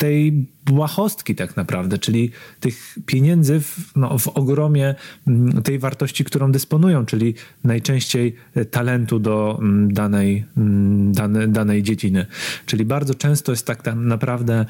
tej 0.00 0.46
błahostki 0.64 1.34
tak 1.34 1.56
naprawdę, 1.56 1.98
czyli 1.98 2.30
tych 2.60 2.98
pieniędzy 3.06 3.60
w, 3.60 3.96
no, 3.96 4.18
w 4.18 4.28
ogromie 4.28 4.94
mm, 5.26 5.62
tej 5.62 5.78
wartości, 5.78 6.24
którą 6.24 6.52
dysponują, 6.52 7.06
czyli 7.06 7.34
najczęściej 7.64 8.36
y, 8.56 8.64
talentu 8.64 9.18
do 9.18 9.58
mm, 9.60 9.92
danej, 9.92 10.44
mm, 10.56 11.12
dane, 11.12 11.48
danej 11.48 11.82
dziedziny. 11.82 12.26
Czyli 12.66 12.84
bardzo 12.84 13.14
często 13.14 13.52
jest 13.52 13.66
tak 13.66 13.82
naprawdę 13.96 14.66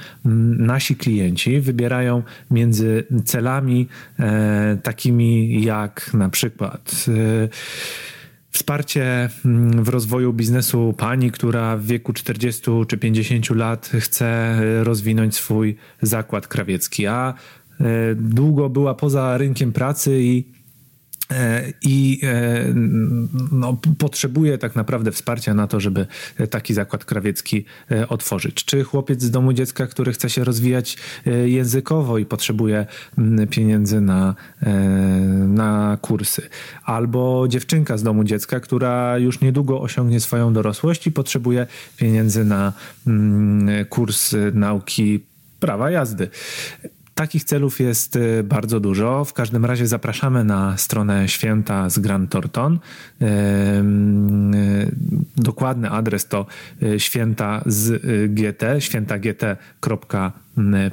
nasi 0.59 0.97
klienci 0.97 1.61
wybierają 1.61 2.22
między 2.51 3.05
celami 3.24 3.88
e, 4.18 4.78
takimi 4.82 5.62
jak 5.64 6.14
na 6.14 6.28
przykład 6.28 7.07
e, 7.09 7.49
Wsparcie 8.51 9.28
mm, 9.44 9.84
w 9.84 9.88
rozwoju 9.88 10.32
biznesu 10.32 10.94
pani, 10.98 11.30
która 11.30 11.76
w 11.76 11.86
wieku 11.86 12.12
40 12.12 12.62
czy 12.88 12.98
50 12.98 13.51
lat 13.51 13.90
chce 14.01 14.59
rozwinąć 14.84 15.34
swój 15.34 15.76
zakład 16.03 16.48
krawiecki, 16.48 17.07
a 17.07 17.34
e, 17.80 17.84
długo 18.14 18.68
była 18.68 18.94
poza 18.94 19.38
rynkiem 19.38 19.72
pracy 19.72 20.18
i 20.22 20.59
i 21.83 22.20
e, 22.22 22.64
no, 23.53 23.76
potrzebuje 23.99 24.59
tak 24.59 24.76
naprawdę 24.76 25.12
wsparcia 25.12 25.55
na 25.55 25.66
to, 25.66 25.81
żeby 25.81 26.07
taki 26.51 26.74
zakład 26.74 27.05
krawiecki 27.05 27.64
e, 27.91 28.09
otworzyć. 28.09 28.64
Czy 28.64 28.85
chłopiec 28.85 29.22
z 29.22 29.31
domu 29.31 29.53
dziecka, 29.53 29.87
który 29.87 30.12
chce 30.12 30.31
się 30.31 30.45
rozwijać 30.45 30.97
językowo 31.45 32.18
i 32.18 32.26
potrzebuje 32.26 32.87
pieniędzy 33.51 34.01
na, 34.01 34.35
na 35.49 35.99
kursy, 36.01 36.49
albo 36.85 37.49
dziewczynka 37.49 37.99
z 37.99 38.03
domu 38.03 38.24
dziecka, 38.24 38.61
która 38.61 39.18
już 39.18 39.41
niedługo 39.41 39.81
osiągnie 39.81 40.20
swoją 40.20 40.53
dorosłość 40.53 41.07
i 41.07 41.12
potrzebuje 41.12 41.66
pieniędzy 41.97 42.45
na 42.45 42.72
kurs 43.89 44.35
nauki 44.55 45.20
prawa 45.61 45.91
jazdy. 45.91 46.28
Takich 47.14 47.44
celów 47.44 47.80
jest 47.80 48.16
y, 48.16 48.42
bardzo 48.42 48.80
dużo. 48.80 49.24
W 49.24 49.32
każdym 49.32 49.64
razie 49.64 49.86
zapraszamy 49.86 50.44
na 50.44 50.76
stronę 50.76 51.28
święta 51.28 51.90
z 51.90 51.98
Grand 51.98 52.30
Torton. 52.30 52.78
Y, 53.22 53.26
dokładny 55.36 55.90
adres 55.90 56.28
to 56.28 56.46
y, 56.82 57.00
święta 57.00 57.62
z 57.66 58.02
GT, 58.34 58.80
świętagt.com 58.80 60.30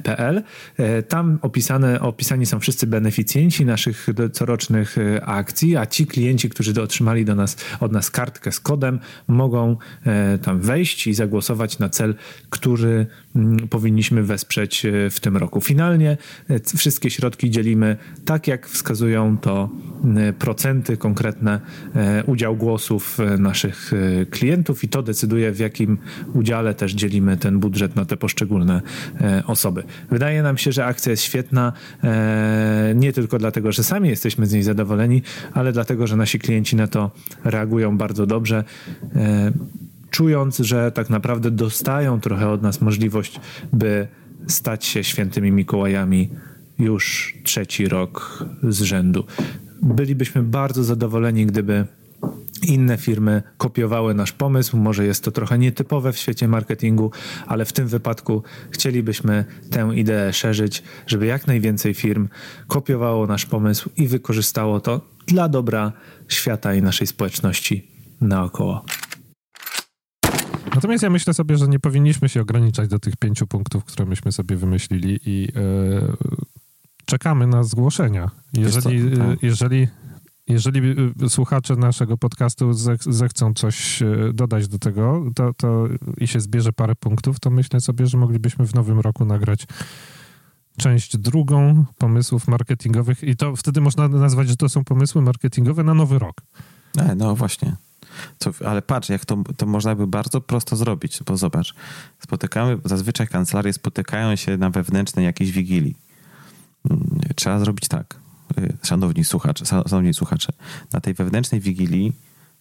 PL. 0.02 0.42
E, 0.76 1.02
tam 1.02 1.38
opisane, 1.42 2.00
opisani 2.00 2.46
są 2.46 2.60
wszyscy 2.60 2.86
beneficjenci 2.86 3.64
naszych 3.64 4.06
corocznych 4.32 4.98
e, 4.98 5.24
akcji, 5.24 5.76
a 5.76 5.86
ci 5.86 6.06
klienci, 6.06 6.48
którzy 6.48 6.82
otrzymali 6.82 7.24
do 7.24 7.34
nas, 7.34 7.56
od 7.80 7.92
nas 7.92 8.10
kartkę 8.10 8.52
z 8.52 8.60
kodem, 8.60 8.98
mogą 9.28 9.76
e, 10.06 10.38
tam 10.38 10.60
wejść 10.60 11.06
i 11.06 11.14
zagłosować 11.14 11.78
na 11.78 11.88
cel, 11.88 12.14
który 12.50 13.06
mm, 13.36 13.68
powinniśmy 13.68 14.22
wesprzeć 14.22 14.86
w 15.10 15.20
tym 15.20 15.36
roku. 15.36 15.60
Finalnie 15.60 16.16
wszystkie 16.76 17.10
środki 17.10 17.50
dzielimy 17.50 17.96
tak, 18.24 18.46
jak 18.46 18.68
wskazują 18.68 19.38
to 19.38 19.70
procenty, 20.38 20.96
konkretne 20.96 21.60
udział 22.26 22.56
głosów 22.56 23.18
naszych 23.38 23.92
klientów 24.30 24.84
i 24.84 24.88
to 24.88 25.02
decyduje, 25.02 25.52
w 25.52 25.58
jakim 25.58 25.98
udziale 26.34 26.74
też 26.74 26.92
dzielimy 26.92 27.36
ten 27.36 27.58
budżet 27.58 27.96
na 27.96 28.04
te 28.04 28.16
poszczególne 28.16 28.82
osoby. 29.46 29.57
Wydaje 30.10 30.42
nam 30.42 30.58
się, 30.58 30.72
że 30.72 30.84
akcja 30.86 31.10
jest 31.10 31.22
świetna 31.22 31.72
e, 32.04 32.92
nie 32.96 33.12
tylko 33.12 33.38
dlatego, 33.38 33.72
że 33.72 33.84
sami 33.84 34.08
jesteśmy 34.08 34.46
z 34.46 34.52
niej 34.52 34.62
zadowoleni, 34.62 35.22
ale 35.52 35.72
dlatego, 35.72 36.06
że 36.06 36.16
nasi 36.16 36.38
klienci 36.38 36.76
na 36.76 36.86
to 36.86 37.10
reagują 37.44 37.98
bardzo 37.98 38.26
dobrze 38.26 38.64
e, 39.16 39.52
czując, 40.10 40.58
że 40.58 40.92
tak 40.92 41.10
naprawdę 41.10 41.50
dostają 41.50 42.20
trochę 42.20 42.48
od 42.48 42.62
nas 42.62 42.80
możliwość, 42.80 43.40
by 43.72 44.08
stać 44.46 44.84
się 44.84 45.04
świętymi 45.04 45.52
Mikołajami 45.52 46.30
już 46.78 47.34
trzeci 47.42 47.88
rok 47.88 48.44
z 48.62 48.82
rzędu. 48.82 49.24
Bylibyśmy 49.82 50.42
bardzo 50.42 50.84
zadowoleni, 50.84 51.46
gdyby 51.46 51.84
inne 52.64 52.96
firmy 52.96 53.42
kopiowały 53.58 54.14
nasz 54.14 54.32
pomysł. 54.32 54.76
Może 54.76 55.04
jest 55.06 55.24
to 55.24 55.30
trochę 55.30 55.58
nietypowe 55.58 56.12
w 56.12 56.18
świecie 56.18 56.48
marketingu, 56.48 57.10
ale 57.46 57.64
w 57.64 57.72
tym 57.72 57.88
wypadku 57.88 58.42
chcielibyśmy 58.70 59.44
tę 59.70 59.90
ideę 59.94 60.32
szerzyć, 60.32 60.82
żeby 61.06 61.26
jak 61.26 61.46
najwięcej 61.46 61.94
firm 61.94 62.28
kopiowało 62.66 63.26
nasz 63.26 63.46
pomysł 63.46 63.90
i 63.96 64.08
wykorzystało 64.08 64.80
to 64.80 65.00
dla 65.26 65.48
dobra 65.48 65.92
świata 66.28 66.74
i 66.74 66.82
naszej 66.82 67.06
społeczności 67.06 67.90
naokoło. 68.20 68.84
Natomiast 70.74 71.02
ja 71.02 71.10
myślę 71.10 71.34
sobie, 71.34 71.56
że 71.56 71.68
nie 71.68 71.78
powinniśmy 71.78 72.28
się 72.28 72.40
ograniczać 72.40 72.88
do 72.88 72.98
tych 72.98 73.16
pięciu 73.16 73.46
punktów, 73.46 73.84
które 73.84 74.06
myśmy 74.06 74.32
sobie 74.32 74.56
wymyślili 74.56 75.20
i 75.26 75.40
yy, 75.40 76.16
czekamy 77.04 77.46
na 77.46 77.62
zgłoszenia. 77.62 78.30
Jeżeli, 78.52 79.16
tak. 79.16 79.42
jeżeli 79.42 79.88
jeżeli 80.48 80.80
y, 81.24 81.28
słuchacze 81.28 81.76
naszego 81.76 82.16
podcastu 82.16 82.72
zechcą 83.00 83.54
coś 83.54 84.02
y, 84.02 84.30
dodać 84.34 84.68
do 84.68 84.78
tego 84.78 85.24
to, 85.34 85.54
to 85.54 85.88
i 86.18 86.26
się 86.26 86.40
zbierze 86.40 86.72
parę 86.72 86.94
punktów, 86.94 87.40
to 87.40 87.50
myślę 87.50 87.80
sobie, 87.80 88.06
że 88.06 88.18
moglibyśmy 88.18 88.66
w 88.66 88.74
nowym 88.74 89.00
roku 89.00 89.24
nagrać 89.24 89.66
część 90.76 91.16
drugą 91.16 91.84
pomysłów 91.98 92.48
marketingowych 92.48 93.24
i 93.24 93.36
to 93.36 93.56
wtedy 93.56 93.80
można 93.80 94.08
nazwać, 94.08 94.48
że 94.48 94.56
to 94.56 94.68
są 94.68 94.84
pomysły 94.84 95.22
marketingowe 95.22 95.84
na 95.84 95.94
nowy 95.94 96.18
rok. 96.18 96.40
E, 96.96 97.14
no 97.14 97.36
właśnie. 97.36 97.76
Co, 98.38 98.50
ale 98.66 98.82
patrz, 98.82 99.08
jak 99.08 99.24
to, 99.24 99.42
to 99.56 99.66
można 99.66 99.94
by 99.94 100.06
bardzo 100.06 100.40
prosto 100.40 100.76
zrobić, 100.76 101.20
bo 101.26 101.36
zobacz, 101.36 101.74
spotykamy, 102.20 102.78
zazwyczaj 102.84 103.28
kancelarie 103.28 103.72
spotykają 103.72 104.36
się 104.36 104.56
na 104.56 104.70
wewnętrznej 104.70 105.24
jakiejś 105.24 105.50
wigilii. 105.50 105.96
Mm, 106.90 107.20
trzeba 107.36 107.58
zrobić 107.58 107.88
tak 107.88 108.27
szanowni 108.82 109.24
słuchacze, 109.24 109.66
szanowni 109.66 110.14
słuchacze, 110.14 110.52
na 110.92 111.00
tej 111.00 111.14
wewnętrznej 111.14 111.60
wigilii 111.60 112.12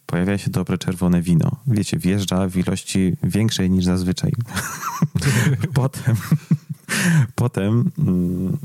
pojawia 0.05 0.37
się 0.37 0.49
dobre 0.49 0.77
czerwone 0.77 1.21
wino. 1.21 1.51
Wiecie, 1.67 1.97
wjeżdża 1.97 2.47
w 2.47 2.57
ilości 2.57 3.17
większej 3.23 3.69
niż 3.69 3.85
zazwyczaj. 3.85 4.31
Potem 5.73 6.15
Potem 7.35 7.91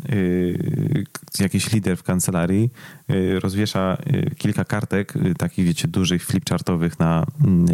yy, 0.09 1.05
jakiś 1.41 1.73
lider 1.73 1.97
w 1.97 2.03
kancelarii 2.03 2.71
yy, 3.09 3.41
rozwiesza 3.41 3.97
yy, 4.07 4.31
kilka 4.39 4.65
kartek, 4.65 5.17
y, 5.17 5.35
takich 5.35 5.65
wiecie, 5.65 5.89
dużych 5.89 6.27
flipchartowych 6.27 6.99
na, 6.99 7.27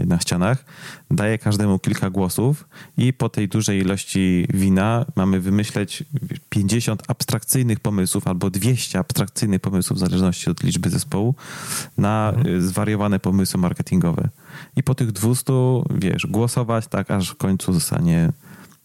y, 0.02 0.06
na 0.06 0.20
ścianach, 0.20 0.64
daje 1.10 1.38
każdemu 1.38 1.78
kilka 1.78 2.10
głosów 2.10 2.68
i 2.96 3.12
po 3.12 3.28
tej 3.28 3.48
dużej 3.48 3.80
ilości 3.80 4.46
wina 4.54 5.06
mamy 5.16 5.40
wymyśleć 5.40 6.04
50 6.48 7.02
abstrakcyjnych 7.08 7.80
pomysłów 7.80 8.28
albo 8.28 8.50
200 8.50 8.98
abstrakcyjnych 8.98 9.60
pomysłów 9.60 9.98
w 9.98 10.00
zależności 10.00 10.50
od 10.50 10.62
liczby 10.62 10.90
zespołu 10.90 11.34
na 11.98 12.32
mhm. 12.36 12.56
Y, 12.56 12.62
zwariowane 12.62 13.18
pomysły 13.18 13.60
marketingowe. 13.60 14.28
I 14.76 14.82
po 14.82 14.94
tych 14.94 15.12
200, 15.12 15.52
wiesz, 15.90 16.26
głosować 16.26 16.86
tak, 16.86 17.10
aż 17.10 17.30
w 17.30 17.36
końcu 17.36 17.72
zostanie 17.72 18.32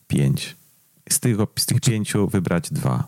5 0.07 0.62
z, 1.09 1.19
tego, 1.19 1.47
z 1.59 1.65
tych 1.65 1.81
pięciu 1.81 2.27
wybrać 2.27 2.69
dwa, 2.71 3.07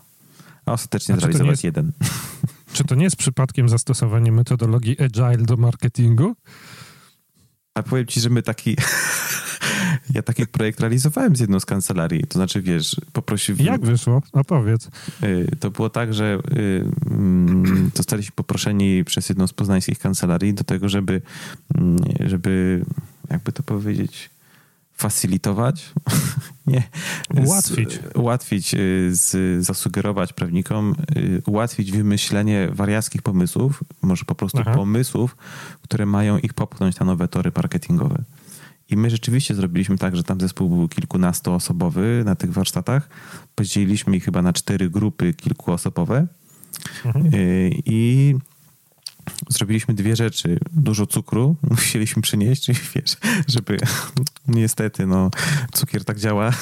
a 0.66 0.72
ostatecznie 0.72 1.14
a 1.14 1.18
zrealizować 1.18 1.50
jest, 1.50 1.64
jeden. 1.64 1.92
Czy 2.72 2.84
to 2.84 2.94
nie 2.94 3.04
jest 3.04 3.16
przypadkiem 3.16 3.68
zastosowanie 3.68 4.32
metodologii 4.32 4.96
agile 5.00 5.44
do 5.44 5.56
marketingu? 5.56 6.36
A 7.74 7.82
powiem 7.82 8.06
ci, 8.06 8.20
że 8.20 8.30
my 8.30 8.42
taki... 8.42 8.76
ja 10.14 10.22
taki 10.22 10.46
projekt 10.46 10.80
realizowałem 10.80 11.36
z 11.36 11.40
jedną 11.40 11.60
z 11.60 11.64
kancelarii. 11.64 12.24
To 12.26 12.38
znaczy, 12.38 12.62
wiesz, 12.62 12.96
poprosiłem... 13.12 13.66
Jak 13.66 13.80
wyszło? 13.80 14.22
Opowiedz. 14.32 14.88
Y, 15.22 15.56
to 15.60 15.70
było 15.70 15.90
tak, 15.90 16.14
że 16.14 16.38
y, 16.56 16.84
mm, 17.10 17.90
zostaliśmy 17.94 18.32
poproszeni 18.34 19.04
przez 19.04 19.28
jedną 19.28 19.46
z 19.46 19.52
poznańskich 19.52 19.98
kancelarii 19.98 20.54
do 20.54 20.64
tego, 20.64 20.88
żeby, 20.88 21.22
mm, 21.74 21.98
żeby 22.26 22.84
jakby 23.30 23.52
to 23.52 23.62
powiedzieć 23.62 24.30
facilitować, 24.96 25.92
nie, 26.66 26.82
ułatwić, 27.44 27.92
z, 27.92 28.16
ułatwić, 28.16 28.74
y, 28.74 29.10
z, 29.12 29.64
zasugerować 29.64 30.32
prawnikom, 30.32 30.94
y, 31.16 31.42
ułatwić 31.46 31.92
wymyślenie 31.92 32.68
wariackich 32.72 33.22
pomysłów, 33.22 33.84
może 34.02 34.24
po 34.24 34.34
prostu 34.34 34.58
Aha. 34.60 34.74
pomysłów, 34.74 35.36
które 35.82 36.06
mają 36.06 36.38
ich 36.38 36.54
popchnąć 36.54 36.98
na 36.98 37.06
nowe 37.06 37.28
tory 37.28 37.52
marketingowe. 37.56 38.24
I 38.90 38.96
my 38.96 39.10
rzeczywiście 39.10 39.54
zrobiliśmy 39.54 39.98
tak, 39.98 40.16
że 40.16 40.24
tam 40.24 40.40
zespół 40.40 40.68
był 40.68 40.88
kilkunastoosobowy 40.88 42.22
na 42.24 42.34
tych 42.34 42.52
warsztatach. 42.52 43.08
Podzieliliśmy 43.54 44.16
ich 44.16 44.24
chyba 44.24 44.42
na 44.42 44.52
cztery 44.52 44.90
grupy 44.90 45.34
kilkuosobowe. 45.34 46.26
Mhm. 47.04 47.34
Y, 47.34 47.70
I 47.86 48.34
zrobiliśmy 49.48 49.94
dwie 49.94 50.16
rzeczy. 50.16 50.58
Dużo 50.72 51.06
cukru 51.06 51.56
musieliśmy 51.70 52.22
przynieść, 52.22 52.66
wiesz, 52.94 53.16
żeby 53.48 53.76
niestety, 54.48 55.06
no, 55.06 55.30
cukier 55.72 56.04
tak 56.04 56.18
działa. 56.18 56.50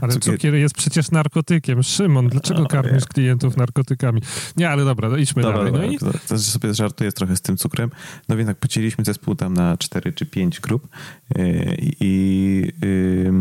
Ale 0.00 0.12
cukier... 0.12 0.34
cukier 0.34 0.54
jest 0.54 0.74
przecież 0.74 1.10
narkotykiem. 1.10 1.82
Szymon, 1.82 2.28
dlaczego 2.28 2.60
no, 2.60 2.66
karmisz 2.66 3.04
klientów 3.04 3.56
narkotykami? 3.56 4.22
Nie, 4.56 4.70
ale 4.70 4.84
dobra, 4.84 5.08
no 5.08 5.16
idźmy 5.16 5.42
dobra, 5.42 5.58
dalej. 5.58 5.72
Dobra, 5.72 5.88
no 6.02 6.12
i... 6.24 6.28
to, 6.28 6.38
sobie 6.38 6.74
żartuję 6.74 7.12
trochę 7.12 7.36
z 7.36 7.40
tym 7.40 7.56
cukrem. 7.56 7.90
No 8.28 8.36
więc 8.36 8.48
tak, 8.48 8.56
podzieliliśmy 8.56 9.04
zespół 9.04 9.34
tam 9.34 9.54
na 9.54 9.76
cztery 9.76 10.12
czy 10.12 10.26
pięć 10.26 10.60
grup 10.60 10.88
yy, 11.36 11.76
i, 11.80 12.72
yy, 12.82 13.32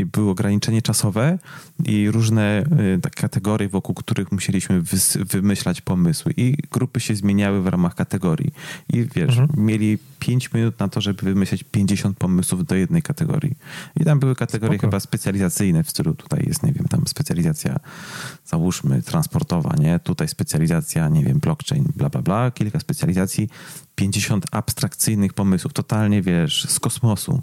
i 0.00 0.04
było 0.04 0.30
ograniczenie 0.30 0.82
czasowe 0.82 1.38
i 1.86 2.10
różne 2.10 2.64
yy, 2.78 2.98
tak 3.02 3.14
kategorie, 3.14 3.68
wokół 3.68 3.94
których 3.94 4.32
musieliśmy 4.32 4.82
wymyślać 5.14 5.80
pomysły 5.80 6.34
i 6.36 6.56
grupy 6.70 7.00
się 7.00 7.14
zmieniały 7.14 7.62
w 7.62 7.66
ramach 7.66 7.94
kategorii. 7.94 8.52
I 8.92 9.08
wiesz, 9.14 9.38
mhm. 9.38 9.66
mieli 9.66 9.98
5 10.18 10.52
minut 10.52 10.80
na 10.80 10.88
to, 10.88 11.00
żeby 11.00 11.22
wymyśleć 11.22 11.64
50 11.64 12.18
pomysłów 12.18 12.66
do 12.66 12.74
jednej 12.74 13.02
kategorii. 13.02 13.56
I 14.00 14.04
tam 14.04 14.20
były 14.20 14.34
kategorie 14.34 14.78
Spoko. 14.78 14.86
chyba 14.86 15.00
specjalizacyjne 15.00 15.84
w 15.84 15.90
stylu 15.90 16.14
tutaj 16.14 16.44
jest, 16.46 16.62
nie 16.62 16.72
wiem, 16.72 16.88
tam 16.88 17.06
specjalizacja 17.06 17.76
załóżmy 18.44 19.02
transportowa, 19.02 19.74
nie? 19.78 19.98
Tutaj 19.98 20.28
specjalizacja, 20.28 21.08
nie 21.08 21.24
wiem, 21.24 21.38
blockchain, 21.38 21.84
bla, 21.96 22.08
bla, 22.08 22.22
bla. 22.22 22.50
Kilka 22.50 22.80
specjalizacji, 22.80 23.48
50 23.94 24.46
abstrakcyjnych 24.50 25.32
pomysłów, 25.32 25.72
totalnie, 25.72 26.22
wiesz, 26.22 26.66
z 26.68 26.80
kosmosu. 26.80 27.42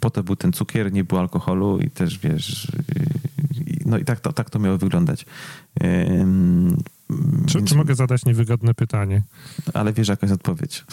Potem 0.00 0.24
był 0.24 0.36
ten 0.36 0.52
cukier, 0.52 0.92
nie 0.92 1.04
było 1.04 1.20
alkoholu 1.20 1.78
i 1.78 1.90
też, 1.90 2.18
wiesz, 2.18 2.72
no 3.84 3.98
i 3.98 4.04
tak 4.04 4.20
to, 4.20 4.32
tak 4.32 4.50
to 4.50 4.58
miało 4.58 4.78
wyglądać. 4.78 5.26
czy, 7.46 7.58
Więc... 7.58 7.70
czy, 7.70 7.76
mogę 7.76 7.94
zadać 7.94 8.24
niewygodne 8.24 8.74
pytanie? 8.74 9.22
Ale 9.74 9.92
wiesz, 9.92 10.08
jaka 10.08 10.26
jest 10.26 10.34
odpowiedź. 10.34 10.84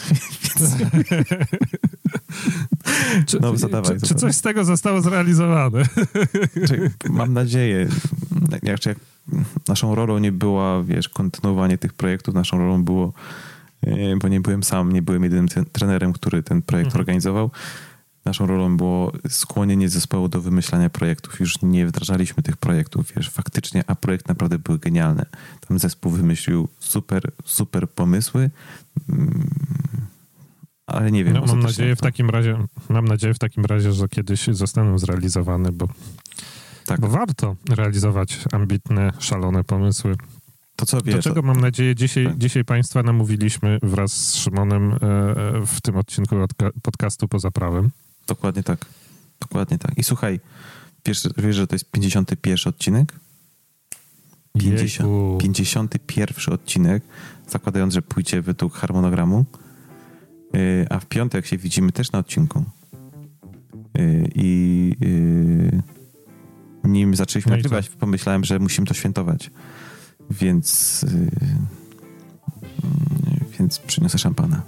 czy, 3.26 3.40
no, 3.40 3.56
zadawaj, 3.56 4.00
czy, 4.00 4.06
czy, 4.06 4.14
coś 4.14 4.34
z 4.34 4.42
tego 4.42 4.64
zostało 4.64 5.00
zrealizowane? 5.00 5.82
Mam 7.10 7.32
nadzieję. 7.32 7.88
Jak, 8.62 8.86
jak 8.86 8.98
naszą 9.68 9.94
rolą 9.94 10.18
nie 10.18 10.32
była, 10.32 10.82
wiesz, 10.82 11.08
kontynuowanie 11.08 11.78
tych 11.78 11.92
projektów, 11.92 12.34
naszą 12.34 12.58
rolą 12.58 12.84
było, 12.84 13.12
e, 13.82 14.16
bo 14.16 14.28
nie 14.28 14.40
byłem 14.40 14.62
sam, 14.62 14.92
nie 14.92 15.02
byłem 15.02 15.24
jedynym 15.24 15.48
trenerem, 15.72 16.12
który 16.12 16.42
ten 16.42 16.62
projekt 16.62 16.86
mhm. 16.86 17.00
organizował. 17.00 17.50
Naszą 18.24 18.46
rolą 18.46 18.76
było 18.76 19.12
skłonienie 19.28 19.88
zespołu 19.88 20.28
do 20.28 20.40
wymyślania 20.40 20.90
projektów. 20.90 21.40
Już 21.40 21.62
nie 21.62 21.86
wdrażaliśmy 21.86 22.42
tych 22.42 22.56
projektów, 22.56 23.12
wiesz, 23.16 23.30
faktycznie, 23.30 23.84
a 23.86 23.94
projekty 23.94 24.28
naprawdę 24.28 24.58
były 24.58 24.78
genialne. 24.78 25.26
Tam 25.68 25.78
zespół 25.78 26.12
wymyślił 26.12 26.68
super, 26.78 27.22
super 27.44 27.88
pomysły, 27.90 28.50
mm, 29.08 29.50
ale 30.86 31.12
nie 31.12 31.24
wiem. 31.24 31.34
No, 31.34 31.44
mam 31.46 31.60
nadzieję 31.60 31.96
w 31.96 32.00
takim 32.00 32.30
razie, 32.30 32.58
mam 32.88 33.04
nadzieję 33.04 33.34
w 33.34 33.38
takim 33.38 33.64
razie, 33.64 33.92
że 33.92 34.08
kiedyś 34.08 34.46
zostaną 34.46 34.98
zrealizowane, 34.98 35.72
bo, 35.72 35.88
tak. 36.86 37.00
bo 37.00 37.08
warto 37.08 37.56
realizować 37.70 38.38
ambitne, 38.52 39.12
szalone 39.18 39.64
pomysły. 39.64 40.16
To 40.76 40.86
co 40.86 41.00
wiesz? 41.00 41.14
Do 41.14 41.22
czego 41.22 41.42
mam 41.42 41.60
nadzieję 41.60 41.94
dzisiaj, 41.94 42.26
tak. 42.26 42.38
dzisiaj 42.38 42.64
Państwa 42.64 43.02
namówiliśmy 43.02 43.78
wraz 43.82 44.12
z 44.12 44.34
Szymonem 44.34 44.92
e, 44.92 44.96
e, 44.96 44.98
w 45.66 45.80
tym 45.80 45.96
odcinku 45.96 46.36
podcastu 46.82 47.28
poza 47.28 47.50
prawem. 47.50 47.90
Dokładnie 48.26 48.62
tak. 48.62 48.86
Dokładnie 49.40 49.78
tak. 49.78 49.98
I 49.98 50.02
słuchaj, 50.02 50.40
wiesz, 51.06 51.28
wiesz 51.38 51.56
że 51.56 51.66
to 51.66 51.74
jest 51.74 51.90
51 51.90 52.56
odcinek? 52.66 53.12
50, 55.38 55.90
51 56.06 56.54
odcinek, 56.54 57.02
zakładając, 57.48 57.94
że 57.94 58.02
pójdzie 58.02 58.42
według 58.42 58.74
harmonogramu. 58.74 59.44
Yy, 60.52 60.86
a 60.90 60.98
w 60.98 61.06
piątek 61.06 61.46
się 61.46 61.58
widzimy 61.58 61.92
też 61.92 62.12
na 62.12 62.18
odcinku. 62.18 62.64
Yy, 63.94 64.28
I 64.34 64.92
yy, 65.00 65.82
nim 66.84 67.16
zaczęliśmy 67.16 67.50
no 67.50 67.56
nagrywać, 67.56 67.88
pomyślałem, 67.88 68.44
że 68.44 68.58
musimy 68.58 68.86
to 68.86 68.94
świętować. 68.94 69.50
Więc, 70.30 71.02
y, 71.02 71.30
więc 73.58 73.78
przyniosę 73.78 74.18
szampana. 74.18 74.62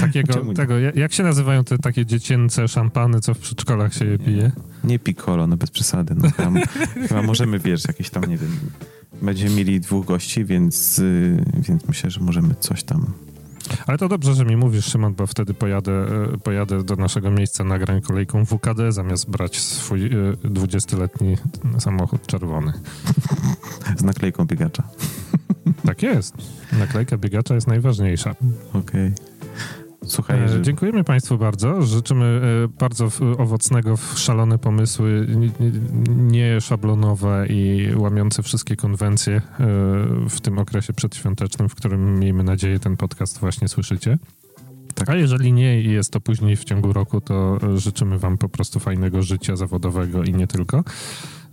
Takiego, 0.00 0.54
tego, 0.54 0.78
jak 0.78 1.12
się 1.12 1.22
nazywają 1.22 1.64
te 1.64 1.78
takie 1.78 2.06
dziecięce 2.06 2.68
szampany, 2.68 3.20
co 3.20 3.34
w 3.34 3.38
przedszkolach 3.38 3.94
się 3.94 4.04
je 4.04 4.18
pije? 4.18 4.52
Nie 4.84 4.98
piccolo, 4.98 5.46
no 5.46 5.56
bez 5.56 5.70
przesady. 5.70 6.14
No, 6.14 6.30
chyba, 6.30 6.50
chyba 7.08 7.22
możemy, 7.22 7.58
wiesz, 7.58 7.88
jakieś 7.88 8.10
tam, 8.10 8.24
nie 8.24 8.36
wiem, 8.36 8.50
będziemy 9.22 9.54
mieli 9.54 9.80
dwóch 9.80 10.06
gości, 10.06 10.44
więc, 10.44 10.98
y, 10.98 11.44
więc 11.54 11.88
myślę, 11.88 12.10
że 12.10 12.20
możemy 12.20 12.54
coś 12.54 12.82
tam 12.82 13.12
ale 13.86 13.98
to 13.98 14.08
dobrze, 14.08 14.34
że 14.34 14.44
mi 14.44 14.56
mówisz, 14.56 14.84
Szymon, 14.84 15.14
bo 15.14 15.26
wtedy 15.26 15.54
pojadę, 15.54 15.92
e, 15.92 16.38
pojadę 16.38 16.84
do 16.84 16.96
naszego 16.96 17.30
miejsca 17.30 17.64
nagrań 17.64 18.02
kolejką 18.02 18.44
WKD, 18.44 18.92
zamiast 18.92 19.30
brać 19.30 19.60
swój 19.60 20.10
20-letni 20.44 21.36
e, 21.76 21.80
samochód 21.80 22.26
czerwony. 22.26 22.72
Z 23.98 24.02
naklejką 24.02 24.44
biegacza. 24.44 24.82
Tak 25.86 26.02
jest. 26.02 26.34
Naklejka 26.78 27.16
biegacza 27.16 27.54
jest 27.54 27.66
najważniejsza. 27.66 28.34
Okej. 28.72 28.80
Okay. 28.80 29.37
Słuchaj, 30.08 30.38
e, 30.58 30.62
Dziękujemy 30.62 31.04
Państwu 31.04 31.38
bardzo. 31.38 31.82
Życzymy 31.82 32.40
e, 32.64 32.68
bardzo 32.68 33.08
owocnego 33.38 33.96
w 33.96 34.18
szalone 34.18 34.58
pomysły, 34.58 35.26
nie 36.08 36.60
szablonowe 36.60 37.46
i 37.48 37.88
łamiące 37.96 38.42
wszystkie 38.42 38.76
konwencje 38.76 39.34
e, 39.36 39.42
w 40.28 40.40
tym 40.40 40.58
okresie 40.58 40.92
przedświątecznym, 40.92 41.68
w 41.68 41.74
którym 41.74 42.18
miejmy 42.18 42.44
nadzieję 42.44 42.78
ten 42.78 42.96
podcast 42.96 43.40
właśnie 43.40 43.68
słyszycie. 43.68 44.18
Tak. 44.94 45.10
A 45.10 45.14
jeżeli 45.14 45.52
nie 45.52 45.80
i 45.80 45.90
jest 45.90 46.12
to 46.12 46.20
później 46.20 46.56
w 46.56 46.64
ciągu 46.64 46.92
roku, 46.92 47.20
to 47.20 47.58
życzymy 47.76 48.18
Wam 48.18 48.38
po 48.38 48.48
prostu 48.48 48.80
fajnego 48.80 49.22
życia 49.22 49.56
zawodowego 49.56 50.24
i 50.24 50.34
nie 50.34 50.46
tylko. 50.46 50.84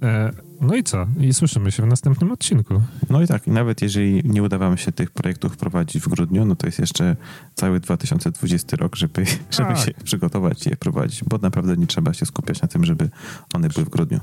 E, 0.05 0.31
no 0.61 0.75
i 0.75 0.83
co? 0.83 1.07
I 1.19 1.33
słyszymy 1.33 1.71
się 1.71 1.83
w 1.83 1.87
następnym 1.87 2.31
odcinku. 2.31 2.81
No 3.09 3.21
i 3.21 3.27
tak, 3.27 3.47
nawet 3.47 3.81
jeżeli 3.81 4.21
nie 4.29 4.43
uda 4.43 4.57
wam 4.57 4.77
się 4.77 4.91
tych 4.91 5.11
projektów 5.11 5.57
prowadzić 5.57 6.03
w 6.03 6.07
grudniu, 6.07 6.45
no 6.45 6.55
to 6.55 6.67
jest 6.67 6.79
jeszcze 6.79 7.15
cały 7.55 7.79
2020 7.79 8.77
rok, 8.77 8.95
żeby, 8.95 9.25
żeby 9.57 9.73
tak. 9.73 9.77
się 9.77 9.91
przygotować 10.03 10.67
i 10.67 10.69
je 10.69 10.75
prowadzić, 10.75 11.23
bo 11.23 11.37
naprawdę 11.37 11.77
nie 11.77 11.87
trzeba 11.87 12.13
się 12.13 12.25
skupiać 12.25 12.61
na 12.61 12.67
tym, 12.67 12.85
żeby 12.85 13.09
one 13.53 13.69
były 13.69 13.85
w 13.85 13.89
grudniu. 13.89 14.19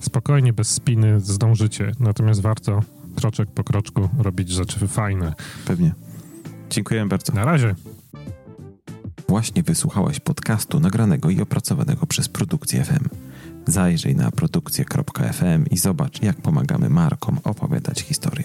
Spokojnie, 0.00 0.52
bez 0.52 0.68
spiny 0.68 1.20
zdążycie, 1.20 1.92
natomiast 2.00 2.40
warto 2.40 2.82
kroczek 3.16 3.50
po 3.50 3.64
kroczku 3.64 4.08
robić 4.18 4.48
rzeczy 4.50 4.88
fajne. 4.88 5.34
Pewnie. 5.64 5.94
Dziękuję 6.70 7.06
bardzo. 7.06 7.32
Na 7.32 7.44
razie. 7.44 7.74
Właśnie 9.28 9.62
wysłuchałeś 9.62 10.20
podcastu 10.20 10.80
nagranego 10.80 11.30
i 11.30 11.40
opracowanego 11.40 12.06
przez 12.06 12.28
Produkcję 12.28 12.84
FM. 12.84 13.08
Zajrzyj 13.68 14.14
na 14.14 14.30
produkcję.fm 14.30 15.66
i 15.70 15.78
zobacz, 15.78 16.22
jak 16.22 16.36
pomagamy 16.36 16.88
markom 16.88 17.38
opowiadać 17.44 18.00
historię. 18.00 18.44